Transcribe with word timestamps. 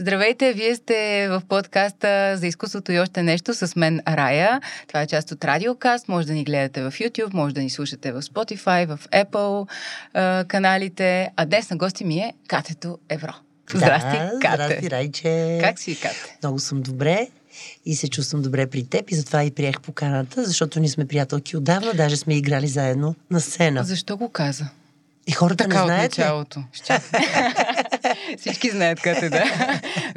Здравейте, 0.00 0.52
вие 0.52 0.74
сте 0.74 1.28
в 1.30 1.42
подкаста 1.48 2.36
за 2.36 2.46
изкуството 2.46 2.92
и 2.92 3.00
още 3.00 3.22
нещо 3.22 3.54
с 3.54 3.76
мен 3.76 4.00
Рая. 4.08 4.60
Това 4.88 5.02
е 5.02 5.06
част 5.06 5.32
от 5.32 5.44
Радиокаст. 5.44 6.08
Може 6.08 6.26
да 6.26 6.32
ни 6.32 6.44
гледате 6.44 6.82
в 6.82 6.92
YouTube, 6.92 7.34
може 7.34 7.54
да 7.54 7.60
ни 7.60 7.70
слушате 7.70 8.12
в 8.12 8.22
Spotify, 8.22 8.96
в 8.96 9.08
Apple 9.08 9.68
а, 10.14 10.44
каналите. 10.48 11.30
А 11.36 11.44
днес 11.44 11.70
на 11.70 11.76
гости 11.76 12.04
ми 12.04 12.18
е 12.18 12.32
Катето 12.48 12.98
Евро. 13.08 13.32
Здрасти, 13.74 14.18
да, 14.18 14.38
Кате. 14.42 14.64
Здрасти, 14.64 14.90
Райче. 14.90 15.58
Как 15.62 15.78
си, 15.78 16.00
Кате? 16.00 16.36
Много 16.42 16.58
съм 16.58 16.82
добре 16.82 17.28
и 17.84 17.96
се 17.96 18.08
чувствам 18.08 18.42
добре 18.42 18.66
при 18.66 18.84
теб 18.84 19.10
и 19.10 19.14
затова 19.14 19.44
и 19.44 19.50
приех 19.50 19.80
поканата, 19.80 20.44
защото 20.44 20.80
ние 20.80 20.88
сме 20.88 21.06
приятелки 21.06 21.56
отдавна, 21.56 21.92
даже 21.94 22.16
сме 22.16 22.36
играли 22.36 22.68
заедно 22.68 23.14
на 23.30 23.40
сцена. 23.40 23.84
Защо 23.84 24.16
го 24.16 24.28
каза? 24.28 24.64
И 25.26 25.32
хората 25.32 25.64
така 25.64 25.78
не 25.78 25.84
знаят 25.84 26.12
от 26.12 26.18
началото. 26.18 26.64
Всички 28.38 28.70
знаят 28.70 29.00
къде 29.00 29.28
да. 29.30 29.44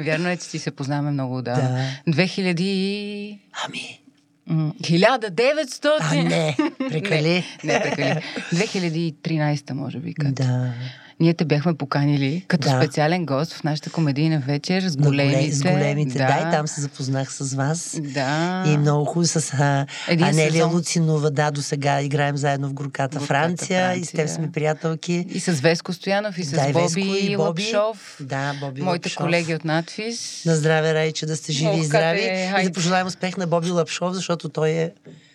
Вярно 0.00 0.28
е, 0.28 0.36
че 0.36 0.48
ти 0.48 0.58
се 0.58 0.70
познаваме 0.70 1.10
много 1.10 1.36
отдавна. 1.36 1.84
Да. 2.06 2.12
2000... 2.12 3.38
Ами, 3.66 4.00
М, 4.48 4.72
1900... 4.80 5.96
а 6.00 6.14
не, 6.14 6.56
прекали. 6.90 7.44
Не, 7.64 7.72
не 7.72 7.82
прекали. 7.82 8.22
2013 8.54 9.72
може 9.72 9.98
би, 9.98 10.14
Кате. 10.14 10.32
Да. 10.32 10.72
Ние 11.20 11.34
те 11.34 11.44
бяхме 11.44 11.74
поканили 11.74 12.44
като 12.48 12.68
Да. 12.68 12.80
специален 12.82 13.26
гост 13.26 13.52
в 13.52 13.64
нашата 13.64 13.90
комедийна 13.90 14.38
вечер 14.38 14.82
с 14.82 14.96
големите. 14.96 15.52
С 15.52 15.62
големите, 15.62 16.18
да. 16.18 16.38
и 16.38 16.50
там 16.50 16.68
се 16.68 16.80
запознах 16.80 17.32
с 17.32 17.54
вас. 17.54 17.96
Да. 18.02 18.64
И 18.66 18.76
много 18.76 19.04
хубаво 19.04 19.26
с 19.26 19.54
а, 19.54 19.86
Един 20.08 20.26
Анелия 20.26 20.52
сезон. 20.52 20.72
Луцинова, 20.72 21.30
да, 21.30 21.50
до 21.50 21.62
сега 21.62 22.00
играем 22.02 22.36
заедно 22.36 22.68
в 22.68 22.74
Горката, 22.74 23.18
Горката 23.18 23.26
Франция, 23.26 23.94
и 23.94 24.04
с 24.04 24.08
теб 24.08 24.16
Франция. 24.16 24.34
сме 24.34 24.52
приятелки. 24.52 25.26
И 25.30 25.40
с 25.40 25.52
Веско 25.52 25.92
Стоянов, 25.92 26.38
и 26.38 26.44
с 26.44 26.50
да, 26.50 26.68
и 26.68 26.72
Боби, 26.72 27.00
и 27.20 27.36
Боби. 27.36 27.62
Лапшов. 27.74 28.16
Да, 28.20 28.54
Боби 28.60 28.82
Моите 28.82 29.06
Лапшов. 29.08 29.22
колеги 29.22 29.54
от 29.54 29.64
надфис. 29.64 30.42
На 30.46 30.56
здраве, 30.56 30.94
Райче, 30.94 31.26
да 31.26 31.36
сте 31.36 31.52
живи 31.52 31.70
Ох, 31.70 31.78
и 31.78 31.84
здрави. 31.84 32.20
Кате, 32.20 32.54
и 32.60 32.64
да 32.64 32.72
пожелаем 32.72 33.06
успех 33.06 33.36
на 33.36 33.46
Боби 33.46 33.70
Лапшов, 33.70 34.12
защото 34.12 34.48
той 34.48 34.70
е 34.70 34.92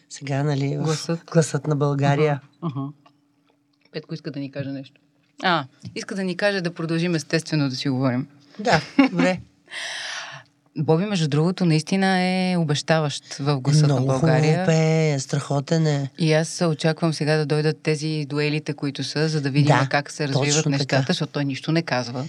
сега, 0.10 0.44
нали, 0.44 0.76
Гласът. 0.76 1.20
гласът 1.34 1.68
на 1.68 1.76
България. 1.76 2.42
Ага. 2.62 2.88
Петко 3.92 4.14
иска 4.14 4.32
да 4.32 4.40
ни 4.40 4.52
каже 4.52 4.70
нещо. 4.70 5.02
А, 5.44 5.66
иска 5.96 6.16
да 6.16 6.24
ни 6.24 6.38
каже 6.38 6.62
да 6.62 6.74
продължим 6.74 7.16
естествено 7.16 7.70
да 7.70 7.76
си 7.76 7.90
говорим. 7.90 8.28
Да, 8.60 8.82
добре. 9.12 9.40
Боби, 10.78 11.06
между 11.06 11.28
другото, 11.28 11.66
наистина 11.66 12.20
е 12.20 12.56
обещаващ 12.58 13.34
в 13.34 13.60
гласа 13.60 13.82
на 13.82 13.94
Много 13.94 14.06
България. 14.06 14.52
хубаво 14.54 14.66
пее, 14.68 15.20
страхотен 15.20 15.88
е. 15.88 16.10
И 16.20 16.34
аз 16.34 16.62
очаквам 16.62 17.14
сега 17.14 17.38
да 17.38 17.46
дойдат 17.46 17.78
тези 17.84 18.26
дуелите, 18.30 18.74
които 18.74 19.04
са, 19.04 19.30
за 19.30 19.42
да 19.42 19.50
видим 19.50 19.68
Да, 19.70 19.88
как 19.90 20.12
се 20.12 20.28
развиват 20.28 20.66
нещата, 20.66 20.78
така. 20.90 21.04
защото 21.08 21.34
той 21.34 21.46
нищо 21.46 21.72
не 21.72 21.82
казва. 21.82 22.26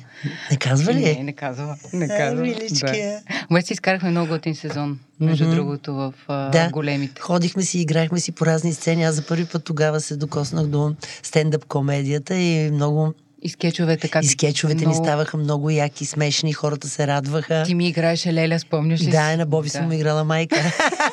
Не 0.50 0.56
казва 0.56 0.94
ли? 0.94 1.00
Не, 1.00 1.22
не 1.22 1.32
казва. 1.32 1.76
Не 1.92 2.08
казва. 2.08 2.40
миличкия. 2.42 3.20
Да. 3.20 3.46
Обаче 3.50 3.66
си 3.66 3.72
изкарахме 3.72 4.10
много 4.10 4.28
готин 4.28 4.54
сезон, 4.54 4.98
между 5.20 5.44
Мгм. 5.44 5.54
другото, 5.54 5.94
в 5.94 6.14
а, 6.28 6.50
Да. 6.50 6.68
големите. 6.70 7.20
Ходихме 7.20 7.62
си, 7.62 7.78
играхме 7.78 8.20
си 8.20 8.32
по 8.32 8.46
разни 8.46 8.72
сцени. 8.74 9.04
Аз 9.04 9.14
за 9.14 9.22
първи 9.22 9.44
път 9.44 9.64
тогава 9.64 10.00
се 10.00 10.16
докоснах 10.16 10.66
до 10.66 10.94
стендъп 11.22 11.64
комедията 11.64 12.34
и 12.34 12.70
много... 12.70 13.14
И 13.42 13.48
скетчовете 13.48 14.08
как... 14.08 14.24
И 14.24 14.28
скетчовете 14.28 14.86
ни 14.86 14.94
ставаха 14.94 15.36
много 15.36 15.70
яки, 15.70 16.06
смешни, 16.06 16.52
хората 16.52 16.88
се 16.88 17.06
радваха. 17.06 17.62
Ти 17.66 17.74
ми 17.74 17.88
играеше 17.88 18.32
Леля, 18.32 18.58
спомняш 18.58 19.00
ли 19.00 19.10
Да, 19.10 19.36
на 19.36 19.46
Боби 19.46 19.68
съм 19.68 19.86
му 19.86 19.92
играла 19.92 20.24
майка. 20.24 20.56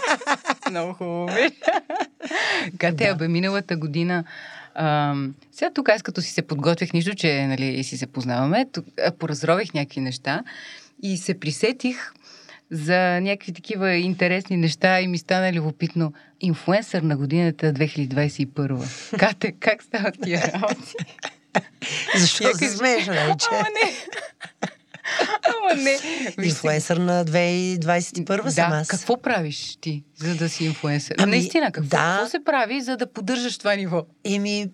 Много 0.70 0.94
хубаво. 0.94 1.30
Кате, 2.78 3.08
да. 3.08 3.16
бе, 3.16 3.28
миналата 3.28 3.78
година 3.78 4.24
Ам, 4.76 5.36
сега 5.52 5.72
тук 5.74 5.90
аз 5.90 6.02
като 6.02 6.22
си 6.22 6.32
се 6.32 6.42
подготвих, 6.42 6.94
нищо, 6.94 7.16
че 7.16 7.48
нали, 7.48 7.84
си 7.84 7.98
се 7.98 8.08
познаваме, 8.08 8.66
тук, 8.72 8.86
а, 9.06 9.12
поразрових 9.12 9.74
някакви 9.74 10.02
неща 10.02 10.44
и 11.04 11.18
се 11.18 11.40
присетих 11.40 12.12
за 12.72 13.20
някакви 13.22 13.54
такива 13.54 13.94
интересни 13.94 14.58
неща 14.58 15.02
и 15.02 15.08
ми 15.08 15.18
стана 15.18 15.54
любопитно. 15.54 16.14
Инфуенсър 16.42 17.02
на 17.02 17.18
годината 17.18 17.74
2021. 17.74 19.18
Кате, 19.20 19.52
как 19.52 19.84
стават 19.84 20.16
тия 20.24 20.42
работи? 20.54 20.94
Защо 22.16 22.48
Я 22.48 22.56
се 22.56 22.70
смееш, 22.70 23.08
Райче? 23.08 23.48
Ама 23.52 23.66
не. 23.84 23.94
Ама 25.44 25.82
не. 25.82 26.00
Инфлуенсър 26.48 26.98
на 26.98 27.26
2021 27.26 28.50
съм 28.50 28.70
да, 28.70 28.76
аз. 28.76 28.88
какво 28.88 29.22
правиш 29.22 29.78
ти, 29.82 30.04
за 30.18 30.36
да 30.36 30.50
си 30.50 30.66
инфуенсър? 30.66 31.16
Ами, 31.20 31.32
Наистина, 31.32 31.72
какво, 31.72 31.90
да. 31.90 32.16
какво 32.18 32.30
се 32.30 32.44
прави, 32.46 32.82
за 32.82 32.98
да 32.98 33.14
поддържаш 33.14 33.58
това 33.58 33.76
ниво? 33.76 34.04
Еми, 34.24 34.68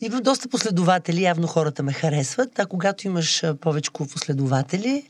имам 0.00 0.22
доста 0.22 0.48
последователи, 0.48 1.22
явно 1.22 1.46
хората 1.46 1.82
ме 1.82 1.92
харесват, 1.92 2.58
а 2.58 2.66
когато 2.66 3.06
имаш 3.06 3.42
повече 3.60 3.90
последователи, 3.92 5.02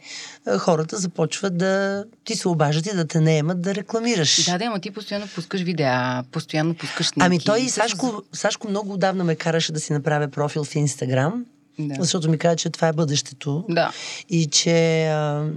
хората 0.59 0.97
започват 0.99 1.59
да 1.59 2.05
ти 2.25 2.37
се 2.37 2.49
обажат 2.49 2.87
и 2.87 2.97
да 2.97 3.05
те 3.05 3.21
наемат 3.21 3.63
да 3.63 3.75
рекламираш. 3.75 4.45
Да, 4.45 4.59
да, 4.59 4.65
ама 4.65 4.81
ти 4.81 4.91
постоянно 4.91 5.27
пускаш 5.35 5.61
видеа, 5.63 6.25
постоянно 6.33 6.75
пускаш 6.75 7.07
снимки. 7.07 7.27
Ами 7.27 7.41
той 7.41 7.61
и 7.61 7.69
Сашко, 7.69 8.23
Сашко 8.33 8.69
много 8.69 8.93
отдавна 8.93 9.25
ме 9.25 9.35
караше 9.37 9.73
да 9.73 9.81
си 9.81 9.93
направя 9.93 10.29
профил 10.29 10.65
в 10.65 10.75
Инстаграм, 10.75 11.45
Да. 11.79 11.95
защото 11.99 12.31
ми 12.31 12.39
каза, 12.39 12.57
че 12.57 12.71
това 12.71 12.89
е 12.89 12.93
бъдещето 12.93 13.65
Да. 13.69 13.93
и 14.31 14.47
че, 14.47 15.07
а, 15.07 15.49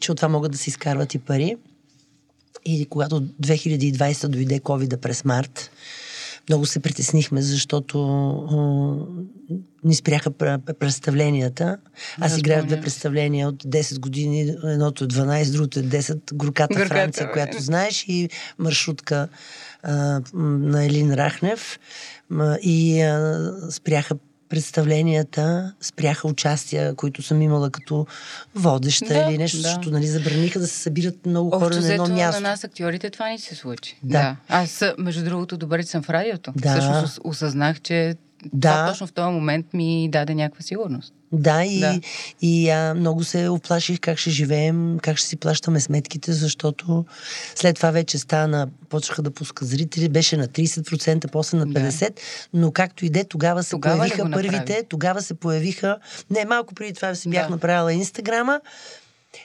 че 0.00 0.12
от 0.12 0.18
това 0.18 0.28
могат 0.28 0.52
да 0.52 0.58
се 0.58 0.70
изкарват 0.70 1.14
и 1.14 1.18
пари. 1.18 1.56
И 2.64 2.86
когато 2.86 3.20
2020 3.22 4.28
дойде 4.28 4.60
covid 4.60 4.96
през 4.96 5.24
март, 5.24 5.70
много 6.48 6.66
се 6.66 6.80
притеснихме, 6.80 7.42
защото 7.42 7.98
а, 8.50 8.56
ни 9.84 9.94
спряха 9.94 10.30
пр- 10.30 10.74
представленията. 10.74 11.78
Аз 12.20 12.32
Да, 12.32 12.38
играя 12.38 12.62
в 12.62 12.66
две 12.66 12.80
представления 12.80 13.48
от 13.48 13.64
10 13.64 13.98
години. 13.98 14.54
Едното 14.64 15.04
е 15.04 15.06
12, 15.06 15.52
другото 15.52 15.78
е 15.78 15.82
10. 15.82 16.34
Горката, 16.34 16.74
Горката, 16.74 16.94
Франция, 16.94 17.26
бе. 17.26 17.32
която 17.32 17.62
знаеш, 17.62 18.04
и 18.08 18.28
маршрутка 18.58 19.28
а, 19.82 20.20
на 20.34 20.84
Елин 20.84 21.14
Рахнев. 21.14 21.80
И 22.62 23.00
а, 23.00 23.52
спряха 23.70 24.14
представленията, 24.48 25.74
спряха 25.80 26.28
участия, 26.28 26.94
които 26.94 27.22
съм 27.22 27.42
имала 27.42 27.70
като 27.70 28.06
водеща 28.54 29.04
Да, 29.06 29.18
или 29.20 29.38
нещо, 29.38 29.56
да. 29.56 29.62
защото 29.62 29.90
нали, 29.90 30.06
забраниха 30.06 30.58
да 30.58 30.66
се 30.66 30.76
събират 30.76 31.26
много 31.26 31.50
хора 31.50 31.66
Общо 31.66 31.80
на 31.82 31.92
едно 31.92 32.08
място. 32.08 32.42
на 32.42 32.48
нас 32.48 32.64
актьорите 32.64 33.10
това 33.10 33.28
ни 33.28 33.38
се 33.38 33.54
случи. 33.54 33.98
Да. 34.02 34.36
Аз, 34.48 34.84
между 34.98 35.24
другото, 35.24 35.56
добре, 35.56 35.82
че 35.84 35.90
съм 35.90 36.02
в 36.02 36.10
радиото. 36.10 36.52
Да. 36.56 36.70
Всъщност 36.70 37.06
ос- 37.08 37.20
осъзнах, 37.24 37.80
че 37.80 38.16
Да. 38.44 38.70
това 38.70 38.88
точно 38.88 39.06
в 39.06 39.12
този 39.12 39.30
момент 39.30 39.66
ми 39.72 40.08
даде 40.12 40.34
някаква 40.34 40.62
сигурност. 40.62 41.12
Да, 41.32 41.64
и, 41.64 41.80
Да. 41.80 42.00
и 42.42 42.70
а, 42.70 42.94
много 42.94 43.24
се 43.24 43.48
оплаших 43.48 44.00
как 44.00 44.18
ще 44.18 44.30
живеем, 44.30 44.98
как 45.02 45.16
ще 45.16 45.28
си 45.28 45.36
плащаме 45.36 45.80
сметките, 45.80 46.32
защото 46.32 47.04
след 47.54 47.76
това 47.76 47.90
вече 47.90 48.18
стана, 48.18 48.68
почнаха 48.88 49.22
да 49.22 49.30
пускат 49.30 49.68
зрители, 49.68 50.08
беше 50.08 50.36
на 50.36 50.48
30%, 50.48 51.30
после 51.32 51.58
на 51.58 51.66
Да. 51.66 51.80
50%, 51.80 52.10
но 52.54 52.72
както 52.72 53.04
и 53.06 53.10
де, 53.10 53.24
тогава 53.24 53.62
се 53.62 53.70
Тогава 53.70 53.96
появиха 53.96 54.30
първите, 54.30 54.82
тогава 54.88 55.22
се 55.22 55.34
появиха, 55.34 55.98
не, 56.30 56.44
малко 56.44 56.74
преди 56.74 56.92
това 56.92 57.14
си 57.14 57.28
бях 57.30 57.44
Да. 57.44 57.50
направила 57.50 57.92
Инстаграма, 57.92 58.60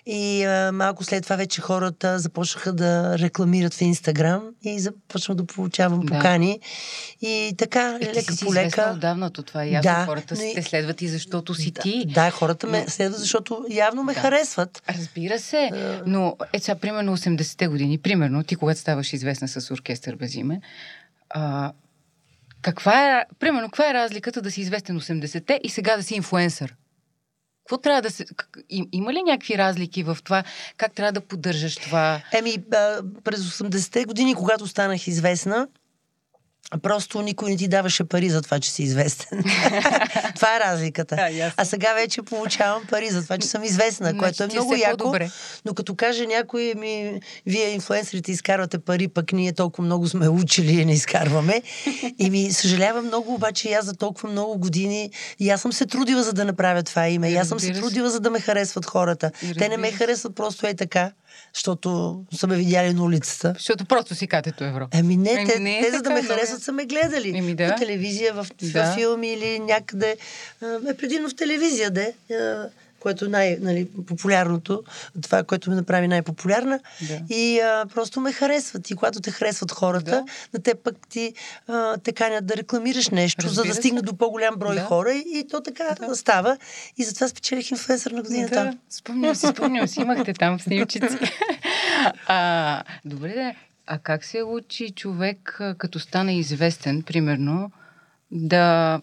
и 0.06 0.44
а, 0.44 0.72
малко 0.72 1.04
след 1.04 1.24
това 1.24 1.36
вече 1.36 1.62
хората 1.62 2.20
започнаха 2.20 2.74
да 2.74 3.20
рекламират 3.20 3.74
в 3.74 3.82
Инстаграм 3.82 4.44
и 4.64 4.80
започнах 4.80 5.36
да 5.36 5.46
получавам 5.46 6.00
Да. 6.00 6.06
покани. 6.08 6.60
И 7.22 7.54
така, 7.58 8.00
Е, 8.02 8.06
лека 8.06 8.34
по 8.46 8.54
лека. 8.54 8.92
отдавна, 8.94 9.30
то 9.30 9.44
това 9.44 9.64
е 9.64 9.70
ясно. 9.70 9.92
Да, 9.92 10.06
Хората 10.06 10.36
но 10.36 10.54
те 10.56 10.62
следват 10.64 11.02
и 11.02 11.08
защото 11.08 11.56
си 11.56 11.72
ти. 11.74 12.04
Да, 12.08 12.14
да, 12.16 12.32
хората 12.32 12.68
ме 12.68 12.82
Но- 12.82 12.88
следват, 12.88 13.20
защото 13.20 13.66
явно 13.70 14.04
ме 14.04 14.14
Да. 14.14 14.20
харесват. 14.20 14.84
Разбира 14.90 15.40
се, 15.40 15.70
но 16.06 16.36
е 16.54 16.60
сега, 16.60 16.76
примерно 16.76 17.12
80-те 17.12 17.68
години, 17.68 17.98
примерно, 17.98 18.44
ти 18.44 18.56
когато 18.56 18.80
ставаш 18.80 19.14
известна 19.14 19.48
с 19.48 19.72
оркестър 19.72 20.16
без 20.16 20.36
име, 20.36 20.62
а, 21.30 21.72
каква 22.62 23.12
е, 23.12 23.26
примерно, 23.40 23.68
каква 23.68 23.90
е 23.90 23.94
разликата 23.94 24.42
да 24.42 24.52
си 24.52 24.62
известен 24.62 24.98
80-те 24.98 25.60
и 25.64 25.70
сега 25.70 25.98
да 25.98 26.04
си 26.04 26.16
инфуенсър? 26.16 26.76
Какво 27.64 27.78
трябва 27.78 28.02
да 28.02 28.12
се... 28.12 28.26
Има 28.92 29.14
ли 29.14 29.24
някакви 29.24 29.58
разлики 29.58 30.04
в 30.04 30.18
това? 30.24 30.44
Как 30.78 30.94
трябва 30.94 31.12
да 31.12 31.22
поддържаш 31.22 31.76
това? 31.76 32.22
Еми, 32.34 32.58
през 33.24 33.40
80-те 33.40 34.06
години, 34.06 34.36
когато 34.36 34.68
станах 34.68 35.08
известна, 35.08 35.68
Просто 36.82 37.22
никой 37.22 37.52
не 37.52 37.58
ти 37.58 37.68
даваше 37.68 38.04
пари 38.04 38.30
за 38.30 38.42
това, 38.42 38.60
че 38.60 38.72
си 38.72 38.84
известен. 38.84 39.44
това 40.36 40.56
е 40.56 40.60
разликата. 40.60 41.16
Да, 41.16 41.54
а 41.58 41.66
сега 41.66 41.94
вече 41.94 42.22
получавам 42.22 42.84
пари 42.90 43.10
за 43.10 43.24
това, 43.24 43.38
че 43.38 43.48
съм 43.48 43.64
известна, 43.64 44.10
Значи 44.10 44.20
което 44.20 44.44
е 44.44 44.48
много 44.48 44.76
яко. 44.76 44.98
по-добре. 44.98 45.32
Но 45.66 45.74
като 45.74 45.96
каже 45.96 46.26
някой 46.26 46.74
ми, 46.78 47.22
вие 47.46 47.70
инфлуенсърите 47.70 48.32
изкарвате 48.32 48.80
пари, 48.80 49.08
пък 49.08 49.34
ние 49.34 49.54
толкова 49.54 49.86
много 49.86 50.08
сме 50.08 50.30
учили 50.30 50.82
и 50.82 50.86
не 50.86 50.94
изкарваме. 50.94 51.62
И 52.20 52.30
ми 52.30 52.52
съжалявам 52.52 53.06
много, 53.06 53.34
обаче 53.34 53.70
и 53.70 53.74
аз 53.74 53.86
за 53.86 53.94
толкова 53.94 54.30
много 54.30 54.58
години 54.58 55.12
и 55.40 55.50
аз 55.50 55.62
съм 55.62 55.74
се 55.74 55.86
трудила 55.86 56.24
за 56.24 56.34
да 56.34 56.46
направя 56.46 56.84
това 56.84 57.08
име. 57.08 57.32
И 57.32 57.36
аз 57.36 57.48
съм 57.48 57.60
се 57.60 57.74
трудила 57.74 58.10
за 58.10 58.20
да 58.20 58.30
ме 58.30 58.40
харесват 58.40 58.86
хората. 58.86 59.32
Те 59.58 59.70
не 59.70 59.78
ме 59.78 59.92
харесват 59.92 60.36
просто 60.36 60.68
е 60.68 60.74
така, 60.74 61.12
защото 61.54 62.20
са 62.36 62.48
ме 62.48 62.56
видяли 62.58 62.94
на 62.94 63.04
улицата. 63.04 63.54
Защото 63.54 63.86
просто 63.86 64.16
си 64.16 64.28
катето 64.28 64.64
евро. 64.64 64.88
Ами 64.94 65.18
не, 65.18 65.46
те, 65.46 65.60
не 65.60 65.80
е 65.80 65.82
те 65.82 65.92
за 65.92 66.02
да 66.02 66.10
ме 66.10 66.22
много 66.22 66.34
харесват 66.34 66.64
са 66.64 66.72
ме 66.72 66.86
гледали. 66.86 67.38
Еми 67.38 67.56
да. 67.56 67.74
По 67.74 67.80
телевизия, 67.80 68.34
в, 68.34 68.44
в 68.44 68.72
Да. 68.74 68.94
филми 68.94 69.28
или 69.34 69.60
някъде. 69.60 70.18
Е, 70.90 70.94
предимно 70.98 71.30
в 71.30 71.36
телевизия, 71.36 71.92
де. 71.92 72.14
А, 72.32 72.70
което 73.02 73.26
е 73.26 73.28
най-популярното, 73.28 74.74
нали, 75.16 75.22
това, 75.22 75.44
което 75.44 75.70
ме 75.70 75.76
направи 75.76 76.08
най-популярна. 76.08 76.80
Да. 77.08 77.36
И 77.36 77.60
а, 77.60 77.86
просто 77.94 78.20
ме 78.20 78.32
харесват. 78.32 78.90
И 78.90 78.96
когато 78.96 79.20
те 79.20 79.32
харесват 79.32 79.72
хората, 79.72 80.12
да. 80.12 80.26
на 80.54 80.64
те 80.64 80.76
пък 80.76 80.96
ти 81.10 81.34
а, 81.68 81.98
те 81.98 82.12
канят 82.12 82.46
да 82.46 82.58
рекламираш 82.58 83.10
нещо, 83.10 83.46
Разбира 83.46 83.64
за 83.64 83.70
да 83.70 83.74
стигне 83.74 84.02
до 84.02 84.18
по-голям 84.18 84.56
брой 84.56 84.76
да. 84.76 84.82
хора. 84.82 85.14
И 85.14 85.48
то 85.50 85.62
така 85.62 85.84
да. 86.00 86.16
става. 86.16 86.58
И 86.98 87.04
затова 87.04 87.28
спечелих 87.28 87.72
инфлуенсър 87.72 88.12
на 88.12 88.22
годината. 88.22 88.56
Да, 88.56 88.74
спомням 88.90 89.36
си, 89.36 89.48
спомням 89.48 89.88
си. 89.88 90.02
Имахте 90.02 90.34
там 90.34 90.60
снимчици. 90.60 91.18
а, 92.28 92.84
добре, 93.06 93.34
да. 93.34 93.54
А 93.88 94.00
как 94.00 94.26
се 94.26 94.44
учи 94.44 94.90
човек, 94.90 95.62
като 95.78 96.00
стане 96.00 96.38
известен, 96.38 97.04
примерно, 97.04 97.72
да 98.32 99.02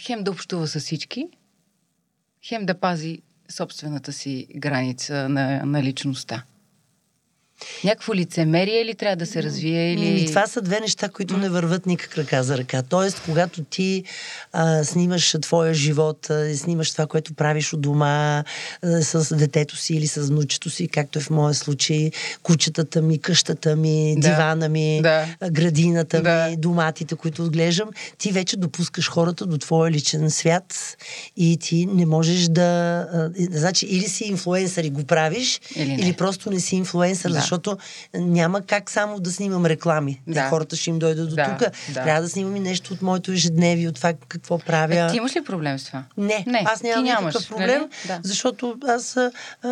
хем 0.00 0.24
да 0.24 0.30
общува 0.30 0.66
с 0.66 0.80
всички, 0.80 1.28
хем 2.42 2.66
да 2.66 2.74
пази 2.74 3.22
собствената 3.48 4.12
си 4.12 4.46
граница 4.56 5.28
на, 5.28 5.64
на 5.64 5.82
личността? 5.82 6.44
Някакво 7.84 8.14
лицемерие 8.14 8.84
ли 8.84 8.94
трябва 8.94 9.16
да 9.16 9.26
се 9.26 9.42
развие? 9.42 9.92
Или... 9.92 10.22
И 10.22 10.26
това 10.26 10.46
са 10.46 10.62
две 10.62 10.80
неща, 10.80 11.08
които 11.08 11.36
не 11.36 11.48
върват 11.48 11.86
никак 11.86 12.18
ръка 12.18 12.42
за 12.42 12.58
ръка. 12.58 12.82
Тоест, 12.82 13.22
когато 13.24 13.64
ти 13.64 14.04
а, 14.52 14.84
снимаш 14.84 15.34
твоя 15.42 15.74
живот, 15.74 16.30
а, 16.30 16.56
снимаш 16.56 16.92
това, 16.92 17.06
което 17.06 17.34
правиш 17.34 17.72
от 17.72 17.80
дома 17.80 18.44
а, 18.82 19.02
с 19.02 19.36
детето 19.36 19.76
си 19.76 19.94
или 19.94 20.06
с 20.06 20.20
внучето 20.20 20.70
си, 20.70 20.88
както 20.88 21.18
е 21.18 21.22
в 21.22 21.30
моя 21.30 21.54
случай, 21.54 22.10
кучетата 22.42 23.02
ми, 23.02 23.18
къщата 23.18 23.76
ми, 23.76 24.14
да. 24.18 24.28
дивана 24.28 24.68
ми, 24.68 25.00
да. 25.02 25.26
градината 25.50 26.22
да. 26.22 26.48
ми, 26.50 26.56
доматите, 26.56 27.14
които 27.14 27.42
отглеждам, 27.44 27.88
ти 28.18 28.32
вече 28.32 28.56
допускаш 28.56 29.10
хората 29.10 29.46
до 29.46 29.58
твоя 29.58 29.90
личен 29.90 30.30
свят 30.30 30.96
и 31.36 31.56
ти 31.60 31.86
не 31.86 32.06
можеш 32.06 32.48
да... 32.48 32.60
А, 33.12 33.30
значи, 33.50 33.86
или 33.86 34.08
си 34.08 34.24
инфлуенсър 34.24 34.84
и 34.84 34.90
го 34.90 35.04
правиш, 35.04 35.60
или, 35.76 35.92
или 35.92 36.12
просто 36.12 36.50
не 36.50 36.60
си 36.60 36.76
инфлуенсър, 36.76 37.30
да 37.30 37.47
защото 37.48 37.78
няма 38.14 38.62
как 38.62 38.90
само 38.90 39.20
да 39.20 39.32
снимам 39.32 39.66
реклами. 39.66 40.20
Да. 40.26 40.34
Те 40.34 40.48
хората 40.48 40.76
ще 40.76 40.90
им 40.90 40.98
дойдат 40.98 41.28
до 41.28 41.34
да, 41.34 41.44
тук. 41.44 41.68
Да. 41.94 42.02
Трябва 42.02 42.22
да 42.22 42.28
снимам 42.28 42.56
и 42.56 42.60
нещо 42.60 42.94
от 42.94 43.02
моето 43.02 43.32
ежедневие, 43.32 43.88
от 43.88 43.94
това 43.94 44.12
какво 44.28 44.58
правя. 44.58 44.94
А, 44.94 45.10
ти 45.10 45.16
имаш 45.16 45.36
ли 45.36 45.44
проблем 45.44 45.78
с 45.78 45.84
това? 45.84 46.04
Не, 46.16 46.44
не 46.46 46.62
аз 46.66 46.82
нямам 46.82 47.04
никакъв 47.04 47.34
нали? 47.34 47.46
проблем, 47.48 47.80
нали? 47.80 47.90
да. 48.06 48.20
защото 48.22 48.76
аз 48.88 49.16
а, 49.16 49.30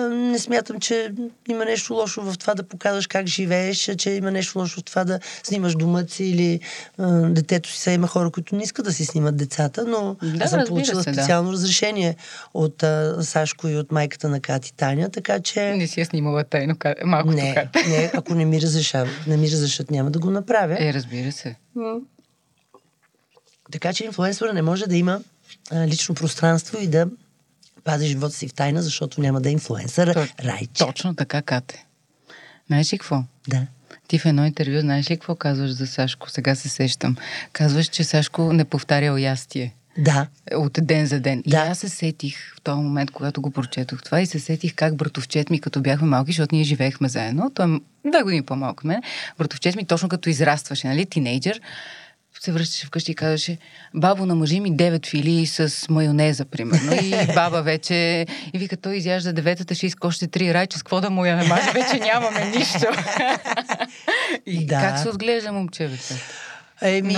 не 0.08 0.38
смятам, 0.38 0.80
че 0.80 1.12
има 1.48 1.64
нещо 1.64 1.94
лошо 1.94 2.22
в 2.22 2.38
това 2.38 2.54
да 2.54 2.62
показваш 2.62 3.06
как 3.06 3.26
живееш, 3.26 3.90
че 3.98 4.10
има 4.10 4.30
нещо 4.30 4.58
лошо 4.58 4.80
в 4.80 4.84
това 4.84 5.04
да 5.04 5.20
снимаш 5.42 5.74
дома 5.74 6.02
си 6.08 6.24
или 6.24 6.60
а, 6.98 7.06
детето 7.06 7.68
си. 7.68 7.78
Сега 7.78 7.94
има 7.94 8.06
хора, 8.06 8.30
които 8.30 8.56
не 8.56 8.62
искат 8.62 8.84
да 8.84 8.92
си 8.92 9.04
снимат 9.04 9.36
децата, 9.36 9.84
но 9.84 10.16
да, 10.22 10.44
аз 10.44 10.50
съм 10.50 10.64
получила 10.68 11.02
се, 11.02 11.12
специално 11.12 11.48
да. 11.48 11.52
разрешение 11.52 12.16
от 12.54 12.82
а, 12.82 13.16
Сашко 13.22 13.68
и 13.68 13.76
от 13.76 13.92
майката 13.92 14.28
на 14.28 14.40
Кати 14.40 14.74
Таня, 14.74 15.10
така 15.10 15.40
че... 15.40 15.74
Не 15.76 15.86
си 15.86 16.00
я 16.00 16.06
снимала 16.06 16.44
тайно 16.44 16.74
малко 17.04 17.30
не, 17.30 17.65
не, 17.88 18.10
ако 18.14 18.34
не 18.34 18.44
ми 18.44 18.60
разрешат, 18.60 19.08
не 19.26 19.36
ми 19.36 19.50
разрешат, 19.50 19.90
няма 19.90 20.10
да 20.10 20.18
го 20.18 20.30
направя. 20.30 20.76
Е, 20.80 20.94
разбира 20.94 21.32
се. 21.32 21.56
Така 23.72 23.92
че 23.92 24.04
инфлуенсъра 24.04 24.52
не 24.52 24.62
може 24.62 24.86
да 24.86 24.96
има 24.96 25.20
а, 25.70 25.86
лично 25.86 26.14
пространство 26.14 26.78
и 26.80 26.86
да 26.86 27.06
пази 27.84 28.06
живота 28.06 28.34
си 28.34 28.48
в 28.48 28.54
тайна, 28.54 28.82
защото 28.82 29.20
няма 29.20 29.40
да 29.40 29.48
е 29.48 29.52
инфлуенсър. 29.52 30.14
То, 30.14 30.44
Райче. 30.44 30.84
Точно 30.84 31.14
така, 31.14 31.42
Кате. 31.42 31.86
Знаеш 32.66 32.92
ли 32.92 32.98
какво? 32.98 33.24
Да. 33.48 33.66
Ти 34.08 34.18
в 34.18 34.26
едно 34.26 34.46
интервю 34.46 34.80
знаеш 34.80 35.10
ли 35.10 35.16
какво 35.16 35.34
казваш 35.34 35.70
за 35.70 35.86
Сашко? 35.86 36.30
Сега 36.30 36.54
се 36.54 36.68
сещам. 36.68 37.16
Казваш, 37.52 37.86
че 37.86 38.04
Сашко 38.04 38.52
не 38.52 38.64
повтарял 38.64 39.16
ястие. 39.16 39.74
Да. 39.98 40.26
От 40.54 40.78
ден 40.82 41.06
за 41.06 41.20
ден. 41.20 41.42
Да. 41.46 41.56
И 41.56 41.68
аз 41.68 41.78
се 41.78 41.88
сетих 41.88 42.54
в 42.56 42.60
този 42.60 42.80
момент, 42.80 43.10
когато 43.10 43.40
го 43.40 43.50
прочетох 43.50 44.02
това 44.02 44.20
и 44.20 44.26
се 44.26 44.38
сетих 44.38 44.74
как 44.74 44.96
братовчет 44.96 45.50
ми, 45.50 45.60
като 45.60 45.80
бяхме 45.80 46.08
малки, 46.08 46.32
защото 46.32 46.54
ние 46.54 46.64
живеехме 46.64 47.08
заедно, 47.08 47.50
той 47.54 47.74
е 47.74 48.08
две 48.10 48.22
години 48.22 48.42
по-малко 48.42 48.80
от 48.80 48.84
мен, 48.84 49.02
братовчет 49.38 49.76
ми 49.76 49.86
точно 49.86 50.08
като 50.08 50.28
израстваше, 50.28 50.88
нали, 50.88 51.06
тинейджър, 51.06 51.60
се 52.40 52.52
връщаше 52.52 52.86
вкъщи 52.86 53.12
и 53.12 53.14
казваше, 53.14 53.58
бабо, 53.94 54.26
намажи 54.26 54.60
ми 54.60 54.76
девет 54.76 55.06
фили 55.06 55.46
с 55.46 55.88
майонеза, 55.88 56.44
примерно. 56.44 56.92
И 56.92 57.34
баба 57.34 57.62
вече, 57.62 58.26
и 58.52 58.58
вика, 58.58 58.76
той 58.76 58.96
изяжда 58.96 59.32
деветата, 59.32 59.74
ще 59.74 59.86
иска 59.86 60.06
още 60.06 60.26
три 60.26 60.54
райче, 60.54 60.78
с 60.78 60.82
какво 60.82 61.00
да 61.00 61.10
му 61.10 61.24
я 61.24 61.36
намаже, 61.36 61.70
вече 61.74 62.04
нямаме 62.04 62.50
нищо. 62.56 62.86
и 64.46 64.66
да. 64.66 64.80
как 64.80 64.98
се 64.98 65.08
отглежда 65.08 65.52
момчевете? 65.52 66.14
Еми, 66.82 67.16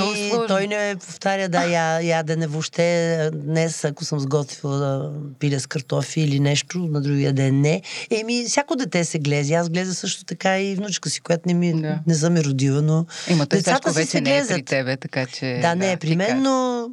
той 0.49 0.67
не 0.67 0.97
повтаря, 1.07 1.49
да, 1.49 1.65
я, 1.65 2.01
ядене 2.01 2.47
въобще. 2.47 3.31
Днес, 3.35 3.85
ако 3.85 4.05
съм 4.05 4.21
сготвила 4.21 5.13
пиля 5.39 5.61
с 5.61 5.67
картофи 5.67 6.21
или 6.21 6.41
нещо, 6.41 6.79
на 6.79 7.01
другия 7.01 7.33
ден 7.33 7.61
не. 7.61 7.83
Еми, 8.11 8.45
всяко 8.49 8.77
дете 8.77 9.05
се 9.05 9.19
глезе. 9.19 9.55
Аз 9.55 9.69
глеза 9.69 9.95
също 9.95 10.25
така 10.25 10.61
и 10.61 10.75
внучка 10.75 11.11
си, 11.11 11.21
която 11.21 11.43
не, 11.47 11.55
ми, 11.55 11.81
да. 11.81 11.99
не 12.07 12.15
съм 12.15 12.33
ми 12.33 12.45
родила, 12.45 12.83
но 12.83 13.07
Има, 13.31 13.47
децата 13.47 13.95
си 13.95 14.07
се 14.07 14.21
глезат. 14.21 14.51
не 14.51 14.55
е 14.55 14.59
при 14.59 14.63
тебе, 14.63 14.97
така 14.97 15.27
че... 15.27 15.59
Да, 15.63 15.75
не 15.75 15.93
е 15.93 15.97
при 15.97 16.17
мен, 16.17 16.43
но 16.43 16.89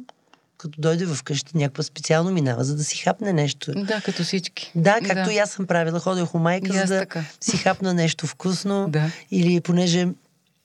като 0.58 0.80
дойде 0.80 1.06
вкъщи, 1.06 1.56
някаква 1.56 1.82
специално 1.82 2.30
минава, 2.30 2.64
за 2.64 2.76
да 2.76 2.84
си 2.84 2.96
хапне 2.96 3.32
нещо. 3.32 3.72
Да, 3.76 4.00
като 4.00 4.22
всички. 4.22 4.72
Да, 4.74 4.98
както 5.06 5.24
да. 5.24 5.32
и 5.32 5.38
аз 5.38 5.50
съм 5.50 5.66
правила. 5.66 6.00
Ходех 6.00 6.34
у 6.34 6.38
майка, 6.38 6.72
за 6.72 6.86
да 6.86 6.98
така. 6.98 7.24
си 7.40 7.56
хапна 7.56 7.94
нещо 7.94 8.26
вкусно. 8.26 8.86
Да. 8.88 9.10
Или 9.30 9.60
понеже 9.60 10.08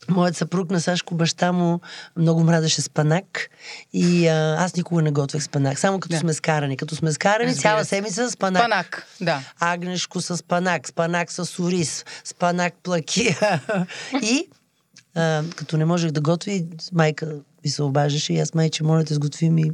Моят 0.10 0.38
съпруг 0.38 0.72
на 0.72 0.82
Сашко 0.82 1.16
баща 1.16 1.52
му 1.52 1.80
много 2.18 2.44
мразеше 2.44 2.82
спанак 2.82 3.50
и 3.94 4.28
а, 4.28 4.56
аз 4.60 4.76
никога 4.76 5.02
не 5.02 5.12
готвех 5.12 5.44
спанак. 5.44 5.80
Само 5.80 6.00
като 6.00 6.14
да. 6.16 6.20
сме 6.20 6.34
скарани. 6.34 6.78
Като 6.78 6.96
сме 6.96 7.12
скарани, 7.12 7.56
цяла 7.56 7.86
седмица 7.86 8.32
спанак. 8.32 8.62
Спанак, 8.62 9.08
да. 9.22 9.42
Агнешко 9.60 10.22
с 10.22 10.38
спанак, 10.38 10.88
спанак 10.88 11.32
с 11.32 11.60
ориз, 11.60 12.06
спанак 12.24 12.74
плакия. 12.84 13.62
и 14.22 14.48
а, 15.16 15.44
като 15.56 15.78
не 15.78 15.86
можех 15.86 16.12
да 16.12 16.22
готви, 16.22 16.66
майка 16.94 17.36
ми 17.64 17.70
се 17.70 17.84
обаждаше 17.84 18.34
и 18.34 18.40
аз 18.40 18.54
майче, 18.54 18.84
моля 18.84 19.04
те 19.04 19.14
сготви 19.14 19.50
ми 19.50 19.72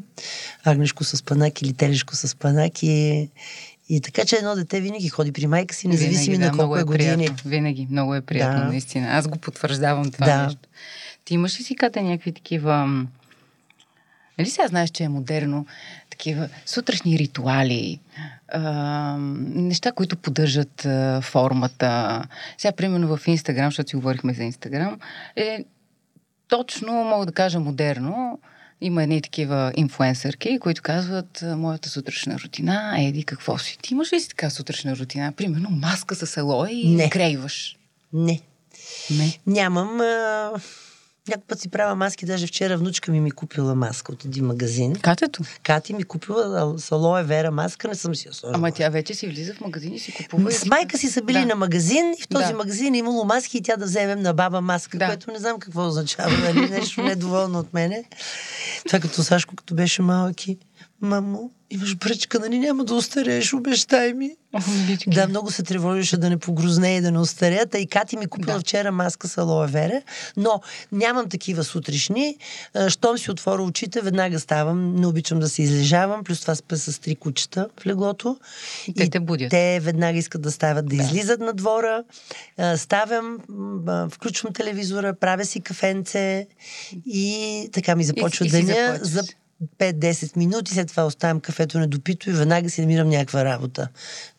агнешко 0.63 1.03
с 1.03 1.23
панак 1.23 1.61
или 1.61 1.73
телешко 1.73 2.15
с 2.15 2.35
панак 2.35 2.83
и, 2.83 3.29
и 3.89 4.01
така, 4.01 4.25
че 4.25 4.35
едно 4.35 4.55
дете 4.55 4.81
винаги 4.81 5.09
ходи 5.09 5.31
при 5.31 5.47
майка 5.47 5.75
си, 5.75 5.87
независимо 5.87 6.37
винаги, 6.37 6.45
на 6.45 6.51
да, 6.51 6.57
колко 6.57 6.77
е, 6.77 6.81
е 6.81 6.83
години. 6.83 7.25
Приятно. 7.25 7.49
Винаги, 7.49 7.87
много 7.91 8.15
е 8.15 8.21
приятно, 8.21 8.59
да. 8.59 8.65
наистина. 8.65 9.07
Аз 9.07 9.27
го 9.27 9.37
потвърждавам 9.37 10.11
това 10.11 10.25
да. 10.25 10.43
нещо. 10.43 10.69
Ти 11.25 11.33
имаш 11.33 11.59
ли 11.59 11.63
си 11.63 11.75
ката 11.75 12.01
някакви 12.01 12.31
такива... 12.31 13.05
Нали 14.37 14.49
сега 14.49 14.67
знаеш, 14.67 14.89
че 14.89 15.03
е 15.03 15.09
модерно? 15.09 15.65
Такива 16.09 16.49
сутрешни 16.65 17.19
ритуали, 17.19 17.99
а, 18.47 18.61
неща, 19.39 19.91
които 19.91 20.17
поддържат 20.17 20.85
а, 20.85 21.21
формата. 21.21 22.23
Сега, 22.57 22.71
примерно 22.71 23.17
в 23.17 23.27
Инстаграм, 23.27 23.67
защото 23.67 23.89
си 23.89 23.95
говорихме 23.95 24.33
за 24.33 24.43
Инстаграм, 24.43 24.99
е 25.35 25.65
точно, 26.47 26.93
мога 26.93 27.25
да 27.25 27.31
кажа, 27.31 27.59
модерно 27.59 28.39
има 28.81 29.03
едни 29.03 29.21
такива 29.21 29.71
инфуенсърки, 29.75 30.59
които 30.59 30.81
казват, 30.81 31.43
моята 31.43 31.89
сутрешна 31.89 32.39
рутина, 32.39 32.95
еди 32.99 33.23
какво 33.23 33.57
си. 33.57 33.77
Ти 33.81 33.93
имаш 33.93 34.13
ли 34.13 34.19
си 34.19 34.29
така 34.29 34.49
сутрешна 34.49 34.95
рутина? 34.95 35.31
Примерно 35.31 35.69
маска 35.69 36.15
с 36.15 36.35
алоe 36.35 36.69
и 36.69 36.95
Не. 36.95 37.09
крейваш. 37.09 37.77
Не. 38.13 38.41
Не. 39.11 39.39
Нямам. 39.47 40.01
А... 40.01 40.51
Някой 41.27 41.43
път 41.47 41.59
си 41.59 41.69
правя 41.69 41.95
маски, 41.95 42.25
даже 42.25 42.47
вчера 42.47 42.77
внучка 42.77 43.11
ми 43.11 43.21
ми 43.21 43.31
купила 43.31 43.75
маска 43.75 44.11
от 44.11 44.25
един 44.25 44.45
магазин. 44.45 44.95
Катето? 44.95 45.43
Кати 45.63 45.93
ми 45.93 46.03
купила 46.03 46.73
с 46.79 46.89
алоe 46.89 47.23
вера 47.23 47.51
маска, 47.51 47.87
не 47.87 47.95
съм 47.95 48.15
си 48.15 48.27
я 48.27 48.33
сложила. 48.33 48.55
Ама 48.55 48.71
тя 48.71 48.89
вече 48.89 49.13
си 49.13 49.27
влиза 49.27 49.53
в 49.53 49.61
магазин 49.61 49.93
и 49.93 49.99
си 49.99 50.13
купува. 50.13 50.51
С 50.51 50.65
майка 50.65 50.97
си 50.97 51.07
са 51.07 51.21
били 51.21 51.39
да. 51.39 51.45
на 51.45 51.55
магазин 51.55 52.15
и 52.19 52.21
в 52.21 52.27
този 52.27 52.51
да. 52.51 52.57
магазин 52.57 52.93
е 52.93 52.97
имало 52.97 53.25
маски 53.25 53.57
и 53.57 53.61
тя 53.61 53.77
да 53.77 53.85
вземем 53.85 54.21
на 54.21 54.33
баба 54.33 54.61
маска, 54.61 54.97
да. 54.97 55.07
което 55.07 55.31
не 55.31 55.39
знам 55.39 55.59
какво 55.59 55.87
означава, 55.87 56.37
нали? 56.37 56.69
Нещо 56.69 57.01
недоволно 57.03 57.59
от 57.59 57.73
мене. 57.73 58.03
Това 58.87 58.99
като 58.99 59.23
Сашко, 59.23 59.55
като 59.55 59.75
беше 59.75 60.01
малки. 60.01 60.57
Мамо, 61.01 61.51
имаш 61.69 61.95
бръчка, 61.95 62.39
нали 62.39 62.59
няма 62.59 62.85
да 62.85 62.95
остарееш, 62.95 63.53
обещай 63.53 64.13
ми. 64.13 64.31
О, 64.53 64.59
да, 65.07 65.27
много 65.27 65.51
се 65.51 65.63
тревожеше 65.63 66.17
да 66.17 66.29
не 66.29 66.37
погрозне 66.37 66.97
и 66.97 67.01
да 67.01 67.11
не 67.11 67.19
остаря. 67.19 67.65
Та 67.65 67.77
и 67.77 67.87
Кати 67.87 68.17
ми 68.17 68.27
купила 68.27 68.53
да. 68.53 68.59
вчера 68.59 68.91
маска 68.91 69.27
с 69.27 69.35
алоe 69.35 69.67
вера, 69.67 70.01
но 70.37 70.61
нямам 70.91 71.29
такива 71.29 71.63
сутрешни. 71.63 72.37
Щом 72.87 73.17
си 73.17 73.31
отворя 73.31 73.61
очите, 73.63 74.01
веднага 74.01 74.39
ставам. 74.39 74.95
Не 74.95 75.07
обичам 75.07 75.39
да 75.39 75.49
се 75.49 75.61
излежавам, 75.61 76.23
плюс 76.23 76.41
това 76.41 76.55
спа 76.55 76.77
с 76.77 76.99
три 76.99 77.15
кучета 77.15 77.67
в 77.79 77.85
леглото. 77.85 78.37
Те 78.97 79.03
и 79.03 79.09
те 79.09 79.19
будят. 79.19 79.49
Те 79.49 79.79
веднага 79.79 80.17
искат 80.17 80.41
да 80.41 80.51
стават, 80.51 80.85
да, 80.85 80.95
да. 80.95 81.03
излизат 81.03 81.39
на 81.39 81.53
двора. 81.53 82.03
Ставям, 82.75 83.37
включвам 84.11 84.53
телевизора, 84.53 85.13
правя 85.13 85.45
си 85.45 85.61
кафенце 85.61 86.47
и 87.05 87.69
така 87.73 87.95
ми 87.95 88.03
започва 88.03 88.45
и, 88.45 88.49
деня. 88.49 88.99
И 89.05 89.46
5-10 89.79 90.37
минути, 90.37 90.73
след 90.73 90.87
това 90.87 91.05
оставям 91.05 91.39
кафето 91.39 91.79
недопито 91.79 92.29
и 92.29 92.33
веднага 92.33 92.69
си 92.69 92.81
намирам 92.81 93.09
някаква 93.09 93.45
работа. 93.45 93.87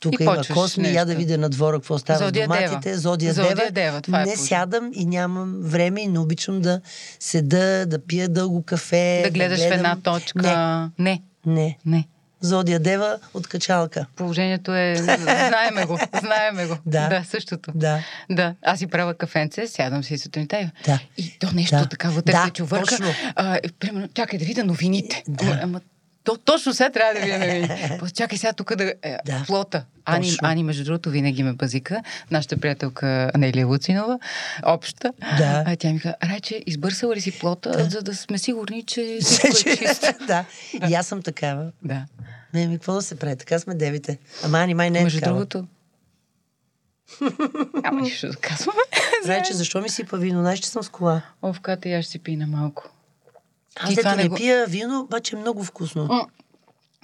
Тук 0.00 0.20
има 0.20 0.42
косми, 0.52 0.82
нещо. 0.82 0.98
я 0.98 1.06
да 1.06 1.14
видя 1.14 1.38
на 1.38 1.48
двора 1.48 1.76
какво 1.76 1.98
става 1.98 2.18
Зодия 2.18 2.46
доматите. 2.46 2.78
Дева. 2.88 2.98
Зодия, 2.98 3.32
Зодия 3.32 3.54
Дева. 3.56 3.70
Дева 3.70 4.00
това 4.00 4.22
е 4.22 4.24
не 4.24 4.32
е 4.32 4.36
сядам 4.36 4.90
и 4.94 5.06
нямам 5.06 5.56
време 5.60 6.00
и 6.00 6.08
не 6.08 6.18
обичам 6.18 6.60
да 6.60 6.80
седа, 7.20 7.86
да 7.86 7.98
пия 7.98 8.28
дълго 8.28 8.62
кафе. 8.62 9.22
Да 9.24 9.30
гледаш 9.30 9.60
да 9.60 9.66
гледам... 9.66 9.78
в 9.78 9.80
една 9.80 9.96
точка. 10.02 10.90
Не. 10.98 11.12
Не. 11.12 11.22
Не. 11.46 11.78
не. 11.86 12.08
Зодия 12.40 12.80
Дева 12.80 13.18
от 13.34 13.46
качалка. 13.46 14.06
Положението 14.16 14.74
е... 14.74 14.94
Знаеме 15.48 15.86
го, 15.86 15.98
знаеме 16.20 16.66
го. 16.66 16.76
Да. 16.86 17.08
да 17.08 17.24
същото. 17.24 17.72
Да. 17.74 17.98
Да, 18.30 18.54
аз 18.62 18.78
си 18.78 18.86
правя 18.86 19.14
кафенце, 19.14 19.66
сядам 19.66 20.04
си 20.04 20.18
сутринта. 20.18 20.70
Да. 20.84 21.00
И 21.16 21.38
то 21.38 21.52
нещо 21.52 21.76
Да. 21.76 21.88
така 21.88 22.08
вътре 22.10 22.32
Да, 22.32 22.44
се 22.44 22.50
чувърка. 22.50 22.96
А, 23.36 23.58
примерно, 23.78 24.08
чакай 24.14 24.38
да 24.38 24.44
видя 24.44 24.64
новините. 24.64 25.22
Да. 25.28 25.44
Ама, 25.46 25.58
ама 25.62 25.80
то, 26.28 26.36
точно 26.36 26.74
сега 26.74 26.90
трябва 26.90 27.20
да. 27.20 27.96
После, 27.98 28.14
чакай 28.14 28.38
сега 28.38 28.52
тук 28.52 28.74
да... 28.76 28.94
Е, 29.02 29.16
Да. 29.26 29.44
Плота. 29.46 29.84
Ани, 30.04 30.28
Точно. 30.30 30.48
Ани, 30.48 30.62
между 30.62 30.84
другото, 30.84 31.10
винаги 31.10 31.42
ме 31.42 31.52
базика. 31.52 32.02
Нашата 32.30 32.56
приятелка 32.60 33.30
Анелия 33.34 33.66
Луцинова, 33.66 34.18
обща. 34.64 35.12
Да. 35.38 35.62
А, 35.66 35.76
тя 35.76 35.92
ми 35.92 36.00
каза, 36.00 36.14
Райче, 36.24 36.62
избърсала 36.66 37.16
ли 37.16 37.20
си 37.20 37.38
плота, 37.38 37.84
за 37.84 38.02
да 38.02 38.14
сме 38.14 38.38
сигурни, 38.38 38.82
че 38.82 39.18
всичко 39.22 39.68
е 39.70 39.76
чисто. 39.76 40.06
да. 40.26 40.44
И 40.90 40.94
аз 40.94 41.06
съм 41.06 41.22
такава. 41.22 41.70
да. 41.84 42.04
Не, 42.54 42.66
ми, 42.66 42.74
какво 42.76 42.92
да 42.94 43.02
се 43.02 43.18
прави? 43.18 43.36
Така 43.36 43.58
сме 43.58 43.74
девите. 43.74 44.18
Ама 44.44 44.58
Ани 44.58 44.74
май 44.74 44.90
не 44.90 44.98
е 44.98 45.02
Между 45.04 45.18
такава. 45.18 45.36
другото... 45.36 45.64
Ама 47.84 48.00
нищо 48.00 48.28
да 48.28 48.36
казваме. 48.36 48.78
Рече, 49.26 49.52
защо 49.54 49.80
ми 49.80 49.88
сипа 49.88 50.16
вино? 50.16 50.40
Знаеш, 50.40 50.58
че 50.58 50.68
съм 50.68 50.82
с 50.82 50.88
кола. 50.88 51.22
Овката 51.42 51.88
я 51.88 52.02
ще 52.02 52.10
си 52.12 52.18
пина 52.18 52.46
малко. 52.46 52.90
Аз 53.80 53.92
ето 53.92 54.16
не 54.16 54.28
го- 54.28 54.36
пия 54.36 54.66
вино, 54.66 55.00
обаче 55.00 55.36
е 55.36 55.38
много 55.38 55.64
вкусно. 55.64 56.04
М. 56.04 56.26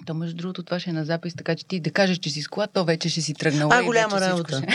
То, 0.07 0.15
между 0.15 0.37
другото, 0.37 0.63
това 0.63 0.81
ще 0.81 0.91
е 0.91 0.93
на 0.93 1.05
запис, 1.05 1.35
така 1.35 1.55
че 1.55 1.67
ти 1.67 1.81
да 1.81 1.91
кажеш, 1.91 2.19
че 2.19 2.31
си 2.31 2.43
с 2.43 2.49
кола, 2.49 2.67
то 2.67 2.85
вече 2.85 3.09
ще 3.09 3.21
си 3.21 3.35
тръгнала. 3.35 3.71
А, 3.75 3.83
голяма 3.83 4.21
работа. 4.21 4.57
Ще... 4.59 4.67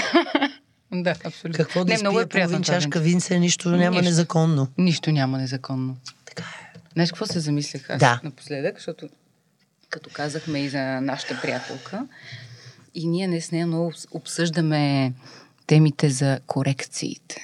да, 0.94 1.16
абсолютно. 1.24 1.58
Какво 1.58 1.86
да 1.86 1.94
Не, 1.94 2.00
много 2.00 2.20
е 2.20 2.26
приятно 2.26 2.62
чашка 2.62 3.00
винце. 3.00 3.10
винце, 3.30 3.40
нищо 3.40 3.70
няма 3.70 3.90
Нищо. 3.92 4.04
незаконно. 4.04 4.68
Нищо 4.78 5.12
няма 5.12 5.38
незаконно. 5.38 5.98
Така 6.26 6.44
е. 6.66 6.80
Знаеш 6.94 7.10
какво 7.10 7.26
се 7.26 7.40
замислях 7.40 7.90
аз 7.90 8.00
Да. 8.00 8.20
напоследък, 8.24 8.76
защото 8.76 9.10
като 9.90 10.10
казахме 10.10 10.60
и 10.60 10.70
за 10.70 10.80
нашата 11.02 11.40
приятелка, 11.42 12.06
и 12.96 13.08
ние 13.08 13.28
не 13.28 13.42
с 13.42 13.52
нея 13.52 13.68
много 13.68 13.92
обс- 13.92 14.08
обсъждаме 14.12 15.14
темите 15.68 16.10
за 16.10 16.40
корекциите. 16.48 17.42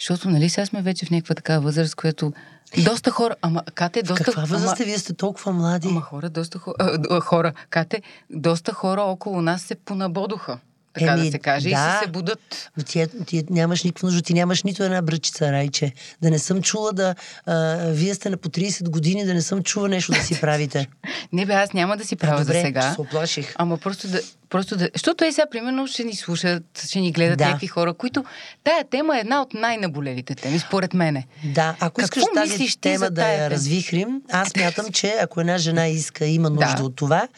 Защото, 0.00 0.30
нали, 0.30 0.48
сега 0.48 0.66
сме 0.66 0.82
вече 0.82 1.06
в 1.06 1.10
някаква 1.10 1.34
такава 1.34 1.60
възраст, 1.60 1.94
която 1.94 2.32
доста 2.78 3.10
хора, 3.10 3.36
ама 3.42 3.62
Кате, 3.74 4.02
В 4.02 4.06
доста... 4.06 4.24
каква 4.24 4.42
възраст 4.42 4.64
ама- 4.64 4.74
сте? 4.76 4.84
Вие 4.84 4.98
сте 4.98 5.14
толкова 5.14 5.52
млади. 5.52 5.88
Ама 5.88 6.00
хора, 6.00 6.30
доста 6.30 6.58
хора, 6.58 6.74
а, 7.10 7.20
хора, 7.20 7.52
Кате, 7.70 8.02
доста 8.30 8.72
хора 8.72 9.02
около 9.02 9.42
нас 9.42 9.62
се 9.62 9.74
понабодоха, 9.74 10.58
така 10.94 11.12
Еми, 11.12 11.24
да 11.24 11.30
се 11.30 11.38
каже, 11.38 11.68
и 11.68 11.72
да. 11.72 11.98
си 12.00 12.04
се 12.06 12.10
будат. 12.10 12.70
Ти, 12.86 13.06
ти 13.26 13.44
нямаш 13.50 13.82
никаква 13.84 14.06
нужда, 14.06 14.22
ти 14.22 14.34
нямаш 14.34 14.62
нито 14.62 14.84
една 14.84 15.02
бръчица, 15.02 15.52
Райче. 15.52 15.92
Да 16.22 16.30
не 16.30 16.38
съм 16.38 16.62
чула 16.62 16.92
да... 16.92 17.14
А, 17.46 17.76
вие 17.86 18.14
сте 18.14 18.30
на 18.30 18.36
по 18.36 18.48
30 18.48 18.88
години, 18.90 19.24
да 19.24 19.34
не 19.34 19.42
съм 19.42 19.62
чула 19.62 19.88
нещо 19.88 20.12
да 20.12 20.20
си 20.20 20.40
правите. 20.40 20.88
Не 21.32 21.46
бе, 21.46 21.52
аз 21.52 21.72
няма 21.72 21.96
да 21.96 22.04
си 22.04 22.16
правя 22.16 22.38
Добре, 22.40 22.54
за 22.54 22.60
сега. 22.60 22.92
се 22.94 23.00
оплаших. 23.00 23.52
Ама 23.56 23.76
просто 23.78 24.08
да, 24.08 24.20
просто 24.50 24.76
да... 24.76 24.88
Защото 24.94 25.24
е 25.24 25.32
сега, 25.32 25.46
примерно, 25.50 25.86
ще 25.86 26.04
ни 26.04 26.14
слушат, 26.16 26.62
ще 26.86 27.00
ни 27.00 27.12
гледат 27.12 27.38
Да. 27.38 27.44
някакви 27.44 27.66
хора, 27.66 27.94
които... 27.94 28.24
Тая 28.64 28.84
тема 28.84 29.16
е 29.16 29.20
една 29.20 29.42
от 29.42 29.54
най-наболелите 29.54 30.34
теми, 30.34 30.58
според 30.58 30.94
мене. 30.94 31.26
Да, 31.44 31.76
ако 31.80 32.02
Какво 32.02 32.20
искаш 32.20 32.34
тази 32.34 32.76
тема 32.80 33.10
да 33.10 33.28
я 33.28 33.50
развихрим, 33.50 34.22
аз 34.30 34.56
мятам, 34.56 34.92
че 34.92 35.14
ако 35.22 35.40
една 35.40 35.58
жена 35.58 35.88
иска, 35.88 36.26
има 36.26 36.50
нужда 36.50 36.74
Да. 36.76 36.82
от 36.82 36.96
това, 36.96 37.28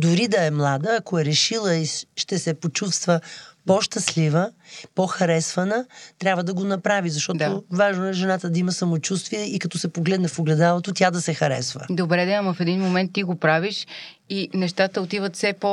дори 0.00 0.28
да 0.28 0.46
е 0.46 0.50
млада, 0.50 0.96
ако 1.00 1.18
е 1.18 1.24
решила 1.24 1.74
и 1.74 1.86
ще 2.16 2.38
се 2.38 2.54
почувства 2.54 3.20
по-щастлива, 3.66 4.50
по-харесвана, 4.94 5.84
трябва 6.18 6.42
да 6.42 6.54
го 6.54 6.64
направи, 6.64 7.10
защото 7.10 7.38
Да. 7.38 7.60
важно 7.70 8.06
е 8.06 8.12
жената 8.12 8.50
да 8.50 8.58
има 8.58 8.72
самочувствие 8.72 9.40
и 9.40 9.58
като 9.58 9.78
се 9.78 9.88
погледне 9.88 10.28
в 10.28 10.38
огледалото, 10.38 10.92
тя 10.92 11.10
да 11.10 11.20
се 11.20 11.34
харесва. 11.34 11.86
Добре, 11.90 12.26
да, 12.26 12.32
ама 12.32 12.54
в 12.54 12.60
един 12.60 12.80
момент 12.80 13.12
ти 13.12 13.22
го 13.22 13.34
правиш 13.34 13.86
и 14.30 14.48
нещата 14.54 15.00
отиват 15.00 15.36
все 15.36 15.52
по 15.52 15.68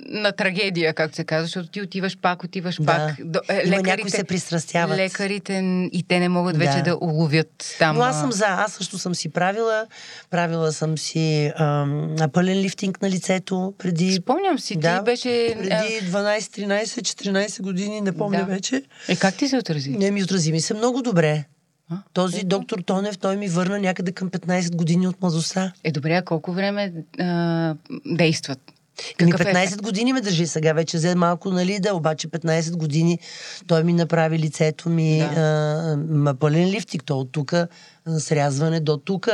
на 0.00 0.32
трагедия, 0.32 0.94
както 0.94 1.16
се 1.16 1.24
казва, 1.24 1.44
защото 1.44 1.68
ти 1.68 1.82
отиваш 1.82 2.18
пак, 2.18 2.44
отиваш 2.44 2.76
Да. 2.76 2.86
пак. 2.86 3.16
До, 3.20 3.40
е, 3.48 3.62
Има 3.66 3.82
някои 3.82 4.10
се 4.10 4.24
пристрастяват. 4.24 4.96
Лекарите 4.96 5.52
и 5.92 6.04
те 6.08 6.20
не 6.20 6.28
могат 6.28 6.56
вече 6.56 6.76
Да. 6.76 6.82
да 6.82 6.98
уловят 7.00 7.76
там. 7.78 7.96
Но 7.96 8.02
аз 8.02 8.20
съм 8.20 8.32
за. 8.32 8.44
Аз 8.48 8.72
също 8.72 8.98
съм 8.98 9.14
си 9.14 9.28
правила. 9.28 9.86
Правила 10.30 10.72
съм 10.72 10.98
си 10.98 11.52
ам, 11.56 12.16
пълен 12.32 12.58
лифтинг 12.58 13.02
на 13.02 13.10
лицето 13.10 13.74
преди... 13.78 14.12
Спомням 14.12 14.58
си, 14.58 14.74
ти 14.74 14.80
Да, 14.80 15.02
беше... 15.02 15.46
а, 15.48 15.54
Преди 15.54 16.10
12, 16.10 16.38
13, 16.38 16.84
14 16.84 17.62
години, 17.62 18.00
не 18.06 18.12
помня 18.12 18.38
Да. 18.38 18.44
вече. 18.44 18.82
Е, 19.08 19.16
как 19.16 19.34
ти 19.36 19.48
се 19.48 19.56
отрази? 19.56 19.90
Не 19.90 20.10
ми 20.10 20.22
отрази 20.22 20.52
ми 20.52 20.60
се 20.60 20.74
много 20.74 21.02
добре. 21.02 21.44
А? 21.90 21.96
Този 22.12 22.44
доктор 22.44 22.78
Тонев, 22.78 23.18
той 23.18 23.36
ми 23.36 23.48
върна 23.48 23.78
някъде 23.78 24.12
към 24.12 24.30
15 24.30 24.76
години 24.76 25.08
от 25.08 25.22
младостта. 25.22 25.72
Е, 25.84 25.92
добре, 25.92 26.14
а 26.14 26.22
колко 26.22 26.52
време 26.52 26.92
а, 27.18 27.74
действат? 28.06 28.58
Е 29.20 29.24
15 29.24 29.64
ефект? 29.64 29.82
години 29.82 30.12
ме 30.12 30.20
държи 30.20 30.46
сега, 30.46 30.72
вече 30.72 30.96
взе 30.96 31.14
малко, 31.14 31.50
нали, 31.50 31.78
да, 31.80 31.94
обаче 31.94 32.28
15 32.28 32.76
години 32.76 33.18
той 33.66 33.84
ми 33.84 33.92
направи 33.92 34.38
лицето 34.38 34.88
ми 34.88 35.18
Да. 35.18 35.40
а, 35.40 35.96
ма 36.08 36.34
пълен 36.34 36.68
лифтик, 36.68 37.04
то 37.04 37.18
от 37.20 37.32
тук 37.32 37.54
срязване 38.08 38.80
до 38.80 38.96
тук 38.96 39.28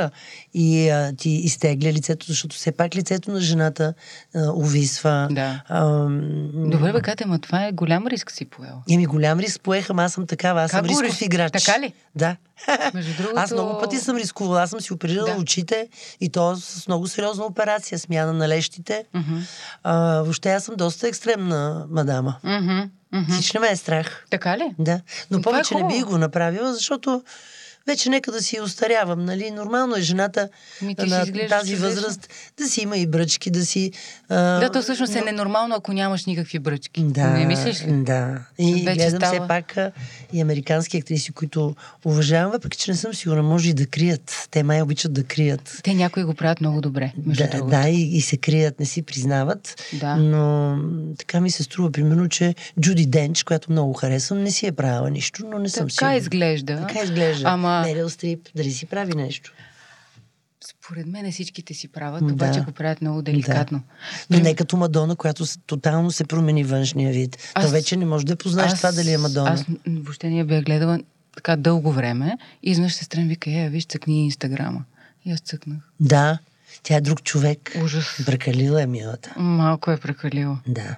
и 0.55 0.89
а, 0.89 1.13
ти 1.13 1.31
изтегля 1.31 1.89
лицето, 1.89 2.27
защото 2.27 2.57
все 2.57 2.73
пак 2.73 2.97
лицето 2.97 3.31
на 3.31 3.41
жената 3.41 3.95
а, 4.35 4.51
увисва. 4.51 5.29
Да. 5.31 5.63
Ам, 5.69 6.21
Добре, 6.71 6.93
бе, 6.93 7.01
Катя, 7.01 7.27
ма 7.27 7.39
това 7.39 7.67
е 7.67 7.73
голям 7.73 8.07
риск 8.07 8.31
си 8.31 8.45
поел. 8.45 8.83
Еми 8.91 9.07
голям 9.07 9.39
риск 9.39 9.61
поех, 9.61 9.91
ама 9.91 10.05
аз 10.05 10.13
съм 10.13 10.27
такава, 10.27 10.63
аз 10.63 10.71
Как 10.71 10.81
съм 10.81 10.87
рисков 10.89 11.07
реш- 11.13 11.23
играч. 11.23 11.53
Така 11.55 11.81
ли? 11.81 11.93
Да. 12.15 12.37
Между 12.95 13.13
другото... 13.17 13.41
Аз 13.41 13.51
много 13.51 13.81
пъти 13.81 13.99
съм 13.99 14.17
рискувала. 14.17 14.63
Аз 14.63 14.71
съм 14.71 14.81
си 14.81 14.93
оперирала 14.93 15.27
Да. 15.27 15.37
очите 15.37 15.89
и 16.21 16.29
то 16.29 16.57
с 16.57 16.89
много 16.89 17.07
сериозна 17.07 17.45
операция, 17.45 17.99
смяна 17.99 18.33
на 18.33 18.49
лещите. 18.49 19.05
Мгм. 19.15 19.39
А, 19.83 19.95
въобще 20.15 20.51
аз 20.51 20.65
съм 20.65 20.75
доста 20.77 21.09
екстремна 21.09 21.87
мадама. 21.91 22.37
Мгм, 22.45 22.81
мгм. 23.13 23.33
Хич 23.33 23.53
не 23.53 23.61
ме 23.61 23.69
е 23.69 23.77
страх. 23.77 24.27
Така 24.31 24.59
ли? 24.59 24.75
Да. 24.79 25.01
Но 25.31 25.41
това 25.41 25.51
е 25.51 25.53
повече 25.53 25.75
не 25.75 25.81
хубаво. 25.81 25.97
бих 25.97 26.07
го 26.07 26.19
направила, 26.19 26.75
защото 26.75 27.23
вече 27.87 28.11
нека 28.11 28.33
да 28.33 28.43
си 28.43 28.61
остарявам, 28.61 29.25
нали? 29.25 29.51
Нормално 29.51 29.97
е 29.97 30.01
жената 30.01 30.49
Ми, 30.83 30.95
на 30.99 31.27
тази 31.49 31.77
възраст 31.77 32.29
да 32.59 32.67
си 32.67 32.81
има 32.81 32.97
и 32.97 33.07
бръчки, 33.07 33.51
да 33.51 33.67
си... 33.67 33.93
А, 34.29 34.37
Да, 34.61 34.71
то 34.71 34.83
всъщност 34.83 35.17
е 35.17 35.21
ненормално, 35.21 35.75
ако 35.75 35.93
нямаш 35.93 36.25
никакви 36.25 36.59
бръчки. 36.59 37.03
Да, 37.03 37.27
Не 37.29 37.47
мислиш 37.47 37.83
ли? 37.83 37.93
Да. 37.93 38.39
И 38.59 38.75
Вече 38.75 38.95
гледам 38.97 39.21
става. 39.21 39.33
все 39.35 39.49
пак 39.49 39.77
а, 39.77 39.93
и 40.33 40.41
американски 40.41 40.97
актриси, 40.97 41.33
които 41.33 41.75
уважавам, 42.05 42.53
въпреки 42.53 42.79
че 42.79 42.91
не 42.91 42.97
съм 42.97 43.15
сигурна, 43.15 43.43
може 43.43 43.71
и 43.71 43.75
да 43.75 43.87
крият. 43.87 44.49
Те 44.51 44.63
май 44.63 44.83
обичат 44.83 45.13
да 45.13 45.25
крият. 45.25 45.81
Те 45.83 45.95
някои 45.95 46.25
го 46.25 46.35
правят 46.35 46.61
много 46.61 46.81
добре, 46.81 47.13
Да, 47.17 47.47
другото. 47.49 47.67
да 47.67 47.89
и, 47.89 48.17
и 48.17 48.21
се 48.21 48.37
крият, 48.37 48.81
не 48.81 48.87
си 48.87 49.03
признават. 49.03 49.83
Да. 49.93 50.17
Но 50.17 50.77
така 51.19 51.41
ми 51.41 51.51
се 51.51 51.63
струва, 51.63 51.93
примерно, 51.93 52.29
че 52.29 52.55
Джуди 52.81 53.07
Денч, 53.07 53.43
която 53.43 53.73
много 53.73 53.93
харесвам, 53.93 54.43
не 54.43 54.51
си 54.51 54.67
е 54.67 54.73
правила 54.73 55.11
нищо, 55.11 55.43
но 55.47 55.59
не 55.59 55.69
съм 55.69 55.83
Така 55.83 55.93
сигурна. 55.93 56.17
изглежда. 56.17 56.77
Така 56.79 57.01
изглежда. 57.01 57.49
Ама 57.49 57.72
Мерил 57.81 58.11
Стрип, 58.11 58.49
дали 58.57 58.71
си 58.71 58.87
прави 58.87 59.13
нещо. 59.15 59.53
според 60.65 61.07
мен 61.07 61.33
всичките 61.33 61.75
си 61.75 61.89
правят, 61.89 62.27
Да. 62.27 62.33
обаче 62.33 62.61
го 62.61 62.73
правят 62.73 63.01
много 63.01 63.23
деликатно. 63.23 63.83
Но 64.31 64.39
не 64.39 64.55
като 64.55 64.77
Мадона, 64.77 65.17
която 65.17 65.45
тотално 65.67 66.11
се 66.11 66.25
промени 66.25 66.65
външния 66.65 67.13
вид. 67.13 67.39
Аз- 67.55 67.65
То 67.65 67.71
вече 67.71 67.97
не 67.97 68.07
може 68.07 68.27
да 68.27 68.37
познаеш 68.37 68.75
това 68.75 68.93
дали 68.93 69.13
е 69.13 69.19
Мадона. 69.19 69.51
Аз 69.51 69.65
въобще 69.89 70.31
не 70.31 70.39
я 70.39 70.45
бях 70.45 70.65
гледала 70.65 70.99
така 71.35 71.57
дълго 71.57 71.93
време 71.93 72.39
и 72.63 72.71
изведнъж 72.71 72.93
сестра 72.93 73.21
ми 73.21 73.29
вика, 73.29 73.51
е, 73.53 73.69
виж, 73.69 73.87
цъкни 73.87 74.25
инстаграма. 74.25 74.85
И 75.25 75.33
аз 75.33 75.41
цъкнах. 75.41 75.79
Да, 76.01 76.39
тя 76.83 76.97
е 76.97 77.01
друг 77.01 77.23
човек. 77.23 77.77
Ужас. 77.85 78.23
Бракалила 78.27 78.83
е 78.83 78.87
милата. 78.87 79.35
Малко 79.37 79.91
е 79.91 79.97
прекалила. 79.97 80.59
Да. 80.67 80.97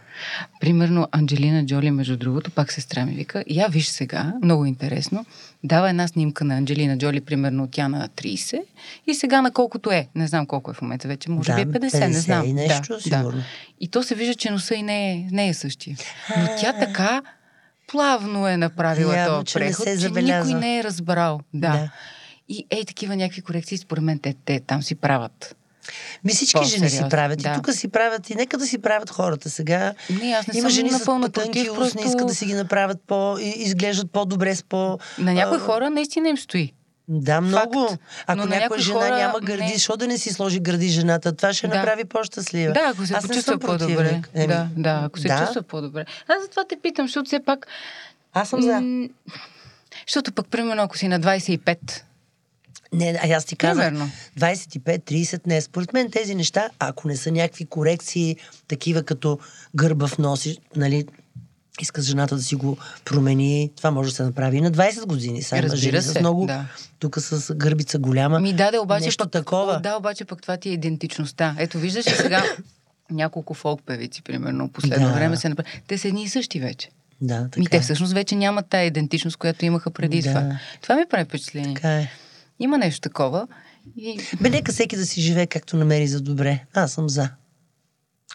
Примерно 0.60 1.08
Анджелина 1.12 1.66
Джоли, 1.66 1.90
между 1.90 2.16
другото, 2.16 2.50
пак 2.50 2.72
сестра 2.72 3.06
ми 3.06 3.14
вика, 3.14 3.44
я 3.46 3.68
виж 3.68 3.86
сега, 3.86 4.32
много 4.42 4.64
интересно, 4.64 5.26
дава 5.64 5.90
една 5.90 6.08
снимка 6.08 6.44
на 6.44 6.56
Анджелина 6.56 6.98
Джоли, 6.98 7.20
примерно 7.20 7.68
тя 7.70 7.88
на 7.88 8.08
30 8.08 8.62
и 9.06 9.14
сега 9.14 9.42
на 9.42 9.50
колкото 9.50 9.90
е. 9.90 10.08
Не 10.14 10.26
знам 10.26 10.46
колко 10.46 10.70
е 10.70 10.74
в 10.74 10.82
момента 10.82 11.08
вече, 11.08 11.30
може 11.30 11.46
Да, 11.46 11.54
би 11.56 11.62
е 11.62 11.66
50, 11.66 11.80
не 11.80 11.90
50 11.90 12.10
знам. 12.10 12.46
и 12.46 12.52
нещо, 12.52 12.94
да, 12.94 13.00
сигурно. 13.00 13.30
Да. 13.30 13.44
И 13.80 13.88
то 13.88 14.02
се 14.02 14.14
вижда, 14.14 14.34
че 14.34 14.50
носа 14.50 14.74
и 14.74 14.82
не 14.82 15.12
е, 15.12 15.28
не 15.30 15.48
е 15.48 15.54
същия. 15.54 15.96
Но 16.38 16.46
тя 16.60 16.72
така 16.72 17.22
плавно 17.86 18.48
е 18.48 18.56
направила 18.56 19.16
Явно, 19.16 19.34
този 19.34 19.46
че 19.46 19.58
не 19.58 19.64
преход, 19.66 19.84
се 19.84 19.90
че 19.90 19.96
забелязва. 19.96 20.46
никой 20.48 20.60
не 20.60 20.78
е 20.78 20.84
разбрал. 20.84 21.40
Да. 21.54 21.68
Да. 21.68 21.90
И 22.48 22.66
ей, 22.70 22.84
такива 22.84 23.16
някакви 23.16 23.42
корекции, 23.42 23.78
според 23.78 24.04
мен, 24.04 24.18
те, 24.18 24.34
те 24.44 24.60
там 24.60 24.82
си 24.82 24.94
правят. 24.94 25.56
Ми 26.24 26.32
всички 26.32 26.58
жени 26.58 26.70
си 26.70 26.80
По-сериозно, 26.80 27.08
правят. 27.08 27.38
да. 27.38 27.50
И 27.50 27.54
тук 27.54 27.72
си 27.72 27.88
правят. 27.88 28.30
И 28.30 28.34
нека 28.34 28.58
да 28.58 28.66
си 28.66 28.78
правят 28.78 29.10
хората 29.10 29.50
сега. 29.50 29.94
Не, 30.12 30.30
аз 30.30 30.46
не 30.46 30.52
Има 30.54 30.62
съм 30.62 30.70
жени 30.70 30.90
напълно 30.90 31.26
с 31.26 31.30
против, 31.30 31.62
устни, 31.62 31.74
просто- 31.74 32.06
искат 32.06 32.26
да 32.26 32.34
си 32.34 32.46
ги 32.46 32.54
направят 32.54 32.98
по... 33.06 33.36
и 33.40 33.54
изглеждат 33.56 34.10
по-добре 34.10 34.54
с 34.54 34.62
по... 34.62 34.98
На 35.18 35.32
някои 35.32 35.56
а, 35.56 35.60
хора 35.60 35.90
наистина 35.90 36.28
им 36.28 36.38
стои. 36.38 36.72
Да, 37.08 37.40
много. 37.40 37.88
Факт. 37.88 38.02
Ако 38.26 38.38
Но 38.38 38.46
някоя 38.46 38.80
жена 38.80 39.00
хора 39.00 39.16
няма 39.16 39.40
гърди, 39.40 39.62
не. 39.62 39.72
защо 39.72 39.96
да 39.96 40.06
не 40.06 40.18
си 40.18 40.32
сложи 40.32 40.60
гърди 40.60 40.88
жената? 40.88 41.32
Това 41.32 41.52
ще 41.52 41.68
Да. 41.68 41.74
направи 41.76 42.04
по-щастлива. 42.04 42.72
Да, 42.72 42.80
ако 42.84 43.06
се 43.06 43.14
Аз 43.14 43.22
не 43.22 43.28
почувства 43.28 43.58
по-добре. 43.58 43.96
противник. 43.96 44.30
Еми, 44.34 44.46
да, 44.46 44.68
да, 44.76 45.00
ако 45.04 45.18
се 45.18 45.28
да. 45.28 45.38
чувства 45.38 45.62
по-добре. 45.62 46.04
Аз 46.28 46.42
затова 46.42 46.64
те 46.64 46.76
питам, 46.76 47.06
защото 47.06 47.26
все 47.26 47.40
пак... 47.40 47.66
Аз 48.32 48.48
съм 48.48 48.62
за. 48.62 48.80
м, 48.80 49.08
Защото 50.06 50.32
пък, 50.32 50.46
примерно, 50.48 50.82
ако 50.82 50.98
си 50.98 51.08
на 51.08 51.20
25, 51.20 51.78
Не, 52.94 53.20
а 53.22 53.28
аз 53.28 53.44
ти 53.44 53.56
казах, 53.56 53.84
Примерно. 53.84 54.10
25-30, 54.38 55.46
не. 55.46 55.60
Според 55.60 55.92
мен 55.92 56.10
тези 56.10 56.34
неща, 56.34 56.68
ако 56.78 57.08
не 57.08 57.16
са 57.16 57.30
някакви 57.30 57.64
корекции, 57.66 58.36
такива 58.68 59.02
като 59.02 59.38
гърбав 59.76 60.18
носи, 60.18 60.58
нали, 60.76 61.04
иска 61.80 62.02
жената 62.02 62.36
да 62.36 62.42
си 62.42 62.54
го 62.54 62.76
промени, 63.04 63.70
това 63.76 63.90
може 63.90 64.10
да 64.10 64.16
се 64.16 64.22
направи 64.22 64.56
и 64.56 64.60
на 64.60 64.70
20 64.70 65.06
години. 65.06 65.42
Има 65.52 65.62
Разбира 65.62 66.02
се, 66.02 66.08
с 66.08 66.20
много, 66.20 66.46
да. 66.46 66.64
тук 66.98 67.18
с 67.18 67.54
гърбица 67.54 67.98
голяма. 67.98 68.40
Ми 68.40 68.52
даде 68.52 68.78
обаче 68.78 69.04
нещо 69.04 69.24
пък, 69.24 69.32
такова. 69.32 69.80
Да, 69.80 69.96
обаче 69.96 70.24
пък 70.24 70.42
това 70.42 70.56
ти 70.56 70.68
е 70.68 70.72
идентичността. 70.72 71.54
Ето, 71.58 71.78
виждаш 71.78 72.06
ли 72.06 72.16
сега 72.16 72.44
няколко 73.10 73.54
фолк 73.54 73.80
певици, 73.86 74.22
примерно, 74.22 74.68
последно 74.68 75.08
Да. 75.08 75.14
време 75.14 75.36
се 75.36 75.48
направи. 75.48 75.68
Те 75.86 75.98
са 75.98 76.08
едни 76.08 76.22
и 76.22 76.28
същи 76.28 76.60
вече. 76.60 76.88
Да, 77.20 77.44
така. 77.44 77.60
Ми 77.60 77.66
те 77.66 77.76
е. 77.76 77.80
всъщност 77.80 78.12
вече 78.12 78.36
нямат 78.36 78.66
тая 78.68 78.84
идентичност, 78.86 79.36
която 79.36 79.64
имаха 79.64 79.90
преди 79.90 80.22
Да. 80.22 80.28
това. 80.28 80.58
Това 80.82 80.96
ми 80.96 81.04
прави 81.10 81.24
впечатление. 81.24 81.74
Така 81.74 81.90
е. 81.96 82.10
Има 82.60 82.78
нещо 82.78 83.00
такова. 83.00 83.46
И... 83.96 84.20
Бе, 84.40 84.50
нека 84.50 84.72
всеки 84.72 84.96
да 84.96 85.06
си 85.06 85.20
живее 85.20 85.46
както 85.46 85.76
намери 85.76 86.06
за 86.06 86.20
добре. 86.20 86.60
Аз 86.74 86.92
съм 86.92 87.08
за. 87.08 87.28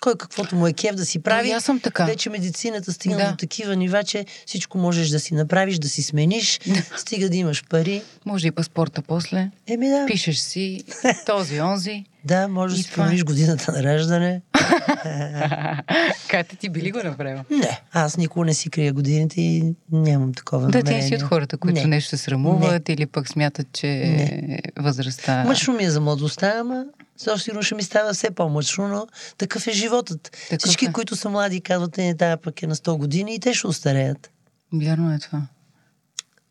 Кой 0.02 0.16
каквото 0.18 0.56
му 0.56 0.68
е 0.68 0.74
кев 0.74 0.96
да 0.96 1.06
си 1.06 1.20
прави. 1.20 1.52
Аз 1.52 1.64
съм 1.64 1.80
така. 1.80 2.06
Вече 2.06 2.30
медицината 2.30 2.94
стигна 2.94 3.18
Да. 3.18 3.30
до 3.32 3.38
такива 3.38 3.76
нива, 3.76 4.04
че 4.04 4.26
всичко 4.46 4.78
можеш 4.78 5.10
да 5.10 5.20
си 5.20 5.34
направиш, 5.34 5.78
да 5.80 5.90
си 5.90 6.04
смениш, 6.04 6.60
стига 6.98 7.30
да 7.30 7.38
имаш 7.38 7.64
пари. 7.70 8.02
Може 8.26 8.48
и 8.48 8.52
паспорта 8.52 9.02
после. 9.02 9.50
Еми 9.68 9.90
да, 9.90 10.06
Пишеш 10.08 10.38
си 10.38 10.84
този, 11.26 11.62
онзи. 11.62 12.06
Да, 12.26 12.48
можеш 12.48 12.78
да 12.78 12.84
си 12.84 12.90
е. 12.92 12.96
промениш 12.96 13.24
годината 13.24 13.72
на 13.72 13.84
раждане. 13.84 14.42
Кате 16.28 16.56
ти 16.56 16.70
би 16.70 16.82
ли 16.82 16.92
го 16.92 17.00
направил? 17.04 17.44
Не, 17.50 17.82
аз 17.92 18.18
никога 18.18 18.46
не 18.46 18.54
си 18.54 18.70
крия 18.70 18.94
годините 18.94 19.42
и 19.42 19.74
нямам 19.92 20.34
такова 20.34 20.68
Да, 20.68 20.84
ти 20.84 20.94
не 20.94 21.02
си 21.02 21.16
от 21.16 21.22
хората, 21.22 21.58
които 21.58 21.82
не. 21.82 21.86
нещо 21.88 22.18
срамуват 22.18 22.90
или 22.90 23.06
пък 23.06 23.28
смятат, 23.28 23.68
че 23.74 23.88
Не. 23.88 24.60
възрастта... 24.80 25.44
Мъчно 25.44 25.74
ми 25.74 25.84
е 25.84 25.90
за 25.90 26.02
младостта, 26.02 26.54
ама 26.60 26.86
също 27.18 27.40
сигурно 27.40 27.64
ще 27.64 27.76
ми 27.76 27.84
става 27.84 28.14
все 28.14 28.32
по-мъчно, 28.32 28.88
но 28.88 29.08
такъв 29.38 29.68
е 29.68 29.72
животът. 29.72 30.38
Такъв 30.50 30.60
Всички, 30.60 30.86
е. 30.86 30.92
които 30.92 31.16
са 31.16 31.30
млади, 31.30 31.62
казват, 31.62 31.98
не, 31.98 32.18
тая 32.18 32.38
пък 32.38 32.64
е 32.64 32.68
на 32.68 32.76
100 32.76 32.98
години 32.98 33.36
и 33.36 33.40
те 33.40 33.54
ще 33.54 33.68
устареят. 33.68 34.30
Вярно 34.74 35.14
е 35.14 35.20
това. 35.20 35.42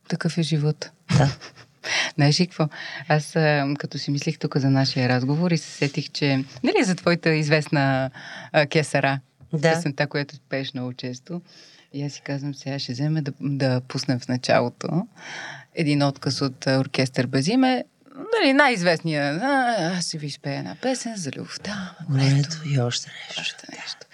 Такъв 0.09 0.39
е 0.39 0.43
живот. 0.43 0.91
Да. 1.19 1.37
Знаеш 2.19 2.41
ли 2.41 2.47
какво? 2.47 2.69
Аз 3.09 3.33
като 3.79 3.99
си 3.99 4.11
мислих 4.11 4.39
тук 4.39 4.57
за 4.57 4.71
нашия 4.71 5.09
разговор 5.09 5.51
и 5.51 5.59
се 5.59 5.71
сетих, 5.71 6.11
че... 6.11 6.45
Нали 6.65 6.85
за 6.85 6.95
твоята 6.95 7.35
известна 7.35 8.11
а, 8.53 8.67
кесара? 8.67 9.21
Да. 9.53 9.75
Песента, 9.75 10.07
която 10.07 10.35
пееш 10.49 10.75
много 10.75 10.93
често. 10.93 11.41
И 11.93 12.03
аз 12.03 12.13
си 12.13 12.21
казвам, 12.21 12.55
сега 12.55 12.79
ще 12.79 12.93
вземе 12.93 13.23
да, 13.23 13.33
да 13.41 13.81
пуснем 13.89 14.19
в 14.19 14.29
началото 14.29 15.07
един 15.75 16.03
отказ 16.03 16.41
от 16.41 16.67
оркестър 16.67 17.27
без 17.27 17.49
име. 17.49 17.85
Нали, 18.41 18.53
най-известния. 18.53 19.41
А, 19.43 19.75
аз 19.99 20.07
ще 20.07 20.19
ви 20.19 20.27
изпея 20.27 20.59
една 20.59 20.75
песен 20.83 21.17
за 21.17 21.31
любовта. 21.37 21.95
Ето 22.39 22.57
и 22.67 22.81
още 22.81 23.11
нещо. 23.11 23.41
Още 23.41 23.67
нещо. 23.71 24.07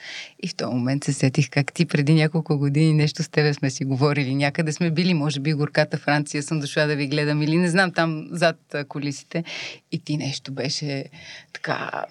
И 0.42 0.48
в 0.48 0.54
този 0.54 0.74
момент 0.74 1.04
се 1.04 1.12
сетих 1.12 1.50
как 1.50 1.72
ти 1.72 1.86
преди 1.86 2.14
няколко 2.14 2.58
години 2.58 2.94
нещо 2.94 3.22
с 3.22 3.28
тебе 3.28 3.54
сме 3.54 3.70
си 3.70 3.84
говорили. 3.84 4.34
Някъде 4.34 4.72
сме 4.72 4.90
били, 4.90 5.14
може 5.14 5.40
би 5.40 5.52
горката 5.52 5.98
Франция 5.98 6.42
съм 6.42 6.60
дошла 6.60 6.86
да 6.86 6.96
ви 6.96 7.06
гледам 7.06 7.42
или 7.42 7.56
не 7.56 7.68
знам 7.68 7.92
там 7.92 8.28
зад 8.30 8.76
колисите. 8.88 9.44
И 9.92 9.98
ти 9.98 10.16
нещо 10.16 10.52
беше 10.52 11.04
така 11.52 12.04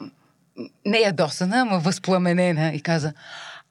не 0.85 0.97
ядосана, 0.97 1.57
ама 1.57 1.79
възпламенена 1.79 2.73
и 2.73 2.81
каза 2.81 3.13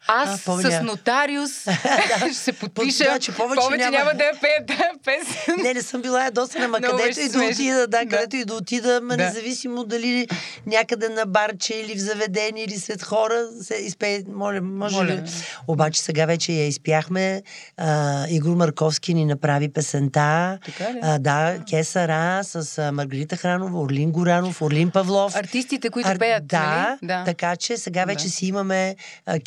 аз 0.09 0.49
А, 0.49 0.61
с 0.61 0.83
нотариус 0.83 1.51
ще 2.19 2.35
се 2.35 2.53
подпиша. 2.53 3.05
Да, 3.05 3.19
че 3.19 3.33
повече 3.33 3.61
повече 3.61 3.79
няма- 3.81 3.99
няма 3.99 4.11
да 4.13 4.25
я 4.25 4.33
пея 4.33 4.67
тази 4.69 4.81
песен. 5.05 5.57
Не, 5.57 5.75
не 5.75 5.83
съм 5.83 6.03
била 6.03 6.25
ядосана, 6.25 6.69
ма 6.69 6.79
Много 6.79 6.97
където 6.97 7.21
и 7.21 7.29
да 7.29 7.39
отида, 7.41 7.79
да, 7.79 7.87
Да. 7.89 8.07
където 8.07 8.37
и 8.37 8.45
да 8.45 8.55
отида, 8.55 9.01
ма 9.03 9.17
Да. 9.17 9.25
независимо 9.25 9.85
дали 9.85 10.29
някъде 10.67 11.09
на 11.09 11.27
барче 11.27 11.75
или 11.77 11.95
в 11.95 12.01
заведение 12.01 12.65
или 12.65 12.77
сред 12.77 13.03
хора, 13.03 13.35
се 13.63 13.75
изпее, 13.77 14.23
моля, 14.29 14.61
може 14.63 14.97
Моля. 14.97 15.07
ли? 15.07 15.23
Обаче 15.69 16.01
сега 16.03 16.27
вече 16.27 16.53
я 16.53 16.67
изпяхме. 16.67 17.43
А, 17.77 17.93
Игор 18.29 18.57
Марковски 18.57 19.15
ни 19.15 19.25
направи 19.25 19.69
песента. 19.71 20.59
Така 20.67 20.93
ли? 20.93 20.99
А, 21.03 21.19
да, 21.19 21.57
Кесара 21.71 22.41
с 22.45 22.63
Маргарита 22.93 23.37
Хранова, 23.37 23.81
Орлин 23.81 24.11
Горанов, 24.11 24.63
Орлин 24.63 24.91
Павлов. 24.91 25.37
Артистите, 25.37 25.91
които 25.91 26.09
Ар- 26.09 26.19
пеят, 26.19 26.47
да, 26.47 26.99
нали? 27.03 27.25
така 27.25 27.57
че 27.57 27.77
сега 27.77 28.05
вече 28.05 28.25
Да. 28.25 28.31
си 28.31 28.47
имаме 28.47 28.97
а, 29.27 29.39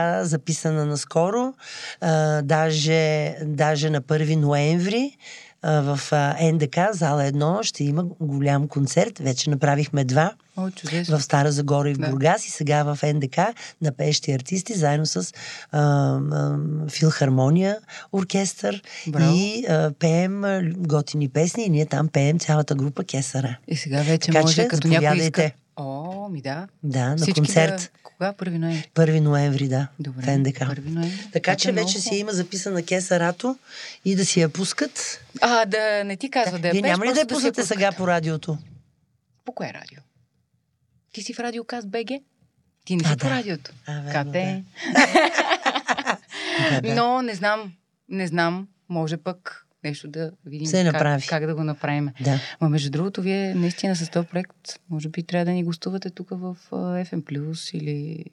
Кесара 0.00 0.24
записана 0.24 0.86
наскоро, 0.86 1.52
а, 2.00 2.42
даже, 2.42 3.34
даже 3.42 3.90
на 3.90 4.00
1 4.00 4.36
ноември 4.36 5.16
в 5.62 5.98
НДК, 6.52 6.78
зала 6.92 7.22
1, 7.22 7.62
ще 7.62 7.84
има 7.84 8.04
голям 8.20 8.68
концерт. 8.68 9.18
Вече 9.18 9.50
направихме 9.50 10.04
два 10.04 10.32
О, 10.56 10.70
чудесно. 10.70 11.18
в 11.18 11.22
Стара 11.22 11.52
Загора 11.52 11.90
и 11.90 11.94
в 11.94 11.98
Да. 11.98 12.08
Бургас 12.08 12.46
и 12.46 12.50
сега 12.50 12.82
в 12.82 12.98
НДК 13.14 13.38
на 13.82 13.92
пеещи 13.92 14.32
артисти, 14.32 14.74
заедно 14.74 15.06
с 15.06 15.16
а, 15.16 15.80
а, 15.80 16.58
филхармония, 16.88 17.78
оркестър 18.12 18.82
Браво. 19.06 19.34
и 19.34 19.66
а, 19.68 19.92
пеем 19.98 20.42
готини 20.78 21.28
песни 21.28 21.64
и 21.64 21.70
ние 21.70 21.86
там 21.86 22.08
пеем 22.08 22.38
цялата 22.38 22.74
група 22.74 23.04
Кесара. 23.04 23.58
И 23.68 23.76
сега 23.76 24.02
вече 24.02 24.32
Така 24.32 24.40
може, 24.42 24.54
че 24.54 24.68
като 24.68 24.88
някой 24.88 25.18
иска... 25.18 25.50
О, 25.82 26.28
ми 26.28 26.42
да. 26.42 26.68
Да, 26.82 27.08
на 27.08 27.16
Всички 27.16 27.34
концерт. 27.34 27.76
Да... 27.76 27.88
Кога? 28.02 28.32
Първи 28.32 28.58
ноември. 28.58 28.88
1 28.94 29.20
ноември, 29.20 29.68
да, 29.68 29.88
Добре. 29.98 30.22
в 30.22 30.38
НДК. 30.38 30.58
Първи 30.58 30.90
ноември. 30.90 31.28
Така 31.32 31.56
че 31.56 31.72
вече 31.72 32.00
си 32.00 32.14
има 32.14 32.32
записана 32.32 32.82
кесарато 32.82 33.58
и 34.04 34.16
да 34.16 34.26
си 34.26 34.40
я 34.40 34.48
пускат. 34.48 35.20
А, 35.40 35.64
да 35.66 36.04
не 36.04 36.16
ти 36.16 36.30
казва 36.30 36.58
да, 36.58 36.68
я 36.68 36.72
Вие 36.72 36.82
няма 36.82 37.04
ли 37.04 37.12
да 37.12 37.20
я 37.20 37.24
си 37.24 37.28
пуснете 37.28 37.60
пускат. 37.60 37.68
сега 37.68 37.92
по 37.92 38.06
радиото? 38.06 38.58
По 39.44 39.52
кое 39.52 39.72
радио? 39.74 39.98
Ти 41.12 41.22
си 41.22 41.34
в 41.34 41.40
радиокаст 41.40 41.88
БГ? 41.88 42.08
Ти 42.84 42.96
не 42.96 43.02
А, 43.06 43.08
си 43.08 43.16
по 43.16 43.24
да. 43.24 43.30
радиото. 43.30 43.70
А, 43.86 43.92
верно, 43.94 44.12
Кате. 44.12 44.64
Да, 46.70 46.80
да. 46.82 46.94
Но 46.94 47.22
не 47.22 47.34
знам, 47.34 47.72
не 48.08 48.26
знам, 48.26 48.68
може 48.88 49.16
пък 49.16 49.66
нещо 49.84 50.08
да 50.08 50.30
видим 50.46 50.66
Се 50.66 50.84
как, 50.84 50.92
направи. 50.92 51.26
как 51.26 51.46
да 51.46 51.54
го 51.54 51.64
направим. 51.64 52.10
Да. 52.20 52.38
Ма 52.60 52.68
между 52.68 52.90
другото, 52.90 53.22
вие 53.22 53.54
наистина 53.54 53.96
с 53.96 54.10
този 54.10 54.26
проект, 54.26 54.56
може 54.90 55.08
би 55.08 55.22
трябва 55.22 55.44
да 55.44 55.50
ни 55.50 55.64
гостувате 55.64 56.10
тук 56.10 56.28
в 56.30 56.56
а, 56.72 56.76
FM 56.76 57.22
Plus 57.22 57.76
или... 57.76 58.24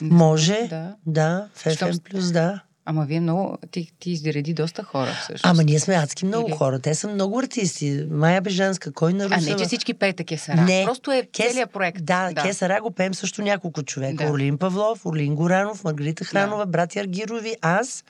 Може, 0.00 0.66
Да. 0.70 0.94
да, 1.06 1.48
в 1.54 1.70
Щом 1.70 1.88
FM 1.88 1.98
Plus, 2.00 2.32
да. 2.32 2.60
Ама 2.86 3.04
вие 3.04 3.20
много... 3.20 3.58
Ти, 3.70 3.92
ти 3.98 4.10
изреди 4.10 4.54
доста 4.54 4.82
хора 4.82 5.10
всъщност. 5.12 5.44
Ама 5.44 5.64
ние 5.64 5.80
сме 5.80 5.94
адски 5.94 6.26
много 6.26 6.48
Или- 6.48 6.56
хора. 6.56 6.78
Те 6.78 6.94
са 6.94 7.08
много 7.08 7.38
артисти. 7.38 8.06
Майя 8.10 8.40
Бежанска, 8.40 8.92
кой 8.92 9.12
на 9.12 9.24
А 9.24 9.28
Русева? 9.28 9.50
не, 9.50 9.56
че 9.56 9.64
всички 9.64 9.94
пеете 9.94 10.24
кесара. 10.24 10.60
Не. 10.60 10.82
Просто 10.84 11.12
е 11.12 11.22
Кес- 11.24 11.48
целият 11.48 11.72
проект. 11.72 12.04
Да, 12.04 12.30
да. 12.32 12.42
Кесара 12.42 12.80
го 12.80 12.90
пеем 12.90 13.14
също 13.14 13.42
няколко 13.42 13.82
човека. 13.82 14.24
Да. 14.24 14.30
Орлин 14.30 14.58
Павлов, 14.58 15.06
Орлин 15.06 15.34
Горанов, 15.34 15.84
Маргарита 15.84 16.24
Хранова, 16.24 16.66
брати 16.66 16.98
Аргирови, 16.98 17.56
аз. 17.62 18.04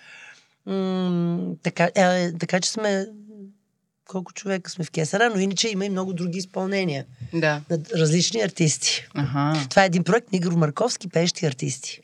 М- 0.66 1.54
така, 1.62 1.90
е, 1.94 2.32
така 2.38 2.60
че 2.60 2.70
сме 2.70 3.06
колко 4.08 4.32
човека 4.32 4.70
сме 4.70 4.84
в 4.84 4.90
Кесара, 4.90 5.30
но 5.34 5.40
иначе 5.40 5.68
има 5.68 5.84
и 5.86 5.90
много 5.90 6.12
други 6.12 6.38
изпълнения 6.38 7.04
Да. 7.34 7.60
на 7.70 7.78
различни 7.96 8.40
артисти. 8.40 9.06
Аха. 9.14 9.66
Това 9.70 9.82
е 9.82 9.86
един 9.86 10.04
проект 10.04 10.32
на 10.32 10.36
Игор 10.38 10.52
Марковски, 10.52 11.08
пеещи 11.08 11.46
артисти. 11.46 12.00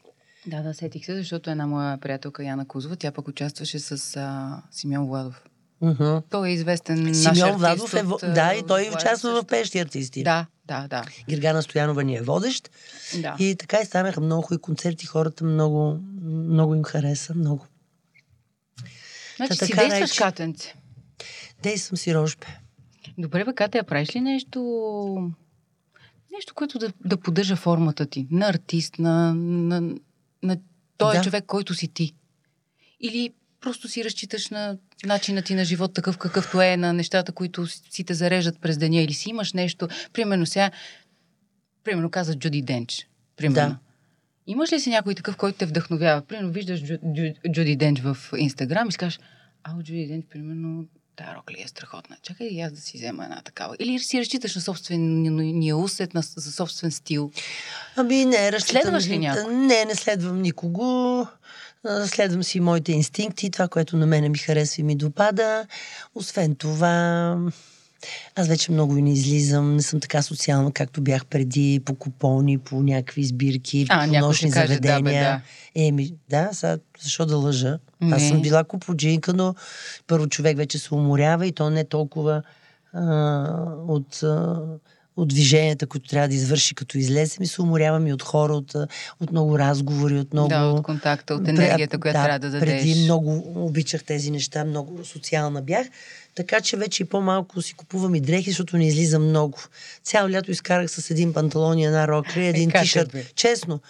Да, 0.46 0.62
да, 0.62 0.74
сетих 0.74 1.06
се, 1.06 1.16
защото 1.16 1.50
една 1.50 1.66
моя 1.66 1.98
приятелка 1.98 2.44
Яна 2.44 2.68
Кузова, 2.68 2.96
тя 2.96 3.10
пък 3.12 3.28
участваше 3.28 3.78
с 3.78 4.16
а, 4.16 4.56
Симеон 4.70 5.06
Владов. 5.06 5.42
Мгм. 5.80 6.16
Той 6.30 6.48
е 6.48 6.52
известен 6.52 7.14
Симеон 7.14 7.56
Владов 7.56 7.94
е... 7.94 8.02
от, 8.02 8.20
Да, 8.34 8.54
и 8.54 8.62
той 8.66 8.90
участва 8.94 9.42
в 9.42 9.46
пеещи 9.46 9.78
артисти. 9.78 10.22
Да, 10.22 10.46
да, 10.64 10.86
да. 10.88 11.04
Гергана 11.28 11.62
Стоянова 11.62 12.04
ни 12.04 12.16
е 12.16 12.22
водещ. 12.22 12.70
да. 13.22 13.36
И 13.38 13.56
така 13.56 13.80
и 13.80 13.84
станаха 13.84 14.20
много 14.20 14.42
хубави 14.42 14.60
концерти. 14.60 15.06
Хората 15.06 15.44
много, 15.44 15.98
много 16.22 16.74
им 16.74 16.82
хареса. 16.84 17.34
Много. 17.34 17.66
Значи 19.46 19.58
Та 19.58 19.66
си 19.66 19.74
действаш, 19.74 20.10
рече. 20.10 20.18
Катенце. 20.18 20.74
Действам 21.62 21.96
си 21.96 22.14
рожбе. 22.14 22.46
Добре, 23.18 23.44
бе, 23.44 23.54
Катя, 23.54 23.84
правиш 23.84 24.16
ли 24.16 24.20
нещо... 24.20 24.60
Нещо, 26.32 26.54
което 26.54 26.78
да, 26.78 26.92
да 27.04 27.16
поддържа 27.16 27.56
формата 27.56 28.06
ти? 28.06 28.26
На 28.30 28.48
артист, 28.48 28.98
на, 28.98 29.34
на, 29.34 29.94
на 30.42 30.56
този 30.98 31.18
Да. 31.18 31.24
човек, 31.24 31.44
който 31.46 31.74
си 31.74 31.88
ти? 31.88 32.14
Или 33.00 33.32
просто 33.60 33.88
си 33.88 34.04
разчиташ 34.04 34.48
на 34.48 34.78
начина 35.04 35.42
ти 35.42 35.54
на 35.54 35.64
живот, 35.64 35.94
такъв 35.94 36.18
какъвто 36.18 36.60
е, 36.60 36.76
на 36.76 36.92
нещата, 36.92 37.32
които 37.32 37.66
си 37.66 38.04
те 38.04 38.14
зареждат 38.14 38.60
през 38.60 38.78
деня, 38.78 39.00
или 39.00 39.14
си 39.14 39.30
имаш 39.30 39.52
нещо, 39.52 39.88
примерно 40.12 40.46
сега, 40.46 40.70
примерно 41.84 42.10
каза 42.10 42.38
Джуди 42.38 42.62
Денч, 42.62 43.08
примерно. 43.36 43.68
Да. 43.68 43.78
Имаш 44.50 44.72
ли 44.72 44.80
си 44.80 44.90
някой 44.90 45.14
такъв, 45.14 45.36
който 45.36 45.58
те 45.58 45.66
вдъхновява? 45.66 46.22
Примерно 46.22 46.52
виждаш 46.52 46.84
Джу, 46.84 46.94
Джу, 46.94 47.50
Джуди 47.52 47.76
Денч 47.76 48.00
в 48.00 48.16
Инстаграм 48.36 48.88
и 48.88 48.92
си 48.92 48.98
кажеш, 48.98 49.20
а 49.64 49.82
Джуди 49.82 50.06
Денч, 50.06 50.26
примерно, 50.30 50.84
тая 51.16 51.34
рокля 51.34 51.54
е 51.64 51.68
страхотна. 51.68 52.16
Чакай 52.22 52.46
и 52.46 52.60
аз 52.60 52.72
да 52.72 52.80
си 52.80 52.98
взема 52.98 53.24
една 53.24 53.42
такава. 53.42 53.76
Или 53.78 53.98
си 53.98 54.20
разчиташ 54.20 54.54
на 54.54 54.60
собствения 54.60 55.76
усет, 55.76 56.14
на, 56.14 56.22
за 56.22 56.52
собствен 56.52 56.90
стил. 56.90 57.30
Ами 57.96 58.24
не, 58.24 58.52
разчитам... 58.52 58.82
Следваш 58.82 59.06
ли 59.06 59.18
някой? 59.18 59.54
Не, 59.54 59.84
не 59.84 59.94
следвам 59.94 60.42
никого. 60.42 61.26
Следвам 62.06 62.42
си 62.42 62.60
моите 62.60 62.92
инстинкти, 62.92 63.50
това, 63.50 63.68
което 63.68 63.96
на 63.96 64.06
мене 64.06 64.28
ми 64.28 64.38
харесва 64.38 64.80
и 64.80 64.84
ми 64.84 64.96
допада. 64.96 65.66
Освен 66.14 66.54
това, 66.54 67.36
Аз 68.36 68.48
вече 68.48 68.72
много 68.72 68.94
не 68.94 69.12
излизам, 69.12 69.76
не 69.76 69.82
съм 69.82 70.00
така 70.00 70.22
социална, 70.22 70.72
както 70.72 71.00
бях 71.00 71.26
преди, 71.26 71.80
по 71.84 71.94
купони, 71.94 72.58
по 72.58 72.82
някакви 72.82 73.24
сбирки, 73.24 73.86
А, 73.88 74.08
по 74.08 74.18
нощни 74.18 74.50
каже, 74.50 74.66
да, 74.66 74.80
бе, 74.80 74.88
заведения. 74.88 75.42
да. 75.74 75.82
Еми, 75.82 76.14
да, 76.30 76.48
сега, 76.52 76.78
защо 77.02 77.26
да 77.26 77.36
лъжа? 77.36 77.78
Аз 78.02 78.22
Не. 78.22 78.28
съм 78.28 78.42
била 78.42 78.64
куподжинка, 78.64 79.32
но 79.34 79.54
първо 80.06 80.26
човек 80.28 80.56
вече 80.56 80.78
се 80.78 80.94
уморява 80.94 81.46
и 81.46 81.52
то 81.52 81.70
не 81.70 81.84
толкова 81.84 82.42
а, 82.92 83.02
от, 83.88 84.22
а, 84.22 84.62
от 85.16 85.28
движенията, 85.28 85.86
които 85.86 86.08
трябва 86.08 86.28
да 86.28 86.34
извърши 86.34 86.74
като 86.74 86.98
излезе, 86.98 87.36
ми 87.40 87.46
се 87.46 87.62
уморявам 87.62 88.06
и 88.06 88.12
от 88.12 88.22
хора, 88.22 88.54
от, 88.54 88.74
от 89.20 89.32
много 89.32 89.58
разговори, 89.58 90.18
от 90.18 90.32
много... 90.32 90.48
Да, 90.48 90.64
от 90.64 90.82
контакта, 90.82 91.34
от 91.34 91.48
енергията, 91.48 91.98
която 91.98 92.18
трябва 92.22 92.38
да 92.38 92.50
дадеш. 92.50 92.68
Преди 92.68 93.04
много 93.04 93.52
обичах 93.56 94.04
тези 94.04 94.30
неща, 94.30 94.64
много 94.64 95.04
социална 95.04 95.62
бях. 95.62 95.86
Така 96.34 96.60
че 96.60 96.76
вече 96.76 97.02
и 97.02 97.06
по-малко 97.06 97.62
си 97.62 97.74
купувам 97.74 98.14
и 98.14 98.20
дрехи, 98.20 98.50
защото 98.50 98.76
не 98.76 98.86
излизам 98.86 99.28
много. 99.28 99.58
Цяло 100.02 100.30
лято 100.30 100.50
изкарах 100.50 100.90
с 100.90 101.10
един 101.10 101.32
панталон 101.32 101.78
и 101.78 101.84
една 101.84 102.08
рокля, 102.08 102.40
и 102.40 102.46
един 102.46 102.70
е, 102.74 102.80
тишърт. 102.80 103.12
бе? 103.12 103.24
Честно. 103.34 103.80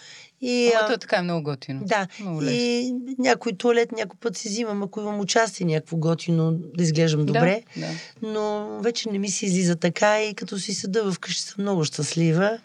И, 0.43 0.73
Ама 0.81 0.89
то 0.89 0.99
така 0.99 1.17
е 1.17 1.23
много 1.23 1.43
готино. 1.43 1.81
да, 1.85 2.07
Много 2.21 2.43
и 2.43 2.95
някой 3.19 3.53
туалет 3.53 3.93
някой 3.93 4.19
път 4.21 4.37
си 4.37 4.49
взимам, 4.49 4.83
ако 4.83 5.01
имам 5.01 5.21
участие 5.21 5.67
някакво 5.67 5.97
готино, 5.97 6.53
да 6.53 6.83
изглеждам 6.83 7.27
добре. 7.27 7.63
Да, 7.77 7.87
да. 7.87 7.93
Но 8.23 8.69
вече 8.81 9.11
не 9.11 9.19
ми 9.19 9.31
се 9.31 9.47
излиза 9.47 9.77
така 9.77 10.23
и 10.23 10.35
като 10.35 10.59
си 10.59 10.75
седа 10.75 11.13
вкъщи 11.13 11.43
съм 11.43 11.57
много 11.59 11.85
щастлива. 11.85 12.59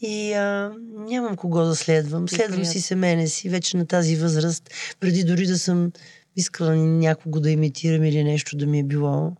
И 0.00 0.32
а, 0.32 0.72
нямам 1.08 1.36
кого 1.36 1.64
да 1.64 1.76
следвам. 1.76 2.28
Следвам 2.28 2.64
си 2.64 2.80
семене 2.80 3.26
си, 3.26 3.48
вече 3.48 3.76
на 3.76 3.86
тази 3.86 4.16
възраст. 4.16 4.70
Преди 5.00 5.24
дори 5.24 5.46
да 5.46 5.58
съм 5.58 5.92
искала 6.36 6.76
някого 6.76 7.40
да 7.40 7.50
имитирам 7.50 8.04
или 8.04 8.24
нещо 8.24 8.56
да 8.56 8.66
ми 8.66 8.78
е 8.78 8.84
било. 8.84 9.32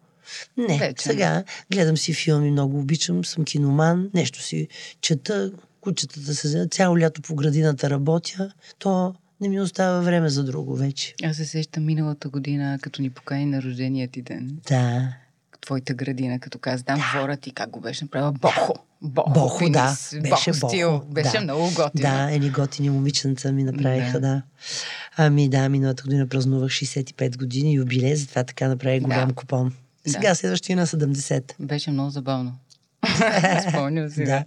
Не, 0.57 0.79
Вече 0.79 1.05
сега 1.05 1.45
гледам 1.73 1.97
си 1.97 2.15
филми, 2.15 2.51
много 2.51 2.79
обичам, 2.79 3.25
съм 3.25 3.45
киноман, 3.45 4.11
нещо 4.15 4.43
си 4.43 4.69
чета, 5.01 5.53
кучетата 5.87 6.35
се 6.35 6.67
цяло 6.71 6.99
лято 6.99 7.23
по 7.23 7.35
градината 7.35 7.91
работя, 7.91 8.53
то 8.79 9.15
не 9.41 9.49
ми 9.49 9.61
остава 9.61 10.01
време 10.01 10.29
за 10.29 10.45
друго 10.45 10.77
вече. 10.77 11.15
Аз 11.25 11.37
се 11.37 11.45
сещам 11.45 11.85
миналата 11.85 12.29
година, 12.29 12.79
като 12.83 13.03
ни 13.03 13.11
покани 13.11 13.47
на 13.47 13.63
рождения 13.63 14.09
ти 14.09 14.23
ден. 14.23 14.59
Да. 14.69 15.13
Твоята 15.61 15.95
градина, 15.95 16.41
като 16.41 16.59
каза, 16.59 16.85
там 16.85 17.01
двора 17.13 17.37
ти 17.37 17.51
как 17.51 17.71
го 17.71 17.81
беше 17.81 18.05
направила. 18.05 18.33
Бохо. 18.33 18.75
Бохо, 19.03 19.31
Бохо, 19.31 19.71
да. 19.71 19.97
финис, 19.97 20.31
Беше 20.31 20.51
бохо 20.53 20.69
стил. 20.69 21.03
Беше 21.11 21.33
да. 21.33 21.41
много 21.41 21.63
готино. 21.65 21.91
Да, 22.03 22.31
едни 22.31 22.51
готини 22.51 22.91
момиченца 22.91 23.53
ми 23.53 23.65
направиха, 23.65 24.13
да. 24.13 24.21
Да. 24.21 24.43
Ами 25.17 25.49
да, 25.49 25.69
миналата 25.69 26.03
година 26.03 26.27
празнувах 26.27 26.71
65 26.71 27.37
години 27.39 27.75
юбилей, 27.75 28.17
затова 28.17 28.45
така 28.45 28.69
направих 28.69 29.03
голям 29.03 29.29
Да. 29.29 29.35
купон. 29.35 29.73
Да. 30.07 30.13
Сега 30.13 30.35
следващия 30.35 30.75
е 30.75 30.77
на 30.77 30.87
70. 30.87 31.53
Беше 31.61 31.91
много 31.91 32.11
забавно. 32.11 32.53
Спомням 33.71 34.11
си. 34.11 34.25
Да. 34.25 34.45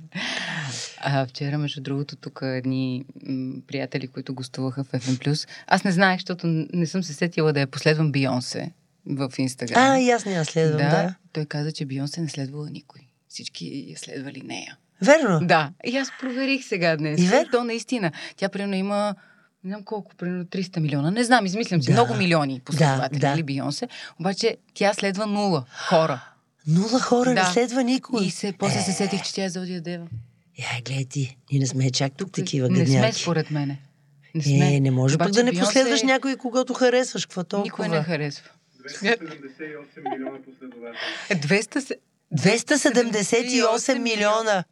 А, 1.02 1.26
вчера, 1.26 1.58
между 1.58 1.82
другото, 1.82 2.16
тук 2.16 2.40
едни 2.44 3.06
м, 3.28 3.54
приятели, 3.68 4.08
които 4.08 4.34
гостуваха 4.34 4.84
в 4.84 4.92
FM+. 4.92 5.48
Аз 5.68 5.84
не 5.84 5.92
знаех, 5.92 6.20
защото 6.20 6.48
не 6.74 6.86
съм 6.88 7.04
се 7.04 7.14
сетила 7.14 7.54
да 7.54 7.60
я 7.60 7.68
последвам 7.68 8.12
Бионсе 8.12 8.72
в 9.06 9.32
Инстаграм. 9.38 9.92
А, 9.92 10.00
и 10.00 10.10
аз 10.12 10.26
не 10.26 10.32
я 10.34 10.46
следвам, 10.46 10.78
да. 10.78 10.90
да. 10.90 11.16
Той 11.34 11.46
каза, 11.46 11.72
че 11.72 11.86
Бионсе 11.86 12.22
не 12.22 12.30
следвала 12.30 12.70
никой. 12.70 13.02
Всички 13.30 13.86
я 13.88 13.98
следвали 13.98 14.42
нея. 14.42 14.78
Верно. 15.02 15.40
Да, 15.48 15.72
и 15.86 15.98
аз 15.98 16.08
проверих 16.20 16.66
сега 16.66 16.98
днес. 16.98 17.22
И 17.22 17.28
верно. 17.28 17.52
То 17.52 17.64
наистина. 17.64 18.12
Тя 18.36 18.50
примерно 18.50 18.76
има 18.76 19.16
не 19.64 19.70
знам 19.70 19.84
колко, 19.84 20.16
примерно 20.16 20.46
300 20.46 20.80
милиона. 20.80 21.12
Не 21.12 21.24
знам, 21.24 21.46
измислям 21.46 21.82
си. 21.82 21.88
Да. 21.88 21.94
Много 21.94 22.14
милиони 22.14 22.60
последователи, 22.60 23.20
Да, 23.20 23.28
да. 23.28 23.34
или 23.34 23.44
Бионсе. 23.44 23.88
Обаче 24.20 24.58
тя 24.74 24.94
следва 24.94 25.28
нула 25.28 25.66
хора. 25.90 26.24
Нула 26.68 27.00
хора 27.00 27.34
Да. 27.34 27.44
не 27.48 27.54
следва 27.54 27.84
никой. 27.84 28.26
И 28.26 28.32
се, 28.32 28.54
после 28.60 28.80
се 28.80 28.92
сетих, 28.92 29.22
че 29.24 29.34
тя 29.34 29.44
е 29.44 29.50
Зодия 29.50 29.82
Дева. 29.82 30.08
Я, 30.60 30.82
гледай 30.86 31.06
ти, 31.06 31.38
ние 31.52 31.60
не 31.60 31.68
сме 31.68 31.92
чак 31.92 32.14
тук 32.18 32.32
такива 32.32 32.70
Не 32.70 32.86
сме, 32.86 32.96
гадняки. 32.96 33.22
според 33.22 33.52
мене. 33.52 33.80
Не 34.36 34.44
сме. 34.44 34.76
Е, 34.76 34.80
не 34.80 34.92
може 34.92 35.18
пък 35.18 35.32
да 35.32 35.44
не 35.44 35.52
Бионсе 35.52 35.66
последваш 35.66 36.04
някой, 36.04 36.36
когато 36.36 36.74
харесваш. 36.74 37.26
Какво 37.26 37.44
толкова? 37.44 37.64
Никой 37.64 37.88
не 37.98 38.04
харесва. 38.04 38.50
278 38.90 40.12
милиона 40.12 40.38
последователи. 40.46 41.00
Е, 41.30 41.36
200 41.36 41.80
се... 41.80 41.98
278 42.36 43.98
милиона. 43.98 44.64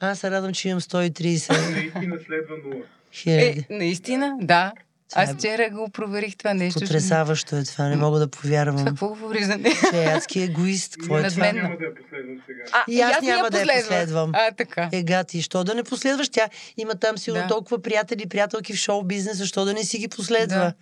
Аз 0.00 0.18
се 0.18 0.30
радвам, 0.30 0.52
че 0.52 0.68
имам 0.68 0.80
130 0.80 1.70
Наистина 1.70 2.18
следва 2.26 2.54
нула. 2.64 2.84
Е, 3.26 3.64
наистина, 3.70 4.36
да. 4.40 4.72
Аз 5.06 5.10
Това 5.10 5.32
е- 5.32 5.34
вчера 5.34 5.70
го 5.70 5.90
проверих 5.90 6.36
това 6.36 6.54
нещо. 6.54 6.80
Потресаващо 6.80 7.56
е 7.56 7.64
това, 7.64 7.84
не 7.84 7.96
мога 7.96 8.18
да 8.18 8.26
Това 8.26 8.42
повярвам. 8.42 8.84
какво 8.84 9.08
говори 9.08 9.44
за 9.44 9.56
нея? 9.56 9.74
Че 9.90 10.02
е 10.02 10.06
адски 10.06 10.40
егоист. 10.40 10.96
Какво 10.96 11.18
е 11.18 11.28
това? 11.28 11.52
Няма 11.52 11.76
да 11.76 11.84
я 11.84 11.94
последвам 11.94 12.36
сега. 12.46 12.62
А, 12.72 12.84
И 12.88 13.00
аз 13.00 13.16
я 13.16 13.20
няма 13.26 13.50
да 13.50 13.60
я 13.62 13.80
последвам. 13.80 14.30
А, 14.34 14.50
така. 14.52 14.88
Ега 14.92 15.24
ти, 15.24 15.42
що 15.42 15.64
да 15.64 15.74
не 15.74 15.82
последваш? 15.84 16.28
Тя 16.28 16.48
има 16.76 16.94
там 16.94 17.18
сигурно 17.18 17.42
Да. 17.42 17.48
толкова 17.48 17.78
приятели 17.80 18.22
и 18.22 18.28
приятелки 18.28 18.72
в 18.72 18.78
шоу 18.78 19.02
бизнеса, 19.02 19.36
защо 19.36 19.64
да 19.64 19.74
не 19.74 19.84
си 19.84 19.98
ги 19.98 20.08
последва? 20.08 20.56
Да. 20.56 20.74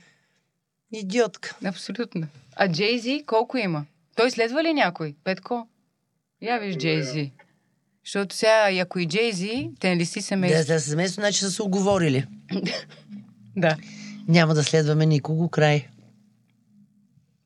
Идиотка. 0.93 1.57
Абсолютно. 1.65 2.27
А 2.57 2.69
Джейзи 2.69 3.25
колко 3.27 3.57
има? 3.59 3.85
Той 4.17 4.31
следва 4.31 4.65
ли 4.65 4.75
някой? 4.75 5.15
Петко? 5.25 5.69
Я 6.43 6.59
виж 6.59 6.77
Джейзи. 6.77 7.33
Защото 8.05 8.35
сега, 8.37 8.71
и 8.71 8.79
ако 8.79 8.99
и 8.99 9.07
Джейзи, 9.07 9.71
те 9.81 9.89
не 9.89 9.97
ли 9.97 10.07
си 10.07 10.19
Да, 10.19 10.23
семейство? 10.23 10.75
да, 10.75 10.81
семейство, 10.81 11.21
значи 11.21 11.39
са 11.39 11.51
се 11.51 11.63
оговорили. 11.63 12.25
Да. 13.57 13.77
Няма 14.29 14.55
да 14.55 14.65
следваме 14.65 15.07
никого 15.07 15.49
край. 15.49 15.89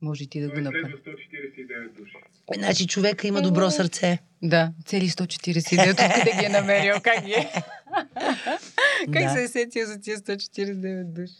Може 0.01 0.23
и 0.23 0.27
ти 0.27 0.41
да 0.41 0.49
го 0.49 0.55
направи. 0.55 0.83
следва 0.83 0.97
149 0.97 1.99
души. 1.99 2.13
Значи 2.55 2.87
човека 2.87 3.27
има 3.27 3.41
добро 3.41 3.71
сърце. 3.71 4.17
Да, 4.43 4.71
цели 4.85 5.09
149, 5.09 5.91
откъде 5.91 6.39
ги 6.39 6.45
е 6.45 6.49
намерил, 6.49 6.95
как 7.03 7.25
ги 7.25 7.31
е? 7.31 7.51
как 9.13 9.23
Да. 9.23 9.29
се 9.29 9.43
е 9.43 9.47
сетил 9.47 9.85
за 9.85 10.01
тия 10.01 10.17
149 10.17 11.03
души? 11.03 11.33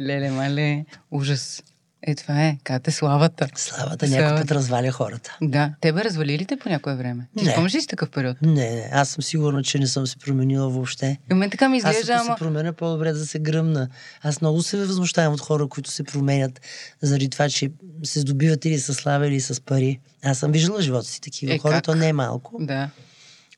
Леле, 0.00 0.30
мале, 0.30 0.84
ужас. 1.10 1.62
Е, 2.06 2.14
това 2.14 2.44
е. 2.44 2.58
Кате 2.64 2.90
славата. 2.90 3.48
Славата 3.56 4.06
Слава. 4.08 4.22
някой 4.22 4.40
път 4.40 4.50
разваля 4.50 4.90
хората. 4.90 5.38
Да, 5.42 5.74
тебе 5.80 6.04
развали 6.04 6.38
ли 6.38 6.44
те 6.44 6.56
по 6.56 6.68
някое 6.68 6.94
време? 6.94 7.28
Ти 7.38 7.44
Не. 7.44 7.50
спомняш 7.50 7.74
ли 7.74 7.80
си 7.80 7.86
такъв 7.86 8.10
период? 8.10 8.36
Не, 8.42 8.52
не, 8.52 8.88
аз 8.92 9.08
съм 9.08 9.22
сигурна, 9.22 9.62
че 9.62 9.78
не 9.78 9.86
съм 9.86 10.06
се 10.06 10.16
променила 10.16 10.68
въобще. 10.68 11.18
И 11.30 11.34
мен 11.34 11.50
така 11.50 11.68
ми 11.68 11.76
Аз 11.76 11.90
изглежда, 11.90 12.12
ако 12.12 12.24
ама... 12.24 12.34
се 12.34 12.44
променя, 12.44 12.72
по-добре 12.72 13.12
да 13.12 13.26
се 13.26 13.38
гръмна. 13.38 13.88
Аз 14.22 14.40
много 14.40 14.62
се 14.62 14.76
възмущавам 14.76 15.34
от 15.34 15.40
хора, 15.40 15.68
които 15.68 15.90
се 15.90 16.04
променят 16.04 16.60
заради 17.02 17.28
това, 17.28 17.48
че 17.48 17.70
се 18.02 18.20
здобиват 18.20 18.64
или 18.64 18.78
с 18.78 18.94
слава, 18.94 19.26
или 19.28 19.40
с 19.40 19.60
пари. 19.60 20.00
Аз 20.24 20.38
съм 20.38 20.52
виждала 20.52 20.82
живота 20.82 21.06
си 21.06 21.20
такива 21.20 21.54
Е, 21.54 21.58
хора, 21.58 21.72
как? 21.74 21.84
то 21.84 21.94
не 21.94 22.08
е 22.08 22.12
малко. 22.12 22.56
Да. 22.60 22.90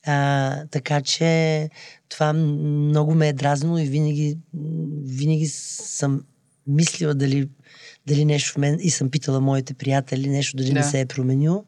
А, 0.06 0.64
така 0.66 1.00
че 1.00 1.70
това 2.08 2.32
много 2.32 3.14
ме 3.14 3.28
е 3.28 3.32
дразнило 3.32 3.78
и 3.78 3.84
винаги, 3.84 4.38
винаги 5.04 5.46
съм 5.46 6.22
мислила 6.66 7.14
дали, 7.14 7.48
дали 8.08 8.24
нещо 8.24 8.52
в 8.52 8.56
мен 8.56 8.78
и 8.80 8.90
съм 8.90 9.10
питала 9.10 9.40
моите 9.40 9.74
приятели 9.74 10.28
нещо 10.28 10.56
дали 10.56 10.72
не 10.72 10.80
Да. 10.80 10.86
се 10.86 11.00
е 11.00 11.06
променило. 11.06 11.64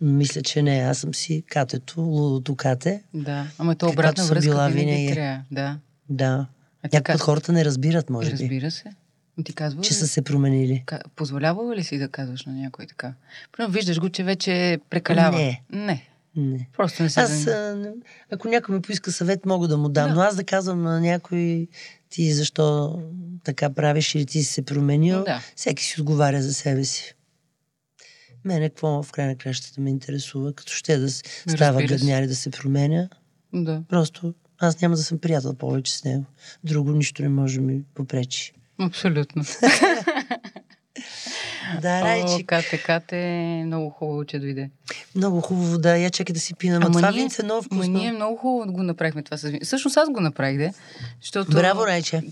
Но 0.00 0.12
мисля, 0.12 0.42
че 0.42 0.62
не. 0.62 0.78
Аз 0.78 0.98
съм 0.98 1.14
си 1.14 1.44
катето, 1.48 2.00
лудото 2.00 2.56
кате. 2.56 3.02
Да, 3.14 3.46
ама 3.58 3.74
то 3.74 3.88
обратна 3.88 4.24
връзка 4.24 4.50
била 4.50 4.68
винаги, 4.68 5.10
трябва. 5.12 5.42
Да. 5.50 5.78
Да. 6.08 6.46
Някои 6.92 7.14
каз- 7.14 7.20
хората 7.20 7.52
не 7.52 7.64
разбират, 7.64 8.10
може 8.10 8.26
би, 8.26 8.32
Разбира 8.32 8.70
се. 8.70 8.84
Но 9.38 9.44
ти 9.44 9.52
казва 9.52 9.82
че 9.82 9.94
са 9.94 10.08
се 10.08 10.22
променили. 10.22 10.84
Позволявала 11.16 11.76
ли 11.76 11.84
си 11.84 11.98
да 11.98 12.08
казваш 12.08 12.44
на 12.44 12.52
някой 12.52 12.86
така? 12.86 13.14
Примерно 13.52 13.72
виждаш 13.72 14.00
го, 14.00 14.08
че 14.08 14.24
вече 14.24 14.78
прекалява. 14.90 15.36
Не. 15.38 15.62
Не. 15.72 16.06
Не. 16.36 16.68
Просто 16.76 17.02
не 17.02 17.10
се... 17.10 17.20
Аз, 17.20 17.46
а, 17.46 17.76
не- 17.76 17.90
ако 18.32 18.48
някой 18.48 18.74
ми 18.74 18.82
поиска 18.82 19.12
съвет, 19.12 19.46
мога 19.46 19.68
да 19.68 19.76
му 19.78 19.88
дам. 19.88 20.08
Да. 20.08 20.14
Но 20.14 20.20
аз 20.20 20.36
да 20.36 20.44
казвам 20.44 20.82
на 20.82 21.00
някой 21.00 21.68
ти 22.10 22.32
защо 22.32 22.98
така 23.44 23.70
правиш 23.70 24.14
или 24.14 24.26
ти 24.26 24.42
си 24.42 24.52
се 24.52 24.62
променил, 24.62 25.24
Да. 25.24 25.42
всеки 25.56 25.84
си 25.84 26.00
отговаря 26.00 26.42
за 26.42 26.54
себе 26.54 26.84
си. 26.84 27.14
Мене 28.44 28.68
какво 28.68 29.02
в 29.02 29.12
край 29.12 29.26
на 29.26 29.36
кращата 29.36 29.80
ме 29.80 29.90
интересува, 29.90 30.52
като 30.52 30.72
ще 30.72 30.98
да 30.98 31.10
става 31.10 31.32
Разбира 31.72 31.88
се. 31.88 31.94
гадняр 31.94 32.22
и 32.22 32.26
да 32.26 32.36
се 32.36 32.50
променя. 32.50 33.08
Да. 33.54 33.82
Просто 33.88 34.34
аз 34.58 34.80
няма 34.80 34.96
да 34.96 35.02
съм 35.02 35.18
приятел 35.18 35.54
повече 35.54 35.96
с 35.96 36.04
него. 36.04 36.24
Друго 36.64 36.92
нищо 36.92 37.22
не 37.22 37.28
може 37.28 37.54
да 37.54 37.60
ми 37.60 37.82
попречи. 37.94 38.52
Абсолютно. 38.78 39.44
Да, 41.82 42.00
О, 42.00 42.04
Райчик. 42.04 42.46
Кате, 42.48 42.82
Кате, 42.82 43.62
много 43.66 43.90
хубаво, 43.90 44.24
че 44.24 44.38
дойде. 44.38 44.70
Много 45.14 45.40
хубаво, 45.40 45.78
да. 45.78 45.96
Я 45.96 46.10
чакай 46.10 46.32
да 46.34 46.40
си 46.40 46.54
пина. 46.54 46.76
Ама, 46.76 46.90
това 46.90 47.10
винце 47.10 47.42
е 47.42 47.44
много 47.44 47.62
вкусно. 47.62 47.92
ние 47.98 48.12
много 48.12 48.36
хубаво 48.36 48.72
го 48.72 48.82
направихме 48.82 49.22
това 49.22 49.36
с. 49.36 49.52
Всъщност 49.62 49.96
аз 49.96 50.10
го 50.10 50.20
направих, 50.20 50.58
де. 50.58 50.72
Защото... 51.20 51.50
Браво, 51.50 51.86
Райче. 51.86 52.22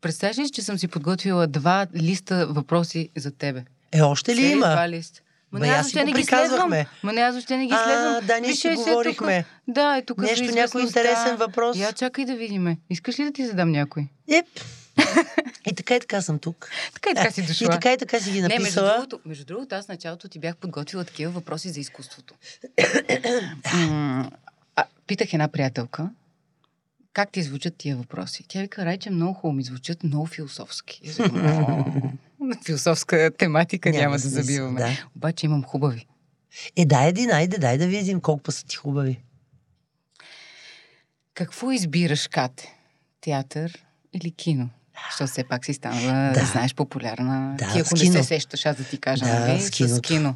Представяш 0.00 0.38
ли, 0.38 0.50
че 0.50 0.62
съм 0.62 0.78
си 0.78 0.88
подготвила 0.88 1.46
два 1.46 1.86
листа 1.96 2.46
въпроси 2.50 3.08
за 3.16 3.30
тебе? 3.30 3.64
Е, 3.92 4.02
още 4.02 4.32
ли 4.32 4.36
Цели 4.36 4.46
има? 4.52 4.66
Два 4.66 4.88
листа. 4.88 5.20
Ма 5.52 5.58
не, 5.60 5.68
аз 5.68 5.76
въобще 5.76 6.04
не 6.04 6.12
ги 6.12 6.24
следвам. 6.24 6.70
Ма 7.02 7.12
не, 7.12 7.20
аз 7.20 7.34
въобще 7.34 7.56
не 7.56 7.66
ги 7.66 7.72
А, 7.74 7.84
следвам. 7.84 8.26
да, 8.26 8.40
ние 8.40 8.54
си 8.54 8.68
е, 8.68 8.74
говорихме. 8.74 9.42
тук. 9.42 9.74
Да, 9.74 9.96
е 9.96 10.02
тук. 10.02 10.18
Нещо, 10.18 10.46
за 10.46 10.52
някой 10.52 10.82
интересен 10.82 11.36
въпрос. 11.36 11.76
Я 11.76 11.92
чакай 11.92 12.24
да 12.24 12.34
видиме. 12.34 12.76
Искаш 12.90 13.18
ли 13.18 13.24
да 13.24 13.32
ти 13.32 13.46
задам 13.46 13.70
някой? 13.70 14.06
Еп, 14.28 14.46
И 15.66 15.74
така 15.74 15.96
и 15.96 16.00
така 16.00 16.22
съм 16.22 16.38
тук. 16.38 16.70
Така 16.94 17.10
и 17.10 17.14
така 17.14 17.30
си 17.30 17.40
И 17.40 17.44
дошла. 17.44 17.68
така 17.68 17.92
и 17.92 17.98
така 17.98 18.20
си 18.20 18.30
ги 18.30 18.36
Не, 18.36 18.48
между 18.48 18.58
написала. 18.58 18.92
другото, 18.92 19.20
между 19.24 19.44
другото, 19.44 19.74
аз 19.74 19.88
началото 19.88 20.28
ти 20.28 20.38
бях 20.38 20.56
подготвила 20.56 21.04
такива 21.04 21.32
въпроси 21.32 21.68
за 21.68 21.80
изкуството. 21.80 22.34
А, 24.76 24.84
питах 25.06 25.32
една 25.32 25.48
приятелка, 25.48 26.10
как 27.12 27.32
ти 27.32 27.42
звучат 27.42 27.76
тия 27.76 27.96
въпроси? 27.96 28.44
Тя 28.48 28.60
вика, 28.60 28.84
Райче, 28.84 29.10
много 29.10 29.34
хубаво 29.34 29.52
ми 29.52 29.62
звучат, 29.62 30.02
много 30.02 30.26
философски. 30.26 31.00
И 31.04 31.10
аз 31.10 31.16
викам, 31.16 31.46
«О, 32.40 32.44
на 32.44 32.56
философска 32.66 33.30
тематика 33.38 33.90
няма, 33.90 34.00
Няма 34.00 34.14
да 34.14 34.20
смисъл, 34.20 34.42
забиваме. 34.42 34.80
да. 34.80 34.90
Обаче 35.16 35.46
имам 35.46 35.64
хубави. 35.64 36.06
Е, 36.76 36.84
дай 36.84 37.08
един, 37.08 37.30
айде, 37.30 37.58
дай 37.58 37.78
да 37.78 37.86
видим 37.86 38.20
колко 38.20 38.52
са 38.52 38.66
ти 38.66 38.76
хубави. 38.76 39.20
Какво 41.34 41.72
избираш, 41.72 42.28
Кате? 42.28 42.74
Театър 43.20 43.84
или 44.12 44.30
кино? 44.30 44.68
Защото 45.10 45.30
все 45.30 45.44
пак 45.44 45.64
си 45.64 45.74
станала, 45.74 46.32
да. 46.32 46.44
Знаеш, 46.44 46.74
популярна. 46.74 47.54
Да, 47.58 47.72
ти 47.72 47.78
ако 47.80 47.96
с 47.96 48.02
не 48.02 48.12
се 48.12 48.22
сещаш, 48.22 48.66
аз 48.66 48.76
да 48.76 48.84
ти 48.84 48.98
кажа, 48.98 49.24
Да, 49.24 49.40
нали? 49.40 49.60
с 49.60 49.70
киното. 49.70 50.00
кино. 50.00 50.34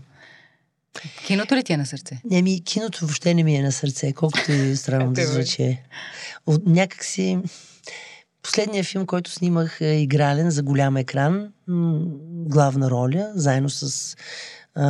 Киното 1.26 1.56
ли 1.56 1.64
ти 1.64 1.72
е 1.72 1.76
на 1.76 1.86
сърце? 1.86 2.20
Не 2.30 2.42
ми, 2.42 2.64
киното 2.64 2.98
въобще 3.00 3.34
не 3.34 3.42
ми 3.42 3.56
е 3.56 3.62
на 3.62 3.72
сърце, 3.72 4.12
колкото 4.12 4.52
и 4.52 4.76
странно 4.76 5.12
да 5.12 5.26
звучи. 5.26 5.78
От 6.46 6.66
някак 6.66 7.04
си... 7.04 7.38
Последният 8.42 8.86
филм, 8.86 9.06
който 9.06 9.30
снимах 9.30 9.80
е 9.80 10.00
игрален 10.00 10.50
за 10.50 10.62
голям 10.62 10.96
екран, 10.96 11.48
главна 12.48 12.90
роля, 12.90 13.32
заедно 13.34 13.70
с 13.70 14.16
а, 14.74 14.84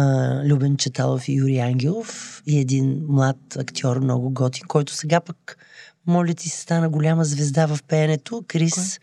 Любен 0.44 0.76
Четалов 0.76 1.28
и 1.28 1.32
Юрий 1.32 1.60
Ангелов 1.60 2.42
и 2.46 2.58
един 2.58 3.04
млад 3.08 3.56
актьор, 3.58 3.98
много 4.00 4.30
готин, 4.30 4.64
който 4.68 4.94
сега 4.94 5.20
пък, 5.20 5.58
моля 6.06 6.34
ти, 6.34 6.48
се 6.48 6.60
стана 6.60 6.88
голяма 6.88 7.24
звезда 7.24 7.66
в 7.66 7.78
пеенето. 7.88 8.44
Крис, 8.48 8.96
а, 8.96 9.00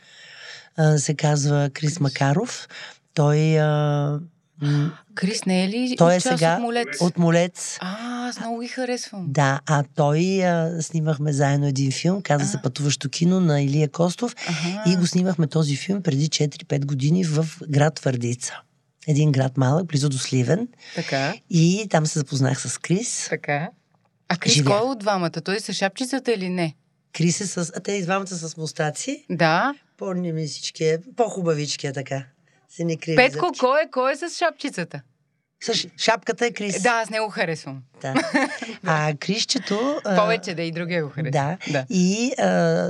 се 0.98 1.14
казва 1.14 1.70
Крис 1.74 2.00
Макаров. 2.00 2.68
Той 3.14 3.60
а, 3.60 4.20
Крис 5.16 5.46
не 5.46 5.64
е 5.64 5.70
ли 5.70 5.96
Той 5.98 6.16
е 6.16 6.20
сега 6.20 6.54
от 6.54 6.62
Молец? 6.62 6.88
от 7.02 7.18
Молец. 7.18 7.78
А, 7.82 7.98
аз 8.28 8.40
много 8.40 8.60
ги 8.60 8.68
харесвам. 8.68 9.26
Да, 9.28 9.60
а 9.66 9.84
той 9.96 10.44
а, 10.44 10.82
снимахме 10.82 11.34
заедно 11.34 11.68
един 11.68 11.92
филм, 11.92 12.22
каза 12.22 12.46
се 12.46 12.58
А. 12.58 12.62
Пътуващо 12.62 13.10
кино 13.10 13.40
на 13.40 13.62
Илия 13.62 13.90
Костов 13.90 14.36
Аха. 14.48 14.84
и 14.88 14.96
го 14.96 15.08
снимахме 15.08 15.48
този 15.48 15.76
филм 15.76 16.04
преди 16.04 16.28
4-5 16.28 16.86
години 16.86 17.24
в 17.24 17.46
град 17.70 17.94
Твърдица. 17.96 18.54
Един 19.08 19.32
град 19.32 19.58
малък, 19.58 19.88
близо 19.88 20.10
до 20.10 20.18
Сливен. 20.18 20.68
Така, 20.96 21.34
И 21.50 21.88
там 21.90 22.06
се 22.06 22.20
запознах 22.20 22.62
с 22.62 22.78
Крис. 22.78 23.28
така. 23.30 23.70
А 24.30 24.38
Крис 24.38 24.54
Живя. 24.54 24.70
кой 24.70 24.80
е 24.80 24.92
от 24.92 25.00
двамата? 25.00 25.32
Той 25.32 25.56
е 25.56 25.60
с 25.60 25.74
шапчицата 25.74 26.34
или 26.34 26.50
не? 26.50 26.76
Крис 27.14 27.42
е 27.42 27.48
с... 27.48 27.72
А 27.76 27.80
те 27.80 27.92
и 27.92 28.02
двамата 28.04 28.28
с 28.28 28.58
мустаци. 28.58 29.26
Да. 29.30 29.74
Помни 30.00 30.32
ми 30.34 30.48
всички. 30.48 30.84
е- 30.84 30.98
По-хубавички 31.16 31.88
е 31.88 31.94
така. 31.94 32.24
Се 32.70 32.84
не 32.84 32.98
криви. 32.98 33.16
Петко, 33.16 33.52
кой 33.60 33.82
е, 33.82 33.90
кой 33.92 34.14
е 34.14 34.16
с 34.16 34.38
шапчицата? 34.38 35.02
С 35.64 35.74
шапката 35.98 36.46
е 36.46 36.52
Крис. 36.52 36.82
Да, 36.82 36.90
аз 36.90 37.10
не 37.10 37.20
го 37.20 37.30
харесвам. 37.30 37.82
да. 38.02 38.14
А 38.86 39.14
Крисчето... 39.16 40.02
Повече 40.16 40.56
да 40.56 40.62
и 40.62 40.72
другия 40.72 41.04
го 41.04 41.10
харесвам. 41.10 41.32
Да. 41.32 41.72
да. 41.72 41.86
И 41.90 42.32
а, 42.38 42.44
а, 42.44 42.88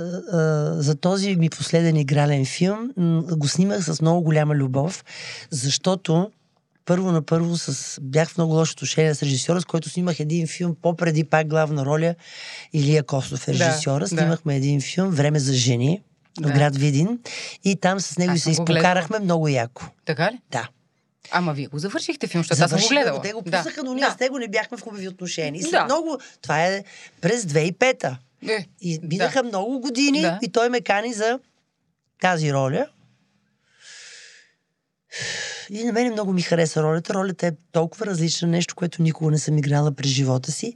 за 0.73 0.95
този 0.95 1.35
ми 1.35 1.49
последен 1.49 1.95
игрален 1.95 2.45
филм 2.45 2.91
го 3.31 3.47
снимах 3.47 3.83
с 3.83 4.01
много 4.01 4.21
голяма 4.21 4.55
любов, 4.55 5.05
защото 5.49 6.31
първо 6.85 7.11
на 7.11 7.21
първо 7.21 7.57
с, 7.57 7.97
бях 8.01 8.29
в 8.29 8.37
много 8.37 8.53
лошо 8.53 8.71
отношение 8.71 9.15
с 9.15 9.23
режисьора, 9.23 9.61
с 9.61 9.65
който 9.65 9.89
снимах 9.89 10.19
един 10.19 10.47
филм 10.47 10.75
по-преди 10.81 11.23
пак 11.23 11.47
главна 11.47 11.85
роля. 11.85 12.15
Илия 12.73 13.03
Костов 13.03 13.47
е 13.47 13.51
Да, 13.53 13.65
режисьора. 13.65 13.99
да. 13.99 14.07
Снимахме 14.07 14.55
един 14.55 14.81
филм 14.81 15.09
Време 15.09 15.39
за 15.39 15.53
жени 15.53 16.01
в 16.39 16.41
Да. 16.41 16.51
град 16.51 16.77
Видин. 16.77 17.19
И 17.63 17.75
там 17.75 17.99
с 17.99 18.17
него 18.17 18.33
Аз 18.33 18.39
се 18.39 18.51
изпокарахме 18.51 19.19
много 19.19 19.47
яко. 19.47 19.83
Така 20.05 20.31
ли? 20.31 20.39
Да. 20.51 20.69
Ама 21.31 21.53
вие 21.53 21.67
го 21.67 21.79
завършихте 21.79 22.27
филм, 22.27 22.43
защото 22.43 22.63
аз 22.63 22.69
съм 22.71 22.79
го 22.79 22.87
гледала. 22.87 23.21
Те 23.21 23.33
го 23.33 23.41
Да. 23.41 23.57
пуснаха, 23.57 23.83
но 23.83 23.93
ние 23.93 24.03
да. 24.03 24.11
с 24.11 24.19
него 24.19 24.39
не 24.39 24.47
бяхме 24.47 24.77
в 24.77 24.81
хубави 24.81 25.07
отношения. 25.07 25.59
И 25.59 25.63
след 25.63 25.71
Да. 25.71 25.85
много... 25.85 26.17
Това 26.41 26.65
е 26.65 26.83
през 27.21 27.43
2005-та. 27.43 28.17
Е, 28.49 28.65
И 28.81 28.99
минаха 29.03 29.43
много 29.43 29.79
години 29.79 30.21
Да. 30.21 30.39
и 30.41 30.49
той 30.49 30.69
ме 30.69 30.81
кани 30.81 31.13
за 31.13 31.39
тази 32.21 32.53
роля. 32.53 32.87
И 35.71 35.83
на 35.83 35.91
мен 35.93 36.11
много 36.11 36.33
ми 36.33 36.41
хареса 36.41 36.83
ролята. 36.83 37.13
Ролята 37.13 37.47
е 37.47 37.51
толкова 37.71 38.05
различна, 38.05 38.47
нещо, 38.47 38.75
което 38.75 39.01
никога 39.01 39.31
не 39.31 39.37
съм 39.39 39.57
играла 39.57 39.91
през 39.91 40.11
живота 40.11 40.51
си. 40.51 40.73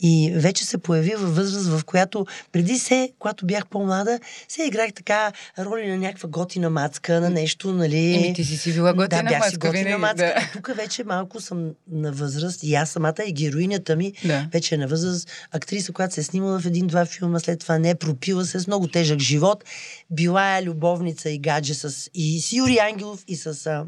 И 0.00 0.32
вече 0.36 0.64
се 0.64 0.78
появи 0.78 1.14
във 1.14 1.36
възраст, 1.36 1.66
в 1.66 1.84
която 1.84 2.26
преди 2.52 2.78
се, 2.78 3.12
когато 3.18 3.46
бях 3.46 3.66
по-млада, 3.66 4.20
се 4.48 4.62
играх 4.64 4.92
така 4.92 5.32
роли 5.58 5.88
на 5.88 5.96
някаква 5.96 6.28
готина 6.28 6.70
мацка, 6.70 7.20
на 7.20 7.30
нещо, 7.30 7.72
нали... 7.72 8.14
Еми, 8.14 8.34
ти 8.34 8.44
си 8.44 8.56
си 8.56 8.72
била 8.72 8.92
готина 8.94 9.22
да, 9.22 9.28
бях 9.28 9.44
си 9.44 9.46
мацка 9.46 9.68
готина 9.68 9.84
винаги, 9.84 10.00
мацка. 10.00 10.16
да. 10.16 10.50
Тук 10.52 10.76
вече 10.76 11.04
малко 11.04 11.40
съм 11.40 11.70
на 11.90 12.12
възраст 12.12 12.62
и 12.62 12.74
аз 12.74 12.90
самата 12.90 13.24
и 13.26 13.32
героинята 13.32 13.96
ми 13.96 14.12
Да. 14.24 14.48
вече 14.52 14.74
е 14.74 14.78
на 14.78 14.86
възраст. 14.86 15.30
Актриса, 15.52 15.92
която 15.92 16.14
се 16.14 16.20
е 16.20 16.24
снимала 16.24 16.60
в 16.60 16.66
един-два 16.66 17.04
филма, 17.04 17.38
след 17.40 17.60
това 17.60 17.78
не 17.78 17.90
е 17.90 17.94
пропила 17.94 18.44
се 18.44 18.60
с 18.60 18.66
много 18.66 18.88
тежък 18.88 19.18
живот. 19.18 19.64
Била 20.10 20.58
е 20.58 20.62
любовница 20.62 21.30
и 21.30 21.38
гадже 21.38 21.74
с, 21.74 22.10
и 22.14 22.40
с 22.40 22.52
Юрий 22.52 22.80
Ангелов, 22.80 23.24
и 23.28 23.36
с, 23.36 23.66
а, 23.66 23.84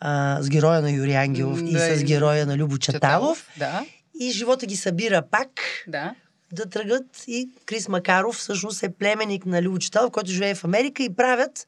а, 0.00 0.38
с 0.40 0.48
героя 0.48 0.82
на 0.82 0.90
Юрий 0.90 1.16
Ангелов, 1.16 1.60
и 1.60 1.72
Да, 1.72 1.96
с 1.96 2.00
и- 2.00 2.04
героя 2.04 2.46
на 2.46 2.56
Любо 2.56 2.78
Чаталов. 2.78 3.46
Да, 3.58 3.84
И 4.20 4.30
живота 4.30 4.66
ги 4.66 4.76
събира 4.76 5.22
пак 5.22 5.48
да. 5.88 6.14
да 6.52 6.66
тръгат 6.66 7.04
и 7.26 7.48
Крис 7.66 7.88
Макаров 7.88 8.36
всъщност 8.36 8.82
е 8.82 8.88
племенник 8.90 9.46
на 9.46 9.62
Любо 9.62 9.78
Чаталов, 9.78 10.10
който 10.10 10.30
живее 10.30 10.54
в 10.54 10.64
Америка 10.64 11.02
и 11.02 11.14
правят 11.16 11.66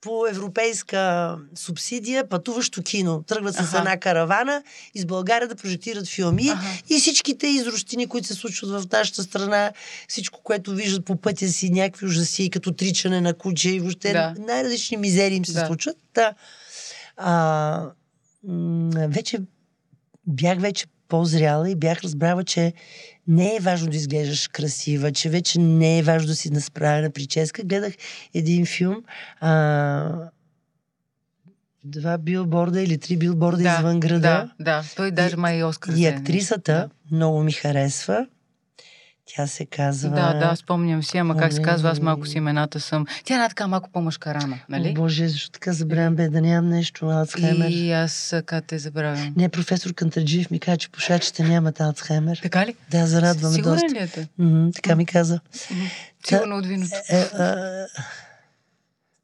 по 0.00 0.26
европейска 0.26 1.34
субсидия 1.54 2.28
пътуващо 2.28 2.82
кино. 2.82 3.22
Тръгват 3.22 3.54
с 3.54 3.58
Аха. 3.58 3.78
една 3.78 3.96
каравана 3.96 4.62
из 4.94 5.04
България 5.04 5.48
да 5.48 5.54
прожектират 5.54 6.08
филми 6.08 6.48
Аха. 6.48 6.66
и 6.90 6.98
всичките 6.98 7.46
изрощини, 7.46 8.06
които 8.06 8.26
се 8.26 8.34
случват 8.34 8.70
в 8.72 8.92
нашата 8.92 9.22
страна, 9.22 9.72
всичко, 10.08 10.40
което 10.42 10.70
виждат 10.72 11.04
по 11.04 11.16
пътя 11.16 11.48
си, 11.48 11.70
някакви 11.70 12.06
ужаси, 12.06 12.50
като 12.50 12.72
тричане 12.72 13.20
на 13.20 13.34
куче 13.34 13.70
и 13.70 13.80
въобще 13.80 14.12
Да. 14.12 14.34
най-различни 14.38 14.96
мизери 14.96 15.34
им 15.34 15.46
се 15.46 15.52
Да. 15.52 15.66
случват. 15.66 15.96
Да. 16.14 16.34
А, 17.18 17.90
вече 19.08 19.38
бях 20.26 20.60
вече 20.60 20.86
по-зряла 21.08 21.70
и 21.70 21.74
бях 21.74 22.00
разбрала, 22.00 22.44
че 22.44 22.72
не 23.28 23.56
е 23.56 23.60
важно 23.60 23.90
да 23.90 23.96
изглеждаш 23.96 24.48
красива, 24.48 25.12
че 25.12 25.28
вече 25.28 25.60
не 25.60 25.98
е 25.98 26.02
важно 26.02 26.28
да 26.28 26.34
си 26.34 26.50
насправена 26.50 27.10
прическа. 27.10 27.62
Гледах 27.62 27.94
един 28.34 28.66
филм, 28.66 29.02
а, 29.40 30.30
два 31.84 32.18
билборда 32.18 32.82
или 32.82 32.98
три 32.98 33.16
билборда 33.16 33.62
да, 33.62 33.76
извън 33.78 34.00
града. 34.00 34.20
Да, 34.20 34.50
да. 34.60 34.84
Той 34.96 35.10
даже 35.10 35.36
май 35.36 35.58
и 35.58 35.64
Оскар. 35.64 35.94
И 35.96 36.06
актрисата 36.06 36.72
нещо. 36.72 36.90
много 37.10 37.42
ми 37.42 37.52
харесва. 37.52 38.26
Тя 39.36 39.46
се 39.46 39.66
казва... 39.66 40.10
Да, 40.10 40.34
да, 40.34 40.56
спомням 40.56 41.02
си, 41.02 41.18
ама 41.18 41.36
как 41.36 41.52
се 41.52 41.62
казва, 41.62 41.90
аз 41.90 42.00
малко 42.00 42.26
с 42.26 42.34
имената 42.34 42.80
съм. 42.80 43.06
Тя 43.24 43.34
е 43.34 43.36
една 43.36 43.48
така 43.48 43.66
малко 43.66 43.90
по-мъжкарана, 43.90 44.58
нали? 44.68 44.88
О, 44.88 44.94
Боже, 44.94 45.28
защо 45.28 45.50
така 45.50 45.72
забравям, 45.72 46.16
бе, 46.16 46.28
да 46.28 46.40
нямам 46.40 46.70
нещо, 46.70 47.06
Алцхаймер. 47.06 47.68
И 47.68 47.92
аз 47.92 48.34
как 48.46 48.64
те 48.64 48.78
забравям. 48.78 49.34
Не, 49.36 49.48
професор 49.48 49.94
Кантарджиев 49.94 50.50
ми 50.50 50.60
каза, 50.60 50.76
че 50.76 50.90
пушачите 50.90 51.42
нямат 51.42 51.80
Алцхаймер. 51.80 52.40
Така 52.42 52.66
ли? 52.66 52.74
Да, 52.90 53.06
зарадваме 53.06 53.54
Сигурен 53.54 53.74
доста. 53.74 53.94
ли 53.94 53.98
е 53.98 54.08
той? 54.08 54.26
М, 54.38 54.70
така 54.74 54.96
ми 54.96 55.06
каза. 55.06 55.40
Сигурно 56.26 56.56
от 56.56 56.66
виното. 56.66 56.96
Е, 57.08 57.20
а, 57.20 57.86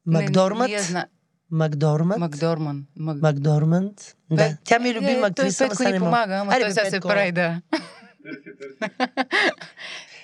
Макдормът. 0.07 0.71
Не, 0.71 0.83
зна... 0.83 1.07
Макдормът. 1.51 2.19
Макдорман. 2.19 2.85
Мак... 2.97 3.17
Макдорманд. 3.23 4.15
Да. 4.31 4.57
Тя 4.65 4.79
ми 4.79 4.89
е 4.89 4.95
любима 4.95 5.27
Е, 5.27 5.31
Той 5.31 5.49
Петко 5.59 5.83
ни 5.83 5.93
не 5.93 5.99
помага, 5.99 6.35
ама 6.35 6.53
Айде, 6.53 6.65
той 6.65 6.73
сега 6.73 6.91
се 6.91 7.01
прави, 7.01 7.33
да. 7.33 7.61
Търси, 8.25 8.51
търси. 8.59 8.95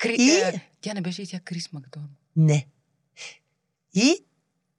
Кри... 0.00 0.16
И- 0.18 0.30
е, 0.30 0.68
Тя 0.80 0.94
не 0.94 1.00
беше 1.00 1.22
и 1.22 1.26
тя 1.26 1.40
Крис 1.40 1.72
Макдорман. 1.72 2.10
Не. 2.36 2.66
И 3.94 4.24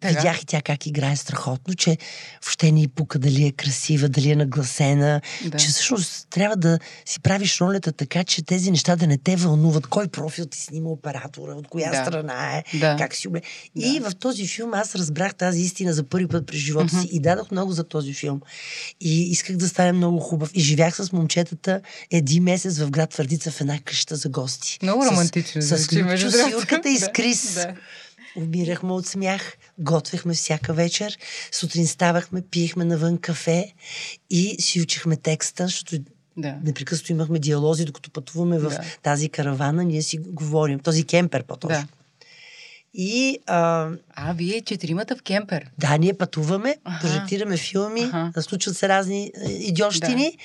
Така. 0.02 0.14
видях 0.14 0.42
и 0.42 0.46
тя 0.46 0.62
как 0.62 0.86
играе 0.86 1.16
страхотно, 1.16 1.74
че 1.74 1.98
въобще 2.36 2.72
ни 2.72 2.88
пука 2.88 3.20
дали 3.20 3.46
е 3.46 3.52
красива, 3.52 4.10
дали 4.10 4.32
е 4.32 4.36
нагласена, 4.36 5.22
Да. 5.46 5.58
че 5.58 5.68
всъщност 5.68 6.28
трябва 6.30 6.56
да 6.56 6.80
си 7.06 7.20
правиш 7.20 7.62
ролята 7.62 7.92
така, 7.92 8.24
че 8.24 8.42
тези 8.42 8.72
неща 8.72 8.96
да 8.96 9.08
не 9.08 9.18
те 9.18 9.36
вълнуват. 9.36 9.88
Кой 9.88 10.08
профил 10.08 10.46
ти 10.46 10.60
снима 10.60 10.90
оператора, 10.90 11.54
от 11.54 11.68
коя 11.68 11.92
Да. 11.92 11.98
страна 11.98 12.58
е, 12.58 12.64
Да. 12.74 12.96
как 12.98 13.16
си 13.16 13.28
обле. 13.28 13.42
Да. 13.76 13.88
И 13.88 14.00
в 14.00 14.12
този 14.14 14.48
филм 14.48 14.74
аз 14.74 14.96
разбрах 14.96 15.36
тази 15.36 15.62
истина 15.62 15.94
за 15.94 16.04
първи 16.04 16.28
път 16.28 16.48
през 16.48 16.60
живота 16.60 16.90
си 16.90 16.96
Мгм. 16.98 17.08
и 17.12 17.20
дадох 17.20 17.52
много 17.52 17.72
за 17.72 17.84
този 17.84 18.14
филм. 18.14 18.42
И 19.02 19.22
исках 19.24 19.58
да 19.58 19.68
стане 19.68 19.92
много 19.92 20.20
хубав. 20.20 20.52
И 20.54 20.62
живях 20.62 20.96
с 20.96 21.12
момчетата 21.12 21.82
един 22.12 22.44
месец 22.44 22.78
в 22.80 22.90
град 22.90 23.10
Твърдица 23.10 23.52
в 23.52 23.62
една 23.62 23.80
къща 23.80 24.16
за 24.16 24.30
гости. 24.30 24.80
Много 24.84 25.04
С- 25.04 25.08
романтично. 25.08 25.62
С, 25.62 25.78
с 25.78 25.88
другото. 25.88 26.50
Юрката 26.52 26.90
и 26.90 26.98
с 26.98 27.10
Крис. 27.14 27.54
Да. 27.54 27.74
Умирахме 28.36 28.92
от 28.92 29.08
смях, 29.08 29.58
готвехме 29.80 30.34
всяка 30.34 30.74
вечер, 30.74 31.18
сутрин 31.52 31.88
ставахме, 31.88 32.42
пиехме 32.42 32.86
навън 32.86 33.18
кафе 33.18 33.74
и 34.30 34.56
си 34.60 34.82
учихме 34.82 35.16
текста, 35.16 35.64
защото 35.68 35.96
да. 36.38 36.56
непрекъснато 36.64 37.12
имахме 37.12 37.40
диалози, 37.40 37.86
докато 37.86 38.10
пътуваме 38.12 38.60
в 38.60 38.70
Да. 38.70 38.82
тази 39.04 39.30
каравана, 39.30 39.84
ние 39.84 40.02
си 40.02 40.18
говорим, 40.18 40.80
този 40.80 41.04
кемпер 41.04 41.44
по-точно. 41.44 41.82
Да. 41.82 41.88
И 42.94 43.40
а, 43.48 43.90
А, 44.10 44.34
вие 44.34 44.62
четиримата 44.62 45.16
в 45.16 45.22
кемпер. 45.22 45.70
да, 45.78 45.98
ние 45.98 46.14
пътуваме, 46.14 46.76
Аха. 46.84 47.02
прожектираме 47.02 47.58
филми, 47.58 48.02
Аха. 48.14 48.42
случват 48.42 48.78
се 48.78 48.90
разни 48.90 49.32
е, 49.46 49.52
идиощини, 49.52 50.38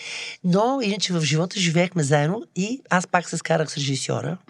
но 0.44 0.80
иначе 0.82 1.12
в 1.12 1.20
живота 1.20 1.60
живеехме 1.60 2.02
заедно 2.02 2.42
и 2.56 2.80
аз 2.90 3.06
пак 3.06 3.28
се 3.28 3.36
скарах 3.36 3.70
с 3.70 3.76
режисьора. 3.76 4.38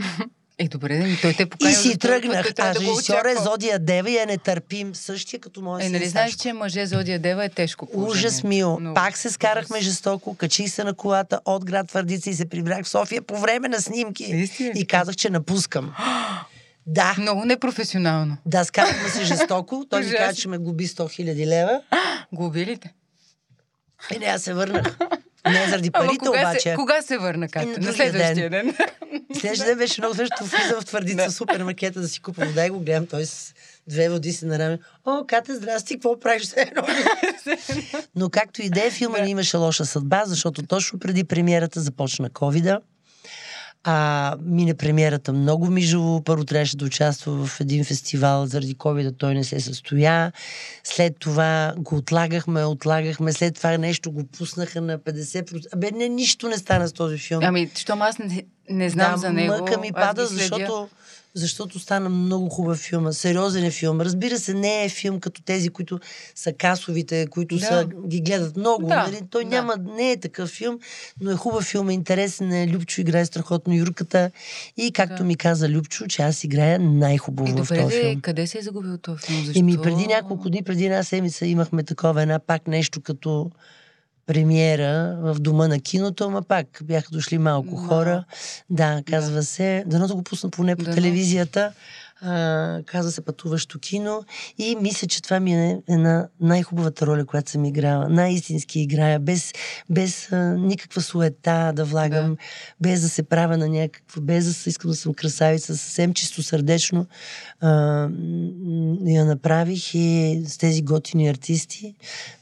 Е, 0.58 0.68
добре, 0.68 0.98
да 0.98 1.20
той 1.22 1.32
те 1.32 1.46
покани. 1.46 1.72
И 1.72 1.74
си 1.74 1.98
тръгнах, 1.98 2.52
а 2.58 2.74
режисьора 2.74 3.30
е 3.30 3.42
Зодия 3.42 3.78
Дева 3.78 4.10
и 4.10 4.16
я 4.16 4.26
не 4.26 4.38
търпим, 4.38 4.94
същия 4.94 5.40
като 5.40 5.62
моя 5.62 5.86
Е, 5.86 5.88
нали 5.88 6.08
знаеш, 6.08 6.34
че 6.34 6.52
мъже 6.52 6.86
Зодия 6.86 7.18
Дева 7.18 7.44
е 7.44 7.48
тежко 7.48 7.86
положение. 7.86 8.12
Ужас 8.12 8.44
мил. 8.44 8.78
Но- 8.80 8.94
Пак 8.94 9.16
се 9.16 9.30
скарахме 9.30 9.80
жестоко, 9.80 10.34
качих 10.34 10.70
се 10.70 10.84
на 10.84 10.94
колата 10.94 11.40
от 11.44 11.64
град 11.64 11.88
Твърдица 11.88 12.30
и 12.30 12.34
се 12.34 12.48
прибрах 12.48 12.84
в 12.84 12.88
София 12.88 13.22
по 13.22 13.38
време 13.38 13.68
на 13.68 13.80
снимки. 13.80 14.32
Наистина 14.34 14.68
ли? 14.68 14.80
И 14.80 14.86
казах, 14.86 15.16
че 15.16 15.30
напускам. 15.30 15.94
Да. 16.88 17.14
Много 17.18 17.44
непрофесионално. 17.44 18.36
Да, 18.46 18.64
скарахме 18.64 19.08
се 19.08 19.24
жестоко. 19.24 19.86
Той 19.90 20.04
ми 20.04 20.12
каза, 20.12 20.36
че 20.36 20.48
ме 20.48 20.58
губи 20.58 20.86
100 20.86 21.10
хиляди 21.10 21.46
лева. 21.46 21.80
Губи 22.32 22.66
ли 22.66 22.76
те? 22.76 22.92
И 24.14 24.18
не, 24.18 24.26
аз 24.26 24.42
се 24.42 24.54
върнах. 24.54 24.98
Не 25.46 25.66
заради 25.68 25.90
Ама 25.92 26.06
парите, 26.06 26.26
кога, 26.26 26.40
обаче. 26.40 26.60
се, 26.60 26.74
кога 26.74 27.02
се 27.02 27.18
върна, 27.18 27.48
Катя? 27.48 27.80
на 27.80 27.92
следващия 27.92 28.50
ден. 28.50 28.74
Следващия 29.32 29.66
ден 29.66 29.78
беше 29.78 30.00
много 30.00 30.14
също. 30.16 30.34
Влизам 30.40 30.80
в 30.80 30.84
твърдица 30.84 31.16
Да. 31.16 31.30
супермаркета 31.30 32.00
да 32.00 32.08
си 32.08 32.20
купа 32.20 32.44
вода 32.44 32.66
и 32.66 32.70
го 32.70 32.80
гледам. 32.80 33.06
Той 33.06 33.24
с 33.24 33.54
две 33.88 34.08
води 34.08 34.32
си 34.32 34.46
на 34.46 34.58
раме. 34.58 34.78
О, 35.04 35.24
Кате, 35.26 35.54
здрасти, 35.54 35.94
какво 35.94 36.20
правиш? 36.20 36.42
Но 38.16 38.30
както 38.30 38.62
и 38.62 38.70
да 38.70 38.86
е, 38.86 38.90
филма 38.90 39.18
ни 39.18 39.30
имаше 39.30 39.56
лоша 39.56 39.84
съдба, 39.84 40.22
защото 40.26 40.62
точно 40.62 40.98
преди 40.98 41.24
премиерата 41.24 41.80
започна 41.80 42.30
ковида. 42.30 42.80
А, 43.88 44.36
мине 44.42 44.74
премиерата 44.74 45.32
много 45.32 45.66
мижово. 45.66 46.22
Първо 46.24 46.44
трябваше 46.44 46.76
да 46.76 46.84
участва 46.84 47.46
в 47.46 47.60
един 47.60 47.84
фестивал, 47.84 48.46
заради 48.46 48.74
ковида 48.74 49.12
той 49.12 49.34
не 49.34 49.44
се 49.44 49.60
състоя. 49.60 50.32
След 50.84 51.18
това 51.18 51.74
го 51.78 51.96
отлагахме, 51.96 52.64
отлагахме. 52.64 53.32
След 53.32 53.54
това 53.54 53.78
нещо 53.78 54.12
го 54.12 54.24
пуснаха 54.24 54.80
на 54.80 54.98
50%. 54.98 55.74
Абе, 55.74 55.90
не, 55.90 56.08
нищо 56.08 56.48
не 56.48 56.56
стана 56.56 56.88
с 56.88 56.92
този 56.92 57.18
филм. 57.18 57.40
Ами, 57.44 57.70
щом 57.74 58.02
аз 58.02 58.18
не, 58.18 58.44
не 58.70 58.90
знам 58.90 59.12
да, 59.12 59.18
за 59.18 59.32
него. 59.32 59.54
Мъка 59.54 59.80
ми 59.80 59.92
пада, 59.92 60.26
защото, 60.26 60.88
защото 61.34 61.78
стана 61.78 62.08
много 62.08 62.48
хубав 62.48 62.78
филм. 62.78 63.12
Сериозен 63.12 63.64
е 63.64 63.70
филм. 63.70 64.00
Разбира 64.00 64.38
се, 64.38 64.54
не 64.54 64.84
е 64.84 64.88
филм 64.88 65.20
като 65.20 65.42
тези, 65.42 65.68
които 65.68 66.00
са 66.34 66.52
касовите, 66.52 67.26
които 67.26 67.56
Да. 67.56 67.66
са, 67.66 67.88
ги 68.06 68.20
гледат 68.20 68.56
много. 68.56 68.86
Да, 68.86 68.96
Нали? 68.96 69.20
Той 69.30 69.44
да. 69.44 69.50
няма, 69.50 69.76
не 69.96 70.12
е 70.12 70.16
такъв 70.16 70.48
филм, 70.50 70.78
но 71.20 71.30
е 71.30 71.34
хубав 71.34 71.64
филм, 71.64 71.88
е 71.88 71.94
интересен 71.94 72.52
е. 72.52 72.68
Любчо 72.68 73.00
играе 73.00 73.26
страхотно 73.26 73.74
Юрката. 73.74 74.30
И 74.76 74.92
както 74.92 75.16
Да. 75.16 75.24
ми 75.24 75.36
каза 75.36 75.68
Любчо, 75.68 76.06
че 76.06 76.22
аз 76.22 76.44
играя 76.44 76.78
най-хубаво 76.78 77.64
в 77.64 77.68
този 77.68 78.00
филм. 78.00 78.20
къде 78.20 78.46
се 78.46 78.58
е 78.58 78.62
загубил 78.62 78.98
този 78.98 79.18
филм? 79.18 79.44
Защо? 79.44 79.58
Еми, 79.60 79.78
преди 79.82 80.06
няколко 80.06 80.50
дни, 80.50 80.62
преди 80.62 80.84
една 80.84 81.02
седмица 81.02 81.46
имахме 81.46 81.82
такова 81.82 82.22
една 82.22 82.38
пак 82.38 82.68
нещо 82.68 83.00
като 83.00 83.50
премиера 84.26 85.18
в 85.20 85.36
дома 85.40 85.68
на 85.68 85.80
киното, 85.80 86.24
ама 86.24 86.42
пак 86.42 86.66
бяха 86.84 87.08
дошли 87.12 87.38
малко 87.38 87.70
Малко. 87.70 87.88
хора. 87.88 88.24
Да, 88.70 89.02
казва 89.06 89.42
се, 89.42 89.84
дано 89.86 90.06
да 90.06 90.14
го 90.14 90.22
пусна 90.22 90.50
поне 90.50 90.76
по 90.76 90.84
Дано. 90.84 90.94
телевизията. 90.94 91.72
А, 92.20 92.80
казва 92.86 93.12
се 93.12 93.20
пътуващо 93.20 93.78
кино 93.78 94.24
и 94.58 94.76
мисля, 94.76 95.06
че 95.08 95.22
това 95.22 95.40
ми 95.40 95.54
е 95.54 95.80
една 95.88 96.28
най-хубавата 96.40 97.06
роля, 97.06 97.26
която 97.26 97.50
съм 97.50 97.64
играла. 97.64 98.08
Най-истински 98.08 98.80
играя, 98.80 99.18
без, 99.18 99.52
без 99.90 100.32
а, 100.32 100.36
никаква 100.54 101.00
суета 101.02 101.72
да 101.74 101.84
влагам, 101.84 102.30
Да. 102.30 102.36
без 102.80 103.00
да 103.00 103.08
се 103.08 103.22
правя 103.22 103.56
на 103.56 103.68
някаква, 103.68 104.22
без 104.22 104.44
да 104.44 104.54
се 104.54 104.68
искам 104.68 104.90
да 104.90 104.96
съм 104.96 105.14
красавица, 105.14 105.76
съвсем 105.76 106.14
чисто 106.14 106.42
сърдечно 106.42 107.06
а, 107.60 107.68
я 109.06 109.24
направих 109.24 109.94
и 109.94 110.42
с 110.46 110.58
тези 110.58 110.82
готини 110.82 111.28
артисти. 111.28 111.94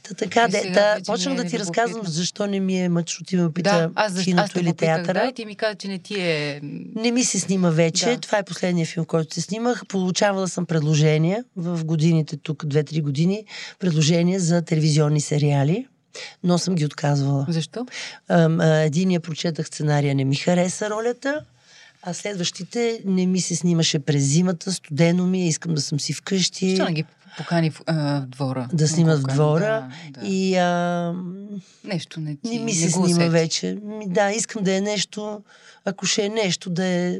Та 0.07 0.13
така, 0.13 0.47
де, 0.47 0.71
да, 0.73 0.97
почнах 1.05 1.33
е 1.33 1.43
да 1.43 1.49
ти 1.49 1.59
разказвам 1.59 2.01
защо 2.05 2.47
не 2.47 2.59
ми 2.59 2.79
е 2.79 2.89
мъч, 2.89 3.19
отива 3.21 3.43
да 3.43 3.53
пита 3.53 3.69
Да, 3.69 3.89
аз, 3.95 4.23
киното 4.23 4.43
аз 4.43 4.51
те 4.51 4.59
или 4.59 4.73
театъра. 4.73 5.19
Да, 5.19 5.29
и 5.29 5.33
ти 5.33 5.45
ми 5.45 5.55
каза, 5.55 5.75
че 5.75 5.87
не 5.87 5.99
ти 5.99 6.21
е... 6.21 6.59
Не 6.95 7.11
ми 7.11 7.23
се 7.23 7.39
снима 7.39 7.69
вече. 7.69 8.05
Да. 8.05 8.17
Това 8.17 8.37
е 8.37 8.43
последния 8.43 8.85
филм, 8.85 9.05
който 9.05 9.33
се 9.33 9.41
снимах. 9.41 9.83
Получавала 9.87 10.47
съм 10.47 10.65
предложения 10.65 11.43
в 11.55 11.85
годините, 11.85 12.37
тук 12.37 12.63
2-3 12.63 13.01
години, 13.01 13.45
предложения 13.79 14.39
за 14.39 14.61
телевизионни 14.61 15.21
сериали, 15.21 15.87
но 16.43 16.57
съм 16.57 16.75
ги 16.75 16.85
отказвала. 16.85 17.45
Защо? 17.49 17.85
Единия 18.61 19.19
прочетах 19.19 19.67
сценария, 19.67 20.15
не 20.15 20.25
ми 20.25 20.35
хареса 20.35 20.89
ролята, 20.89 21.41
а 22.05 22.13
следващите 22.13 23.01
не 23.05 23.25
ми 23.25 23.41
се 23.41 23.55
снимаше 23.55 23.99
през 23.99 24.23
зимата, 24.23 24.71
студено 24.71 25.27
ми, 25.27 25.41
е, 25.41 25.47
искам 25.47 25.73
да 25.73 25.81
съм 25.81 25.99
си 25.99 26.13
вкъщи, 26.13 26.69
Защо 26.69 26.85
не 26.85 26.93
ги 26.93 27.03
покани 27.37 27.71
в, 27.71 27.81
а, 27.85 28.21
в 28.21 28.25
двора? 28.25 28.67
да 28.73 28.87
снимат 28.87 29.19
в 29.19 29.23
двора. 29.23 29.89
Да, 30.11 30.21
да. 30.21 30.27
И 30.27 30.55
а, 30.55 31.13
Нещо 31.83 32.19
не 32.19 32.35
ти 32.35 32.49
не 32.49 32.59
ми 32.59 32.65
не 32.65 32.73
се 32.73 32.85
го 32.85 32.91
снима 33.05 33.07
усети. 33.17 33.29
вече. 33.29 33.77
Да, 34.05 34.31
искам 34.31 34.63
да 34.63 34.75
е 34.75 34.81
нещо, 34.81 35.41
ако 35.85 36.05
ще 36.05 36.25
е 36.25 36.29
нещо, 36.29 36.69
да 36.69 36.85
е, 36.85 37.19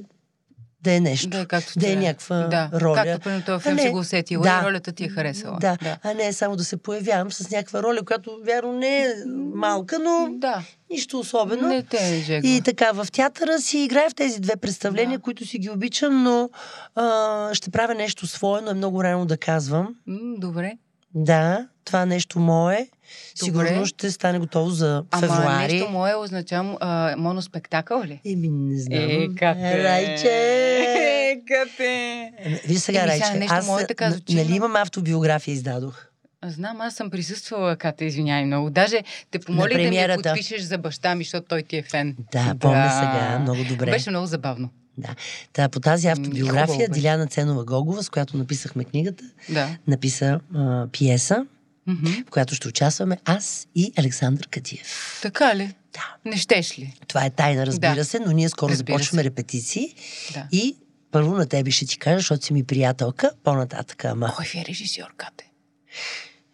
да 0.86 0.94
е 0.94 1.00
нещо. 1.00 1.30
Да, 1.30 1.40
е 1.40 1.46
както 1.46 1.80
да 1.80 1.92
е 1.92 1.96
някаква 1.96 2.36
да. 2.36 2.70
роля. 2.74 3.04
Както 3.04 3.20
примерно 3.20 3.46
този 3.46 3.64
филм 3.64 3.76
не, 3.76 3.82
си 3.82 3.90
го 3.90 3.98
усетила 3.98 4.44
да. 4.44 4.62
и 4.64 4.68
ролята 4.68 4.92
ти 4.92 5.04
е 5.04 5.10
харесала. 5.10 5.58
Да, 5.62 5.78
да. 5.84 5.98
а 6.04 6.14
не 6.14 6.34
само 6.34 6.56
да 6.56 6.64
се 6.64 6.78
появявам 6.78 7.32
с 7.32 7.50
някаква 7.50 7.84
роля, 7.84 8.04
която 8.06 8.40
вярно 8.46 8.74
не 8.74 8.98
е 8.98 9.08
малка, 9.54 10.00
но 10.00 10.28
Да. 10.32 10.64
нищо 10.92 11.20
особено. 11.20 11.68
Не 11.68 11.84
те 11.84 12.26
е. 12.30 12.36
И 12.44 12.62
така, 12.66 12.92
в 12.92 13.08
театъра 13.12 13.60
си 13.60 13.80
играя 13.80 14.10
в 14.10 14.16
тези 14.16 14.42
две 14.42 14.56
представления, 14.56 15.18
Да. 15.18 15.22
които 15.24 15.46
си 15.46 15.60
ги 15.60 15.70
обичам, 15.70 16.24
но 16.24 16.50
а, 16.96 17.50
ще 17.54 17.70
правя 17.72 17.96
нещо 17.96 18.28
свое, 18.28 18.62
но 18.62 18.72
е 18.72 18.74
много 18.74 19.04
рано 19.04 19.26
да 19.26 19.38
казвам. 19.38 19.96
Добре. 20.38 20.74
Да, 21.16 21.68
това 21.86 22.06
нещо 22.06 22.40
мое. 22.40 22.88
Сигурно 23.36 23.70
Добре. 23.70 23.86
ще 23.86 24.12
стане 24.12 24.40
готово 24.40 24.70
за 24.70 25.04
Ама 25.12 25.22
февруари. 25.22 25.74
нещо 25.74 25.90
мое 25.90 26.16
означава 26.16 26.78
а, 26.80 27.16
моноспектакъл 27.18 28.04
ли? 28.04 28.22
Еми, 28.26 28.50
не 28.50 28.80
знам. 28.80 29.00
Е, 29.02 29.28
Кате! 29.30 29.84
Райче! 29.84 30.28
Е, 30.28 31.42
Кате! 31.48 32.32
Еми, 32.40 32.60
Виж 32.68 32.78
сега, 32.80 33.00
Еми, 33.00 33.08
Райче, 33.10 33.34
нещо 33.34 33.56
аз 33.56 33.68
мое 33.68 33.88
така 33.88 34.12
звучи, 34.12 34.36
нали 34.36 34.56
имам 34.56 34.76
автобиография, 34.76 35.54
издадох. 35.54 36.06
Знам, 36.46 36.82
аз 36.82 36.94
съм 36.96 37.10
присъствала, 37.10 37.76
Ката, 37.76 38.06
извиняй 38.06 38.46
много. 38.46 38.70
Даже 38.70 39.00
те 39.32 39.40
помолих 39.40 39.78
да 39.78 39.90
ми 40.08 40.24
подпишеш 40.24 40.62
за 40.62 40.78
баща 40.78 41.16
ми, 41.16 41.24
защото 41.24 41.48
той 41.48 41.62
ти 41.62 41.78
е 41.78 41.84
фен. 41.84 42.16
Да, 42.32 42.56
помня 42.60 42.92
сега, 42.92 43.40
много 43.40 43.64
добре. 43.64 43.92
Беше 43.92 44.10
много 44.10 44.26
забавно. 44.26 44.70
Да. 44.98 45.16
Та, 45.54 45.70
по 45.70 45.80
тази 45.80 46.08
автобиография 46.08 46.76
хубаво. 46.76 46.94
Диляна 46.94 47.28
Ценова 47.28 47.66
Гогова, 47.66 48.04
с 48.04 48.10
която 48.10 48.38
написахме 48.38 48.84
книгата, 48.84 49.24
Да. 49.50 49.70
написа 49.88 50.40
а, 50.56 50.88
пиеса, 50.92 51.46
Мгм. 51.88 52.12
в 52.28 52.30
която 52.30 52.56
ще 52.56 52.68
участваме 52.68 53.18
аз 53.26 53.68
и 53.76 53.92
Александър 53.98 54.48
Кадиев. 54.48 55.20
Така 55.22 55.56
ли? 55.56 55.74
Да. 55.94 56.16
Не 56.26 56.38
щеш 56.38 56.80
ли? 56.80 56.94
Това 57.08 57.26
е 57.26 57.30
тайна, 57.30 57.66
разбира 57.66 57.96
Да. 57.96 58.06
се, 58.06 58.20
но 58.20 58.32
ние 58.32 58.50
скоро 58.50 58.70
Разбира 58.70 58.94
започваме 58.98 59.22
се. 59.22 59.30
репетиции 59.30 59.96
Да. 60.34 60.48
и 60.52 60.76
първо 61.12 61.34
на 61.34 61.46
тебе 61.46 61.72
ще 61.72 61.86
ти 61.86 61.98
кажа, 61.98 62.18
защото 62.18 62.46
си 62.46 62.54
ми 62.54 62.64
приятелка, 62.64 63.32
по-нататък, 63.44 64.06
ама 64.06 64.34
Кой 64.36 64.46
ви 64.46 64.60
е 64.60 64.66
режисьор, 64.66 65.14
Кате? 65.18 65.52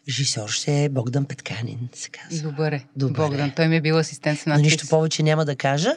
режисьор 0.08 0.50
ще 0.50 0.84
е 0.84 0.90
Богдан 0.90 1.26
Петканин, 1.26 1.90
се 1.94 2.10
казва. 2.10 2.50
Добре. 2.50 2.84
Добре. 2.96 3.14
Богдан, 3.14 3.52
той 3.52 3.68
ми 3.68 3.76
е 3.76 3.82
бил 3.82 3.98
асистент 3.98 4.40
с 4.40 4.46
Но 4.46 4.56
нищо 4.56 4.88
повече 4.88 5.24
няма 5.24 5.46
да 5.46 5.56
кажа 5.56 5.94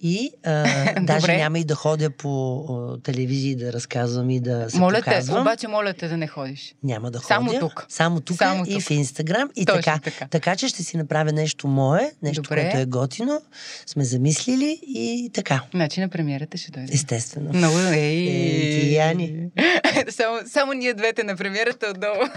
и 0.00 0.30
а, 0.44 0.50
даже 1.00 1.20
Добре. 1.20 1.36
няма 1.36 1.58
и 1.58 1.64
да 1.64 1.74
ходя 1.74 2.10
по 2.10 2.58
а, 2.60 3.02
телевизии 3.02 3.56
да 3.56 3.72
разказвам 3.72 4.30
и 4.30 4.40
да 4.40 4.70
се 4.70 4.78
Моля 4.78 4.94
те, 4.94 5.02
показвам. 5.04 5.40
обаче 5.40 5.68
моля 5.68 5.92
те 5.94 6.08
да 6.08 6.16
не 6.16 6.26
ходиш. 6.26 6.74
Няма 6.82 7.10
да 7.10 7.18
ходя. 7.18 7.26
Само 7.26 7.58
тук. 7.60 7.86
Само 7.88 8.20
тук 8.20 8.36
Само 8.36 8.64
и 8.66 8.72
тук. 8.72 8.82
в 8.82 8.90
Инстаграм. 8.90 9.50
И 9.56 9.66
Точно 9.66 9.82
така, 9.82 9.98
така. 9.98 10.26
така. 10.26 10.56
че 10.56 10.68
ще 10.68 10.82
си 10.82 10.96
направя 10.96 11.32
нещо 11.32 11.68
мое, 11.68 12.12
нещо, 12.22 12.42
Добре. 12.42 12.62
което 12.62 12.78
е 12.78 12.84
готино. 12.86 13.40
Сме 13.86 14.04
замислили 14.04 14.80
и 14.82 15.30
така. 15.34 15.62
Значи 15.74 16.00
на 16.00 16.08
премиерата 16.08 16.58
ще 16.58 16.70
дойде. 16.70 16.92
Естествено. 16.94 17.50
Много. 17.54 17.78
Ей, 17.78 18.80
ти, 18.80 18.94
Яни. 18.94 19.48
само, 20.08 20.38
само 20.46 20.72
ние 20.72 20.94
двете 20.94 21.24
на 21.24 21.36
премиерата 21.36 21.86
отдолу. 21.86 22.28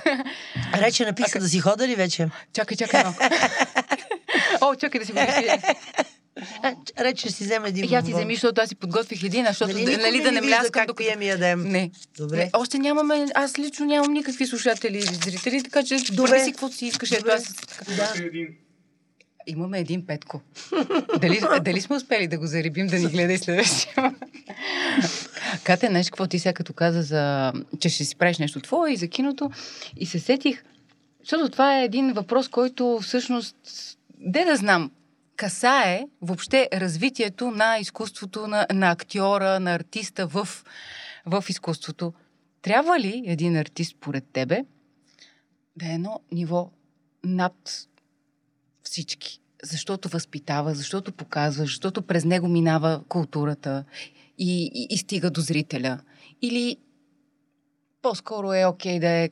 Рече 0.73 1.05
написа 1.05 1.39
да 1.39 1.49
си 1.49 1.59
хода 1.59 1.87
ли 1.87 1.95
вече? 1.95 2.27
чакай, 2.53 2.77
чакай 2.77 3.03
малко. 3.03 3.19
О, 4.61 4.75
чакай 4.75 4.99
да 4.99 5.05
си 5.05 5.11
го. 5.11 5.19
А, 5.19 5.59
Рече 6.99 7.27
ще 7.27 7.31
си 7.37 7.43
взема 7.43 7.67
един 7.67 7.83
Я 7.83 7.89
ти 7.89 7.95
бомбон. 8.05 8.19
вземи, 8.19 8.35
защото 8.35 8.61
аз 8.61 8.69
си 8.69 8.75
подготвих 8.75 9.23
един, 9.23 9.45
защото 9.45 9.73
Нали, 9.73 9.97
нали, 9.97 10.21
да 10.21 10.31
не 10.31 10.41
мляскам 10.41 10.71
как 10.71 10.87
докато... 10.87 11.07
пием 11.07 11.21
и 11.21 11.27
ядем. 11.27 11.63
Не. 11.63 11.91
Добре. 12.17 12.37
Не, 12.37 12.49
още 12.53 12.79
нямаме, 12.79 13.25
аз 13.35 13.59
лично 13.59 13.85
нямам 13.85 14.13
никакви 14.13 14.47
слушатели 14.47 14.97
или 14.97 15.15
зрители, 15.15 15.63
така 15.63 15.83
че 15.83 15.97
Добре. 16.11 16.43
си 16.43 16.51
каквото 16.51 16.75
си 16.75 16.85
искаш. 16.85 17.11
Ето 17.11 17.19
Добре. 17.21 17.33
аз 17.33 17.53
Да. 17.97 18.13
Имаме 19.47 19.79
един 19.79 20.05
петко. 20.05 20.41
дали, 21.21 21.41
дали 21.61 21.81
сме 21.81 21.95
успели 21.95 22.27
да 22.27 22.37
го 22.37 22.45
зарибим 22.47 22.87
да 22.87 22.99
ни 22.99 23.05
гледа 23.07 23.33
и 23.33 23.37
следващия? 23.37 24.13
Кате, 25.63 25.87
знаеш 25.87 26.09
какво 26.09 26.27
ти 26.27 26.39
сега 26.39 26.53
като 26.53 26.73
каза 26.73 27.01
за... 27.01 27.53
че 27.79 27.89
ще 27.89 28.05
си 28.05 28.15
правиш 28.15 28.37
нещо 28.37 28.59
твое 28.61 28.91
и 28.91 28.95
за 28.95 29.07
киното 29.07 29.51
и 29.97 30.05
се 30.05 30.19
сетих, 30.19 30.63
защото 31.19 31.49
това 31.49 31.79
е 31.79 31.85
един 31.85 32.13
въпрос, 32.13 32.47
който 32.47 32.99
всъщност, 33.01 33.55
де 34.19 34.45
да 34.45 34.55
знам, 34.55 34.91
касае 35.35 36.07
въобще 36.21 36.69
развитието 36.73 37.51
на 37.51 37.77
изкуството 37.77 38.47
на, 38.47 38.67
на 38.73 38.91
актьора, 38.91 39.59
на 39.59 39.73
артиста 39.73 40.27
в, 40.27 40.47
в 41.25 41.45
изкуството. 41.49 42.13
трябва 42.61 42.99
ли 42.99 43.23
един 43.25 43.55
артист, 43.55 43.97
поред 43.99 44.25
тебе, 44.33 44.65
да 45.75 45.85
е 45.85 45.93
едно 45.93 46.19
ниво 46.31 46.71
над 47.23 47.87
всички? 48.83 49.39
Защото 49.63 50.09
възпитава, 50.09 50.73
защото 50.75 51.11
показва, 51.11 51.63
защото 51.63 52.01
през 52.01 52.25
него 52.25 52.47
минава 52.47 53.03
културата 53.07 53.83
и, 54.37 54.71
и, 54.73 54.87
и 54.89 54.97
стига 54.97 55.31
до 55.31 55.41
зрителя. 55.41 55.99
Или 56.41 56.77
по-скоро 58.01 58.53
е 58.53 58.65
окей 58.65 58.99
да 58.99 59.09
е 59.09 59.29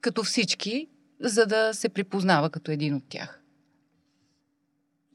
като 0.00 0.22
всички, 0.22 0.88
за 1.20 1.46
да 1.46 1.74
се 1.74 1.88
припознава 1.88 2.50
като 2.50 2.70
един 2.70 2.94
от 2.94 3.04
тях. 3.08 3.39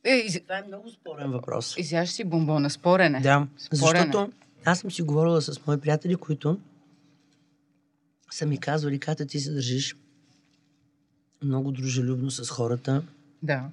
Е, 0.06 0.16
из... 0.16 0.42
Това 0.42 0.58
е 0.58 0.64
много 0.68 0.90
спорен 0.90 1.32
въпрос. 1.32 1.76
Изяж 1.78 2.10
си 2.10 2.24
бомбона, 2.24 2.70
спорене. 2.70 3.20
Да, 3.20 3.48
Спорене. 3.58 4.00
защото 4.06 4.32
аз 4.66 4.80
съм 4.80 4.92
си 4.92 5.02
говорила 5.02 5.42
с 5.42 5.66
мои 5.68 5.78
приятели, 5.78 6.16
които 6.16 6.60
са 8.32 8.46
ми 8.46 8.58
казвали, 8.58 9.00
Ката, 9.00 9.26
ти 9.26 9.40
се 9.40 9.52
държиш 9.52 9.96
много 11.44 11.72
дружелюбно 11.72 12.32
с 12.32 12.50
хората. 12.50 13.04
Да. 13.44 13.64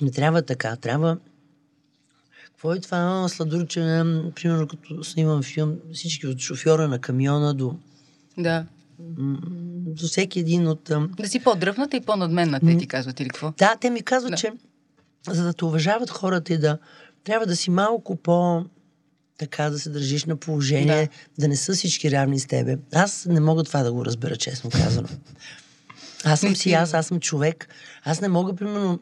Не 0.00 0.10
трябва 0.10 0.42
така, 0.42 0.76
трябва... 0.76 1.18
Какво 2.44 2.74
е 2.74 2.80
това 2.80 3.28
сладурче, 3.28 3.80
м, 3.80 4.32
примерно 4.34 4.66
като 4.68 5.04
снимам 5.04 5.42
филм, 5.42 5.76
всички 5.92 6.26
от 6.26 6.38
шофьора 6.38 6.88
на 6.88 6.98
камиона 6.98 7.54
до, 7.54 7.76
Да. 8.38 8.66
м, 9.18 9.38
до 9.86 10.06
всеки 10.06 10.40
един 10.40 10.68
от... 10.68 10.90
Да 11.16 11.28
си 11.28 11.40
по-дръвната 11.40 11.96
и 11.96 12.00
по-надменна, 12.00 12.60
те 12.60 12.76
ти 12.76 12.86
казват 12.86 13.20
или 13.20 13.28
какво? 13.28 13.52
Да, 13.58 13.76
те 13.80 13.90
ми 13.90 14.02
казват, 14.02 14.30
Да. 14.30 14.36
че 14.36 14.52
за 15.28 15.44
да 15.44 15.52
те 15.52 15.64
уважават 15.64 16.10
хората 16.10 16.52
и 16.52 16.58
да 16.58 16.78
трябва 17.24 17.46
да 17.46 17.56
си 17.56 17.70
малко 17.70 18.16
по 18.16 18.64
така 19.38 19.70
да 19.70 19.78
се 19.78 19.90
държиш 19.90 20.24
на 20.24 20.36
положение, 20.36 21.08
да. 21.36 21.42
да 21.42 21.48
не 21.48 21.56
са 21.56 21.72
всички 21.72 22.10
равни 22.10 22.38
с 22.38 22.46
тебе. 22.46 22.78
Аз 22.92 23.26
не 23.26 23.40
мога 23.40 23.64
това 23.64 23.82
да 23.82 23.92
го 23.92 24.04
разбера, 24.04 24.36
честно 24.36 24.70
казано. 24.70 25.08
Аз 26.24 26.40
съм 26.40 26.56
си 26.56 26.72
аз, 26.72 26.94
аз 26.94 27.06
съм 27.06 27.20
човек. 27.20 27.68
Аз 28.04 28.20
не 28.20 28.28
мога, 28.28 28.54
примерно, 28.54 29.00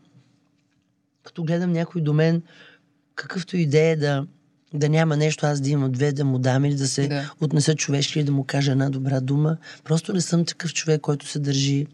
като 1.25 1.45
гледам 1.45 1.73
някой 1.73 2.03
до 2.03 2.13
мен, 2.13 2.43
какъвто 3.15 3.57
идея 3.57 3.97
да, 3.97 4.27
да 4.75 4.89
няма 4.89 5.17
нещо, 5.17 5.47
аз 5.47 5.61
да 5.61 5.71
имам 5.71 5.93
две 5.93 6.13
да 6.13 6.25
му 6.25 6.39
дам 6.39 6.65
или 6.65 6.75
да 6.75 6.89
се 6.89 7.09
Да. 7.09 7.33
отнеса 7.41 7.75
човешки 7.75 8.19
или 8.19 8.27
да 8.27 8.33
му 8.33 8.45
кажа 8.45 8.73
една 8.73 8.91
добра 8.91 9.21
дума. 9.21 9.57
Просто 9.85 10.13
не 10.13 10.21
съм 10.21 10.45
такъв 10.45 10.75
човек, 10.75 11.01
който 11.01 11.27
се 11.27 11.39
държи 11.39 11.87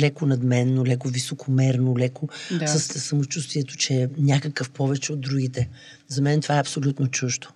леко 0.00 0.26
надменно, 0.26 0.86
леко 0.86 1.08
високомерно, 1.08 1.98
леко 1.98 2.28
Да. 2.58 2.68
с 2.68 2.80
самочувствието, 3.00 3.76
че 3.76 3.94
е 3.94 4.08
някакъв 4.18 4.70
повече 4.70 5.12
от 5.12 5.20
другите. 5.20 5.68
За 6.08 6.22
мен 6.22 6.40
това 6.40 6.56
е 6.56 6.60
абсолютно 6.60 7.06
чуждо. 7.06 7.48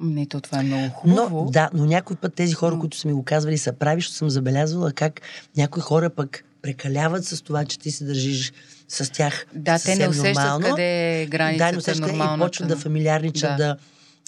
Не, 0.00 0.26
то 0.26 0.40
това 0.40 0.60
е 0.60 0.62
много 0.62 0.88
хубаво. 0.90 1.44
Но, 1.44 1.50
да, 1.50 1.70
но 1.74 1.84
някой 1.86 2.16
път 2.16 2.34
тези 2.34 2.52
хора, 2.54 2.78
които 2.78 2.96
са 2.96 3.08
ми 3.08 3.14
го 3.14 3.22
казвали, 3.22 3.58
са 3.58 3.72
прави, 3.72 4.00
защото 4.00 4.16
съм 4.16 4.30
забелязвала 4.30 4.92
как 4.92 5.20
някои 5.56 5.82
хора 5.82 6.10
пък 6.10 6.44
прекаляват 6.62 7.24
с 7.24 7.42
това, 7.42 7.64
че 7.64 7.78
ти 7.78 7.90
се 7.90 8.04
държиш 8.04 8.52
с 8.88 9.12
тях 9.12 9.46
Да, 9.54 9.78
те 9.78 9.96
не 9.96 10.08
усещат 10.08 10.34
нормално. 10.36 10.66
къде 10.66 11.22
е 11.22 11.26
границата 11.26 11.66
Да, 11.66 11.72
не 11.72 11.78
усещат 11.78 11.98
и 11.98 12.10
нормалната. 12.12 12.44
почват 12.46 12.68
да 12.68 12.76
фамилиарничат, 12.76 13.50
да. 13.50 13.76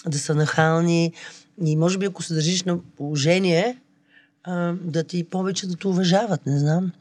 Да, 0.05 0.09
да 0.09 0.19
са 0.19 0.35
нахални. 0.35 1.11
И 1.65 1.75
може 1.75 1.97
би 1.97 2.05
ако 2.05 2.23
се 2.23 2.33
държиш 2.33 2.63
на 2.63 2.77
положение, 2.97 3.77
а, 4.43 4.73
да 4.81 5.03
ти 5.03 5.23
повече 5.23 5.67
да 5.67 5.75
те 5.75 5.87
уважават, 5.87 6.45
не 6.45 6.59
знам. 6.59 6.91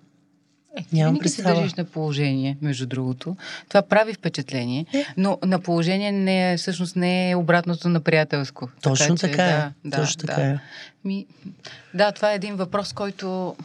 Е, 0.78 0.84
Нямам 0.92 1.14
винаги 1.14 1.28
се 1.28 1.36
представа. 1.36 1.54
държиш 1.56 1.74
на 1.74 1.84
положение, 1.84 2.56
между 2.62 2.86
другото. 2.86 3.36
Това 3.68 3.82
прави 3.82 4.14
впечатление, 4.14 4.86
Е. 4.94 5.04
но 5.16 5.38
на 5.44 5.58
положение 5.60 6.12
не 6.12 6.52
е, 6.52 6.56
всъщност 6.56 6.96
не 6.96 7.30
е 7.30 7.36
обратното 7.36 7.88
на 7.88 8.00
приятелско. 8.00 8.68
Точно 8.82 9.16
че, 9.16 9.20
така 9.20 9.36
да, 9.36 9.72
е. 9.84 9.88
Да, 9.88 9.96
Точно 9.96 10.20
да. 10.20 10.26
така 10.26 10.42
е. 10.42 10.58
Ми, 11.04 11.26
да, 11.94 12.12
това 12.12 12.32
е 12.32 12.36
един 12.36 12.54
въпрос, 12.54 12.92
който 12.92 13.56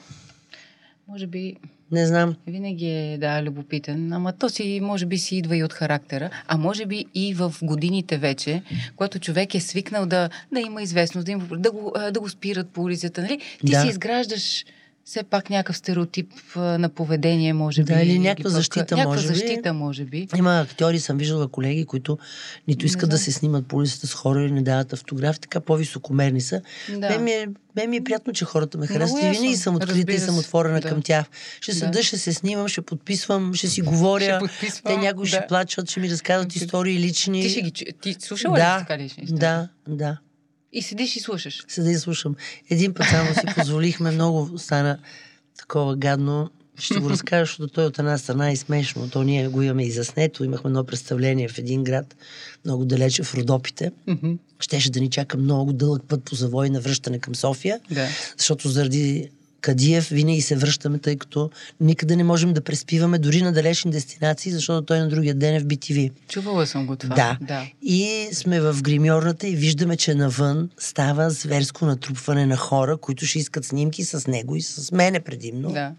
може 1.07 1.27
би 1.27 1.55
Не 1.91 2.05
знам. 2.07 2.35
винаги 2.47 2.87
е 2.87 3.17
да, 3.17 3.43
любопитен, 3.43 4.13
ама 4.13 4.33
то 4.33 4.49
си, 4.49 4.79
може 4.83 5.05
би 5.05 5.17
си 5.17 5.35
идва 5.35 5.57
и 5.57 5.63
от 5.63 5.73
характера, 5.73 6.29
а 6.47 6.57
може 6.57 6.85
би 6.85 7.05
и 7.15 7.33
в 7.33 7.53
годините 7.61 8.17
вече, 8.17 8.61
когато 8.95 9.19
човек 9.19 9.55
е 9.55 9.59
свикнал 9.59 10.05
да, 10.05 10.29
да 10.51 10.59
има 10.59 10.81
известност, 10.81 11.25
да, 11.25 11.31
има, 11.31 11.47
да, 11.51 11.71
го, 11.71 11.93
да 12.11 12.19
го 12.19 12.29
спират 12.29 12.69
по 12.69 12.81
улицата, 12.81 13.21
нали? 13.21 13.39
Ти 13.59 13.71
Да. 13.71 13.81
си 13.81 13.87
изграждаш 13.87 14.65
все 15.05 15.23
пак 15.23 15.49
някакъв 15.49 15.77
стереотип 15.77 16.31
на 16.55 16.89
поведение, 16.89 17.53
може 17.53 17.83
би. 17.83 17.93
Да, 17.93 18.01
или 18.01 18.19
някаква 18.19 18.49
защита, 18.49 18.95
някаква 18.95 19.05
може 19.05 19.21
би. 19.21 19.33
защита, 19.35 19.73
може 19.73 20.05
би. 20.05 20.27
Има 20.37 20.59
актьори, 20.59 20.99
съм 20.99 21.17
виждала 21.17 21.47
колеги, 21.47 21.85
които 21.85 22.17
нито 22.67 22.85
искат 22.85 23.09
да 23.09 23.17
се 23.17 23.31
снимат 23.31 23.67
по 23.67 23.75
улицата 23.77 24.07
с 24.07 24.13
хора 24.13 24.43
или 24.43 24.51
не 24.51 24.61
дават 24.61 24.93
автограф, 24.93 25.39
така 25.39 25.59
по-високомерни 25.59 26.41
са. 26.41 26.61
Да. 26.89 27.09
Мен, 27.09 27.23
ми 27.23 27.31
е, 27.31 27.47
мен 27.75 27.89
ми 27.89 27.97
е 27.97 28.03
приятно, 28.03 28.33
че 28.33 28.45
хората 28.45 28.77
ме 28.77 28.87
харесват 28.87 29.23
и 29.23 29.29
винаги 29.29 29.55
съм 29.55 29.75
открита 29.75 30.13
и 30.13 30.19
съм 30.19 30.37
отворена 30.37 30.79
Да. 30.81 30.89
към 30.89 31.01
тях. 31.01 31.25
Ще 31.61 31.71
Да. 31.71 31.77
седа, 31.77 32.03
ще 32.03 32.17
се 32.17 32.33
снимам, 32.33 32.67
ще 32.67 32.81
подписвам, 32.81 33.53
ще 33.53 33.67
си 33.67 33.81
говоря. 33.81 34.39
Ще 34.69 34.81
Те 34.83 34.97
някои 34.97 35.27
ще 35.27 35.39
да. 35.39 35.47
плачат, 35.47 35.89
ще 35.89 35.99
ми 35.99 36.09
разказват 36.09 36.55
истории 36.55 36.99
лични. 36.99 37.41
Ти 37.41 37.49
ще 37.49 37.61
ги 37.61 37.71
Ти 38.01 38.15
слушала 38.19 38.57
ли 38.57 38.61
да, 38.61 38.77
си 38.79 38.85
така 38.85 38.97
лични 38.97 39.23
истории? 39.23 39.39
да, 39.39 39.67
да. 39.87 40.17
И 40.75 40.81
седиш 40.81 41.15
и 41.15 41.19
слушаш. 41.19 41.63
Седа 41.67 41.91
и 41.91 41.95
слушам. 41.95 42.35
Един 42.69 42.93
път 42.93 43.07
само 43.07 43.33
си 43.33 43.41
позволихме, 43.55 44.11
много 44.11 44.57
стана 44.57 44.97
такова 45.57 45.95
гадно. 45.95 46.49
Ще 46.79 46.99
го 46.99 47.09
разкажа, 47.09 47.45
защото 47.45 47.67
той 47.67 47.85
от 47.85 47.99
една 47.99 48.17
страна 48.17 48.51
е 48.51 48.55
смешно. 48.55 49.09
То 49.09 49.23
ние 49.23 49.47
го 49.47 49.61
имаме 49.61 49.83
и 49.83 49.91
заснето. 49.91 50.43
Имахме 50.43 50.67
едно 50.67 50.83
представление 50.83 51.47
в 51.47 51.57
един 51.57 51.83
град, 51.83 52.15
много 52.65 52.85
далече 52.85 53.23
в 53.23 53.35
Родопите. 53.35 53.91
Щеше 54.59 54.91
да 54.91 54.99
ни 54.99 55.09
чака 55.09 55.37
много 55.37 55.73
дълъг 55.73 56.03
път 56.07 56.23
по 56.23 56.35
завой 56.35 56.69
на 56.69 56.79
връщане 56.79 57.19
към 57.19 57.35
София, 57.35 57.79
Да. 57.91 58.07
защото 58.37 58.69
заради 58.69 59.29
Кадиев 59.65 60.07
винаги 60.09 60.41
се 60.41 60.55
връщаме, 60.55 60.99
тъй 60.99 61.17
като 61.17 61.49
никъде 61.79 62.15
не 62.15 62.23
можем 62.23 62.53
да 62.53 62.61
преспиваме 62.61 63.17
дори 63.17 63.41
на 63.41 63.53
далечни 63.53 63.91
дестинации, 63.91 64.51
защото 64.51 64.85
той 64.85 64.99
на 64.99 65.09
другия 65.09 65.35
ден 65.35 65.55
е 65.55 65.59
в 65.59 65.65
BTV. 65.65 66.11
Чувала 66.27 66.67
съм 66.67 66.85
го 66.85 66.95
това. 66.95 67.15
Да. 67.15 67.37
да. 67.41 67.67
И 67.81 68.29
сме 68.33 68.61
в 68.61 68.81
гримьорната 68.81 69.47
и 69.47 69.55
виждаме, 69.55 69.97
че 69.97 70.15
навън 70.15 70.69
става 70.77 71.29
зверско 71.29 71.85
натрупване 71.85 72.45
на 72.45 72.57
хора, 72.57 72.97
които 72.97 73.25
ще 73.25 73.39
искат 73.39 73.65
снимки 73.65 74.03
с 74.03 74.27
него 74.27 74.55
и 74.55 74.61
с 74.61 74.91
мене 74.91 75.19
предимно. 75.19 75.71
Да. 75.71 75.91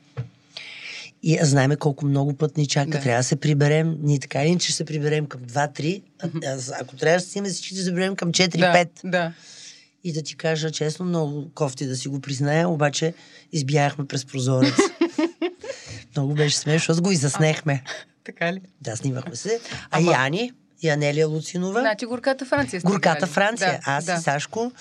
И 1.23 1.39
знаеме 1.43 1.77
колко 1.77 2.07
много 2.07 2.35
път 2.35 2.57
ни 2.57 2.67
чака. 2.67 2.91
Да. 2.91 3.01
Трябва 3.01 3.21
да 3.21 3.25
се 3.25 3.37
приберем. 3.37 3.97
Ние 4.03 4.19
така 4.19 4.43
или 4.43 4.49
иначе 4.49 4.67
ще 4.67 4.77
се 4.77 4.85
приберем 4.85 5.27
към 5.27 5.41
2-3. 5.41 6.03
А, 6.23 6.29
а, 6.47 6.59
ако 6.81 6.97
трябва 6.97 7.19
да 7.19 7.25
снимаме 7.25 7.53
всички, 7.53 7.75
ще 7.75 7.85
се 7.85 7.91
приберем 7.91 8.17
към 8.17 8.33
4-5. 8.33 8.89
Да, 9.05 9.11
да. 9.11 9.33
И 10.07 10.13
да 10.13 10.23
ти 10.23 10.37
кажа 10.37 10.71
честно, 10.71 11.05
много 11.05 11.51
кофти 11.55 11.87
да 11.87 11.97
си 11.97 12.09
го 12.09 12.21
призная, 12.21 12.69
обаче 12.69 13.15
избяхме 13.53 14.07
през 14.07 14.27
прозорец. 14.27 14.75
много 16.17 16.35
беше 16.35 16.57
смешно, 16.57 16.93
защото 16.93 17.03
го 17.03 17.11
и 17.13 17.17
заснехме. 17.17 17.83
Така 18.25 18.53
ли? 18.53 18.61
Да, 18.81 18.97
снимахме 18.97 19.37
се. 19.37 19.61
А 19.91 19.99
Ама- 19.99 20.13
Яни 20.13 20.53
и 20.83 20.89
Анелия 20.89 21.29
Луцинова. 21.29 21.81
Значи 21.81 22.07
горката 22.07 22.45
Франция. 22.45 22.81
Горката 22.85 23.19
играли. 23.19 23.31
Франция. 23.33 23.73
Да, 23.73 23.81
Аз 23.87 24.05
да. 24.05 24.15
и 24.15 24.19
Сашко. 24.19 24.73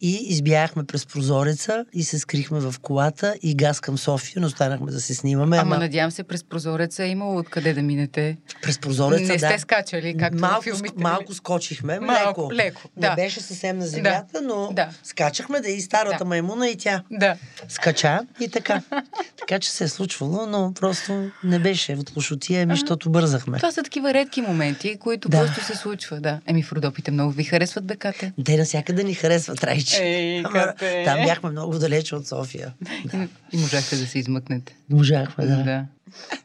И 0.00 0.16
избяхме 0.22 0.84
през 0.84 1.06
прозореца 1.06 1.84
и 1.92 2.04
се 2.04 2.18
скрихме 2.18 2.60
в 2.60 2.74
колата 2.82 3.34
и 3.42 3.54
газ 3.54 3.80
към 3.80 3.98
София, 3.98 4.40
но 4.40 4.46
останахме 4.46 4.90
да 4.92 5.00
се 5.00 5.14
снимаме. 5.14 5.56
Ама 5.56 5.66
Ама, 5.66 5.78
надявам 5.78 6.10
се 6.10 6.22
през 6.22 6.44
прозореца 6.44 7.04
е 7.04 7.08
имало 7.08 7.38
откъде 7.38 7.72
да 7.72 7.82
минете. 7.82 8.36
през 8.62 8.78
прозореца, 8.78 9.22
не 9.22 9.38
сте 9.38 9.48
да. 9.48 9.58
скачали, 9.58 10.16
както 10.16 10.38
малко, 10.38 10.62
филмите. 10.62 10.88
ск- 10.90 11.02
малко 11.02 11.34
скочихме, 11.34 12.00
Малко, 12.00 12.40
леко. 12.42 12.52
леко, 12.54 12.80
Не 12.96 13.08
да. 13.08 13.14
беше 13.14 13.40
съвсем 13.40 13.78
на 13.78 13.86
земята, 13.86 14.40
но 14.42 14.68
да. 14.72 14.88
скачахме 15.02 15.60
да 15.60 15.68
и 15.68 15.80
старата 15.80 16.18
Да. 16.18 16.24
маймуна 16.24 16.68
и 16.68 16.76
тя 16.76 17.02
Да. 17.10 17.36
скача 17.68 18.20
и 18.40 18.48
така. 18.48 18.82
така 19.38 19.58
че 19.58 19.70
се 19.70 19.84
е 19.84 19.88
случвало, 19.88 20.46
но 20.46 20.72
просто 20.74 21.12
не 21.44 21.58
беше 21.58 21.92
от 21.92 22.16
лошотия, 22.16 22.66
ми, 22.66 22.72
защото 22.72 23.10
бързахме. 23.10 23.56
Това 23.56 23.72
са 23.72 23.82
такива 23.82 24.14
редки 24.14 24.40
моменти, 24.40 24.96
които 24.96 25.28
Да. 25.28 25.38
просто 25.38 25.64
се 25.64 25.74
случва. 25.74 26.20
Да. 26.20 26.40
Еми 26.46 26.62
в 26.62 26.72
Родопите 26.72 27.10
много 27.10 27.30
ви 27.32 27.44
харесват 27.44 27.84
бекате. 27.84 28.32
Те 28.44 28.56
навсякъде 28.56 29.04
ни 29.04 29.14
харесват, 29.14 29.64
Райче. 29.64 29.85
Ей, 29.94 30.38
Ама, 30.38 30.50
кате. 30.52 31.02
там 31.04 31.24
бяхме 31.24 31.50
много 31.50 31.78
далече 31.78 32.14
от 32.16 32.26
София. 32.26 32.74
И, 33.14 33.28
и 33.52 33.58
можахте 33.58 33.96
да 33.96 34.06
се 34.06 34.18
измъкнете. 34.18 34.76
Можахме, 34.90 35.46
да. 35.46 35.56
да. 35.56 35.84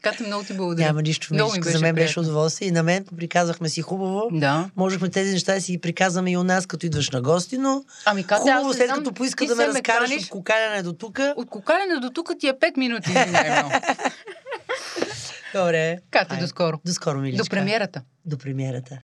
Като 0.02 0.24
много 0.24 0.44
ти 0.44 0.54
благодаря. 0.54 0.86
Няма 0.86 1.02
нищо, 1.02 1.34
Много. 1.34 1.52
За 1.60 1.80
мен 1.80 1.94
беше 1.94 2.14
приятно. 2.14 2.22
удоволствие. 2.22 2.68
И 2.68 2.70
на 2.70 2.82
мен 2.82 3.04
приказахме 3.16 3.68
си 3.68 3.82
хубаво. 3.82 4.22
Да. 4.32 4.70
Можехме 4.76 5.08
тези 5.08 5.32
неща 5.32 5.54
да 5.54 5.60
си 5.60 5.72
ги 5.72 5.78
приказваме 5.78 6.30
и 6.30 6.36
у 6.36 6.44
нас, 6.44 6.66
като 6.66 6.86
идваш 6.86 7.10
на 7.10 7.22
гости, 7.22 7.58
но 7.58 7.84
Ами, 8.04 8.24
Катя, 8.24 8.40
хубаво, 8.42 8.70
аз 8.70 8.76
след 8.76 8.86
знам, 8.86 8.98
като 8.98 9.12
поиска 9.12 9.46
да 9.46 9.56
ме 9.56 9.62
ме 9.62 9.68
разкараш 9.68 10.10
каниш- 10.10 10.22
от 10.22 10.28
кокаляне 10.28 10.82
до 10.82 10.92
тук. 10.92 11.20
От 11.36 11.48
кокалене 11.48 12.00
до 12.00 12.10
тук 12.10 12.30
ти 12.40 12.48
е 12.48 12.52
5 12.52 12.76
минути. 12.76 13.12
най-много. 13.12 13.74
Добре. 15.54 15.98
Кате, 16.10 16.26
Айде. 16.30 16.42
до 16.42 16.48
скоро. 16.48 16.80
До 16.86 16.92
скоро, 16.92 17.18
миличка. 17.18 17.44
До 17.44 17.50
премиерата. 17.50 18.02
До 18.24 18.38
премиерата. 18.38 18.98